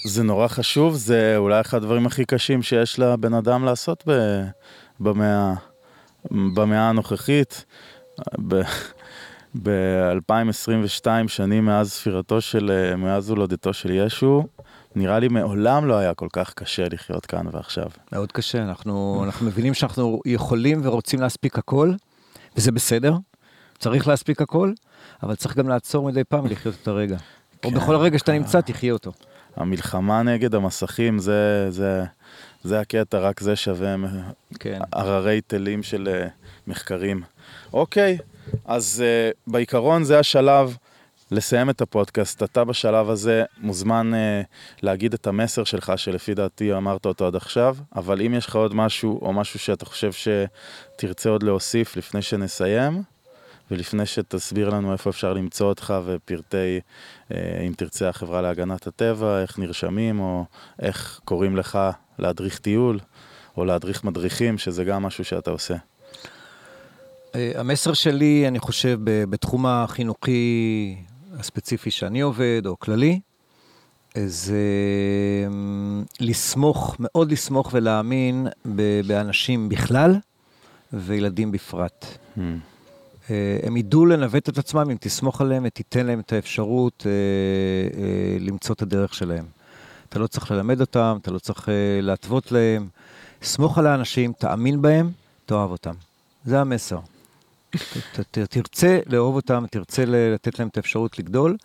זה 0.04 0.22
נורא 0.22 0.48
חשוב, 0.48 0.94
זה 0.94 1.34
אולי 1.36 1.60
אחד 1.60 1.76
הדברים 1.76 2.06
הכי 2.06 2.24
קשים 2.24 2.62
שיש 2.62 2.98
לבן 2.98 3.34
אדם 3.34 3.64
לעשות 3.64 4.04
ב- 4.06 4.44
במאה, 5.00 5.54
במאה 6.30 6.88
הנוכחית. 6.88 7.64
ב-2022 9.62 11.06
שנים 11.26 11.64
מאז 11.64 11.92
ספירתו 11.92 12.40
של, 12.40 12.94
מאז 12.96 13.30
הולדתו 13.30 13.72
של 13.72 13.90
ישו, 13.90 14.46
נראה 14.94 15.18
לי 15.18 15.28
מעולם 15.28 15.86
לא 15.86 15.98
היה 15.98 16.14
כל 16.14 16.28
כך 16.32 16.54
קשה 16.54 16.84
לחיות 16.90 17.26
כאן 17.26 17.46
ועכשיו. 17.52 17.86
מאוד 18.12 18.32
קשה, 18.32 18.62
אנחנו, 18.62 19.22
אנחנו 19.24 19.46
מבינים 19.46 19.74
שאנחנו 19.74 20.20
יכולים 20.26 20.80
ורוצים 20.82 21.20
להספיק 21.20 21.58
הכל, 21.58 21.92
וזה 22.56 22.72
בסדר. 22.72 23.16
צריך 23.78 24.08
להספיק 24.08 24.42
הכל, 24.42 24.72
אבל 25.22 25.34
צריך 25.34 25.56
גם 25.56 25.68
לעצור 25.68 26.06
מדי 26.06 26.24
פעם 26.24 26.44
ולחיות 26.44 26.74
את 26.82 26.88
הרגע. 26.88 27.16
או 27.64 27.70
כן, 27.70 27.76
בכל 27.76 27.96
רגע 27.96 28.18
שאתה 28.18 28.32
כן. 28.32 28.38
נמצא, 28.38 28.60
תחיה 28.60 28.92
אותו. 28.92 29.12
המלחמה 29.56 30.22
נגד 30.22 30.54
המסכים, 30.54 31.18
זה, 31.18 31.70
זה, 31.70 32.04
זה 32.62 32.80
הקטע, 32.80 33.18
רק 33.18 33.40
זה 33.40 33.56
שווה 33.56 33.96
כן. 34.60 34.80
הררי 34.92 35.40
תלים 35.40 35.82
של 35.82 36.08
אה, 36.08 36.28
מחקרים. 36.66 37.22
אוקיי, 37.72 38.18
אז 38.64 39.02
אה, 39.04 39.30
בעיקרון 39.46 40.04
זה 40.04 40.18
השלב 40.18 40.76
לסיים 41.32 41.70
את 41.70 41.80
הפודקאסט. 41.80 42.42
אתה 42.42 42.64
בשלב 42.64 43.10
הזה 43.10 43.44
מוזמן 43.58 44.14
אה, 44.14 44.42
להגיד 44.82 45.14
את 45.14 45.26
המסר 45.26 45.64
שלך, 45.64 45.92
שלפי 45.96 46.34
דעתי 46.34 46.74
אמרת 46.74 47.06
אותו 47.06 47.26
עד 47.26 47.36
עכשיו, 47.36 47.76
אבל 47.96 48.22
אם 48.22 48.34
יש 48.34 48.46
לך 48.46 48.56
עוד 48.56 48.74
משהו, 48.74 49.18
או 49.22 49.32
משהו 49.32 49.58
שאתה 49.58 49.86
חושב 49.86 50.10
שתרצה 50.12 51.30
עוד 51.30 51.42
להוסיף 51.42 51.96
לפני 51.96 52.22
שנסיים, 52.22 53.02
ולפני 53.70 54.06
שתסביר 54.06 54.70
לנו 54.70 54.92
איפה 54.92 55.10
אפשר 55.10 55.32
למצוא 55.32 55.68
אותך 55.68 55.94
ופרטי, 56.04 56.80
אה, 57.32 57.62
אם 57.66 57.72
תרצה, 57.76 58.08
החברה 58.08 58.42
להגנת 58.42 58.86
הטבע, 58.86 59.42
איך 59.42 59.58
נרשמים, 59.58 60.20
או 60.20 60.44
איך 60.82 61.20
קוראים 61.24 61.56
לך 61.56 61.78
להדריך 62.18 62.58
טיול, 62.58 62.98
או 63.56 63.64
להדריך 63.64 64.04
מדריכים, 64.04 64.58
שזה 64.58 64.84
גם 64.84 65.02
משהו 65.02 65.24
שאתה 65.24 65.50
עושה. 65.50 65.74
אה, 67.34 67.52
המסר 67.54 67.92
שלי, 67.92 68.48
אני 68.48 68.58
חושב, 68.58 68.98
בתחום 69.04 69.66
החינוכי 69.66 70.96
הספציפי 71.38 71.90
שאני 71.90 72.20
עובד, 72.20 72.62
או 72.66 72.78
כללי, 72.78 73.20
זה 74.26 74.58
אמ, 75.46 76.04
לסמוך, 76.20 76.96
מאוד 76.98 77.32
לסמוך 77.32 77.70
ולהאמין 77.72 78.46
באנשים 79.06 79.68
בכלל, 79.68 80.16
וילדים 80.92 81.52
בפרט. 81.52 82.06
Hmm. 82.36 82.40
אה, 83.30 83.58
הם 83.62 83.76
ידעו 83.76 84.06
לנווט 84.06 84.48
את 84.48 84.58
עצמם 84.58 84.90
אם 84.90 84.96
תסמוך 85.00 85.40
עליהם 85.40 85.62
ותיתן 85.66 86.06
להם 86.06 86.20
את 86.20 86.32
האפשרות 86.32 87.06
אה, 87.06 87.10
אה, 88.02 88.36
למצוא 88.40 88.74
את 88.74 88.82
הדרך 88.82 89.14
שלהם. 89.14 89.44
אתה 90.08 90.18
לא 90.18 90.26
צריך 90.26 90.50
ללמד 90.50 90.80
אותם, 90.80 91.18
אתה 91.22 91.30
לא 91.30 91.38
צריך 91.38 91.68
להתוות 92.02 92.52
להם. 92.52 92.88
סמוך 93.42 93.78
על 93.78 93.86
האנשים, 93.86 94.32
תאמין 94.32 94.82
בהם, 94.82 95.10
תאהב 95.46 95.70
אותם. 95.70 95.94
זה 96.44 96.60
המסר. 96.60 96.98
תרצה 98.50 98.98
לאהוב 99.06 99.36
אותם, 99.36 99.64
תרצה 99.70 100.04
לתת 100.06 100.58
להם 100.58 100.68
את 100.68 100.76
האפשרות 100.76 101.18
לגדול, 101.18 101.56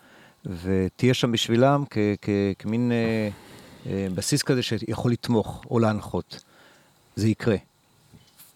ותהיה 0.62 1.14
שם 1.14 1.32
בשבילם 1.32 1.84
כמין 2.58 2.92
אה, 2.92 3.28
אה, 3.86 4.06
בסיס 4.14 4.42
כזה 4.42 4.62
שיכול 4.62 5.12
לתמוך 5.12 5.64
או 5.70 5.78
להנחות. 5.78 6.40
זה 7.16 7.28
יקרה. 7.28 7.56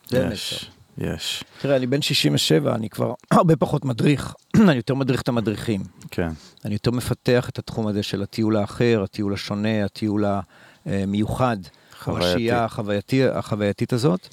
זה 0.08 0.26
המסר. 0.26 0.34
יש, 0.34 0.70
יש, 0.98 1.44
תראה, 1.60 1.76
אני 1.76 1.86
בן 1.86 2.02
67, 2.02 2.74
אני 2.74 2.88
כבר 2.88 3.14
הרבה 3.30 3.56
פחות 3.56 3.84
מדריך, 3.84 4.34
אני 4.68 4.76
יותר 4.76 4.94
מדריך 4.94 5.22
את 5.22 5.28
המדריכים. 5.28 5.80
כן. 6.10 6.28
אני 6.64 6.74
יותר 6.74 6.90
מפתח 6.90 7.48
את 7.48 7.58
התחום 7.58 7.86
הזה 7.86 8.02
של 8.02 8.22
הטיול 8.22 8.56
האחר, 8.56 9.00
הטיול 9.04 9.34
השונה, 9.34 9.84
הטיול 9.84 10.24
המיוחד, 10.86 11.56
חווייתי. 11.98 12.28
השהייה 12.28 12.64
החווייתי, 12.64 13.24
החווייתית 13.24 13.92
הזאת. 13.92 14.28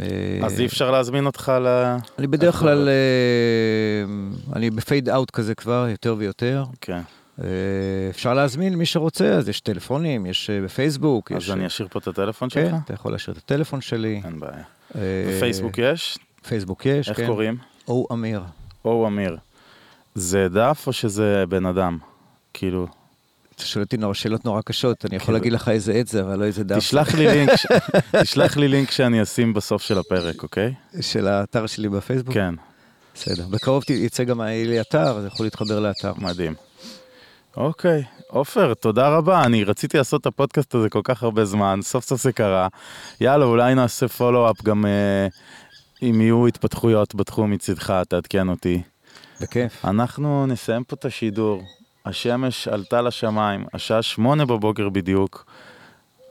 אה, 0.00 0.46
אז 0.46 0.60
אי 0.60 0.66
אפשר 0.66 0.90
להזמין 0.90 1.26
אותך 1.26 1.52
ל... 1.64 1.96
אני 2.18 2.26
בדרך 2.26 2.56
כלל, 2.56 2.88
אה, 2.88 4.52
אני 4.56 4.70
בפייד 4.70 5.08
אאוט 5.08 5.30
כזה 5.30 5.54
כבר, 5.54 5.86
יותר 5.90 6.14
ויותר. 6.18 6.64
כן. 6.80 7.00
אפשר 8.10 8.34
להזמין 8.34 8.74
מי 8.74 8.86
שרוצה, 8.86 9.32
אז 9.32 9.48
יש 9.48 9.60
טלפונים, 9.60 10.26
יש 10.26 10.50
בפייסבוק. 10.50 11.32
אז 11.32 11.42
יש, 11.42 11.50
אני 11.50 11.66
אשאיר 11.66 11.88
פה 11.90 11.98
את 11.98 12.06
הטלפון 12.06 12.50
שלך? 12.50 12.70
כן, 12.70 12.76
אתה 12.84 12.94
יכול 12.94 13.12
להשאיר 13.12 13.36
את 13.36 13.42
הטלפון 13.42 13.80
שלי. 13.80 14.22
אין 14.24 14.40
בעיה. 14.40 14.62
בפייסבוק 15.36 15.78
יש? 15.78 16.18
פייסבוק 16.48 16.86
יש, 16.86 17.08
איך 17.08 17.16
כן. 17.16 17.26
קוראים? 17.26 17.56
או 17.88 18.06
אמיר. 18.12 18.42
או 18.84 19.06
אמיר. 19.06 19.36
זה 20.14 20.48
דף 20.48 20.84
או 20.86 20.92
שזה 20.92 21.44
בן 21.48 21.66
אדם? 21.66 21.98
כאילו, 22.54 22.86
אתה 23.62 23.70
שואל 23.70 23.84
אותי 23.84 23.96
שאלות 24.12 24.44
נורא 24.44 24.60
קשות, 24.62 25.04
אני 25.06 25.16
יכול 25.16 25.26
כאילו- 25.26 25.38
להגיד 25.38 25.52
לך 25.52 25.68
איזה 25.68 25.92
עץ 25.92 26.12
זה, 26.12 26.20
אבל 26.20 26.38
לא 26.38 26.44
איזה 26.44 26.64
דף. 26.64 26.76
תשלח 26.78 27.14
לי 27.14 27.26
לינק, 27.26 27.50
תשלח 28.22 28.56
לי 28.56 28.68
לינק 28.68 28.90
שאני 28.90 29.22
אשים 29.22 29.54
בסוף 29.54 29.82
של 29.82 29.98
הפרק, 29.98 30.42
אוקיי? 30.42 30.74
של 31.00 31.26
האתר 31.28 31.66
שלי 31.66 31.88
בפייסבוק? 31.88 32.34
כן, 32.34 32.54
בסדר. 33.14 33.46
בקרוב 33.50 33.82
יצא 33.90 34.24
גם 34.24 34.40
לי 34.42 34.80
אתר, 34.80 35.18
אז 35.18 35.26
יכול 35.26 35.46
להתחבר 35.46 35.80
לאתר. 35.80 36.12
מדהים. 36.18 36.54
אוקיי, 37.56 38.02
עופר, 38.28 38.74
תודה 38.74 39.08
רבה. 39.08 39.44
אני 39.44 39.64
רציתי 39.64 39.98
לעשות 39.98 40.20
את 40.20 40.26
הפודקאסט 40.26 40.74
הזה 40.74 40.88
כל 40.88 41.00
כך 41.04 41.22
הרבה 41.22 41.44
זמן, 41.44 41.80
סוף 41.82 42.04
סוף 42.04 42.22
זה 42.22 42.32
קרה. 42.32 42.68
יאללה, 43.20 43.44
אולי 43.44 43.74
נעשה 43.74 44.08
פולו-אפ 44.08 44.62
גם 44.62 44.86
אה, 44.86 45.26
אם 46.02 46.20
יהיו 46.20 46.46
התפתחויות 46.46 47.14
בתחום 47.14 47.50
מצדך, 47.50 48.02
תעדכן 48.08 48.48
אותי. 48.48 48.82
בכיף. 49.40 49.84
אנחנו 49.84 50.46
נסיים 50.46 50.84
פה 50.84 50.96
את 50.96 51.04
השידור. 51.04 51.62
השמש 52.06 52.68
עלתה 52.68 53.02
לשמיים, 53.02 53.64
השעה 53.74 54.02
שמונה 54.02 54.46
בבוקר 54.46 54.88
בדיוק, 54.88 55.46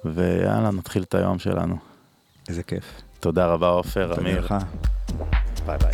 ויאללה, 0.06 0.72
נתחיל 0.72 1.03
את 1.03 1.15
היום 1.15 1.39
שלנו. 1.39 1.77
איזה 2.49 2.64
כיף. 2.64 3.02
תודה 3.19 3.48
רבה, 3.48 3.68
עופר, 3.68 4.07
תודה 4.07 4.22
אמיר. 4.22 4.45
לך. 4.45 4.56
ביי 5.65 5.77
ביי. 5.77 5.91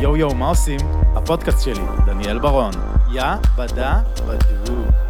יואו 0.00 0.16
יואו, 0.16 0.34
מה 0.34 0.48
עושים? 0.48 0.80
הפודקאסט 1.16 1.60
שלי, 1.64 1.84
דניאל 2.06 2.38
ברון. 2.38 2.70
יא 3.12 3.24
בדה 3.56 4.00
בדו. 4.26 5.09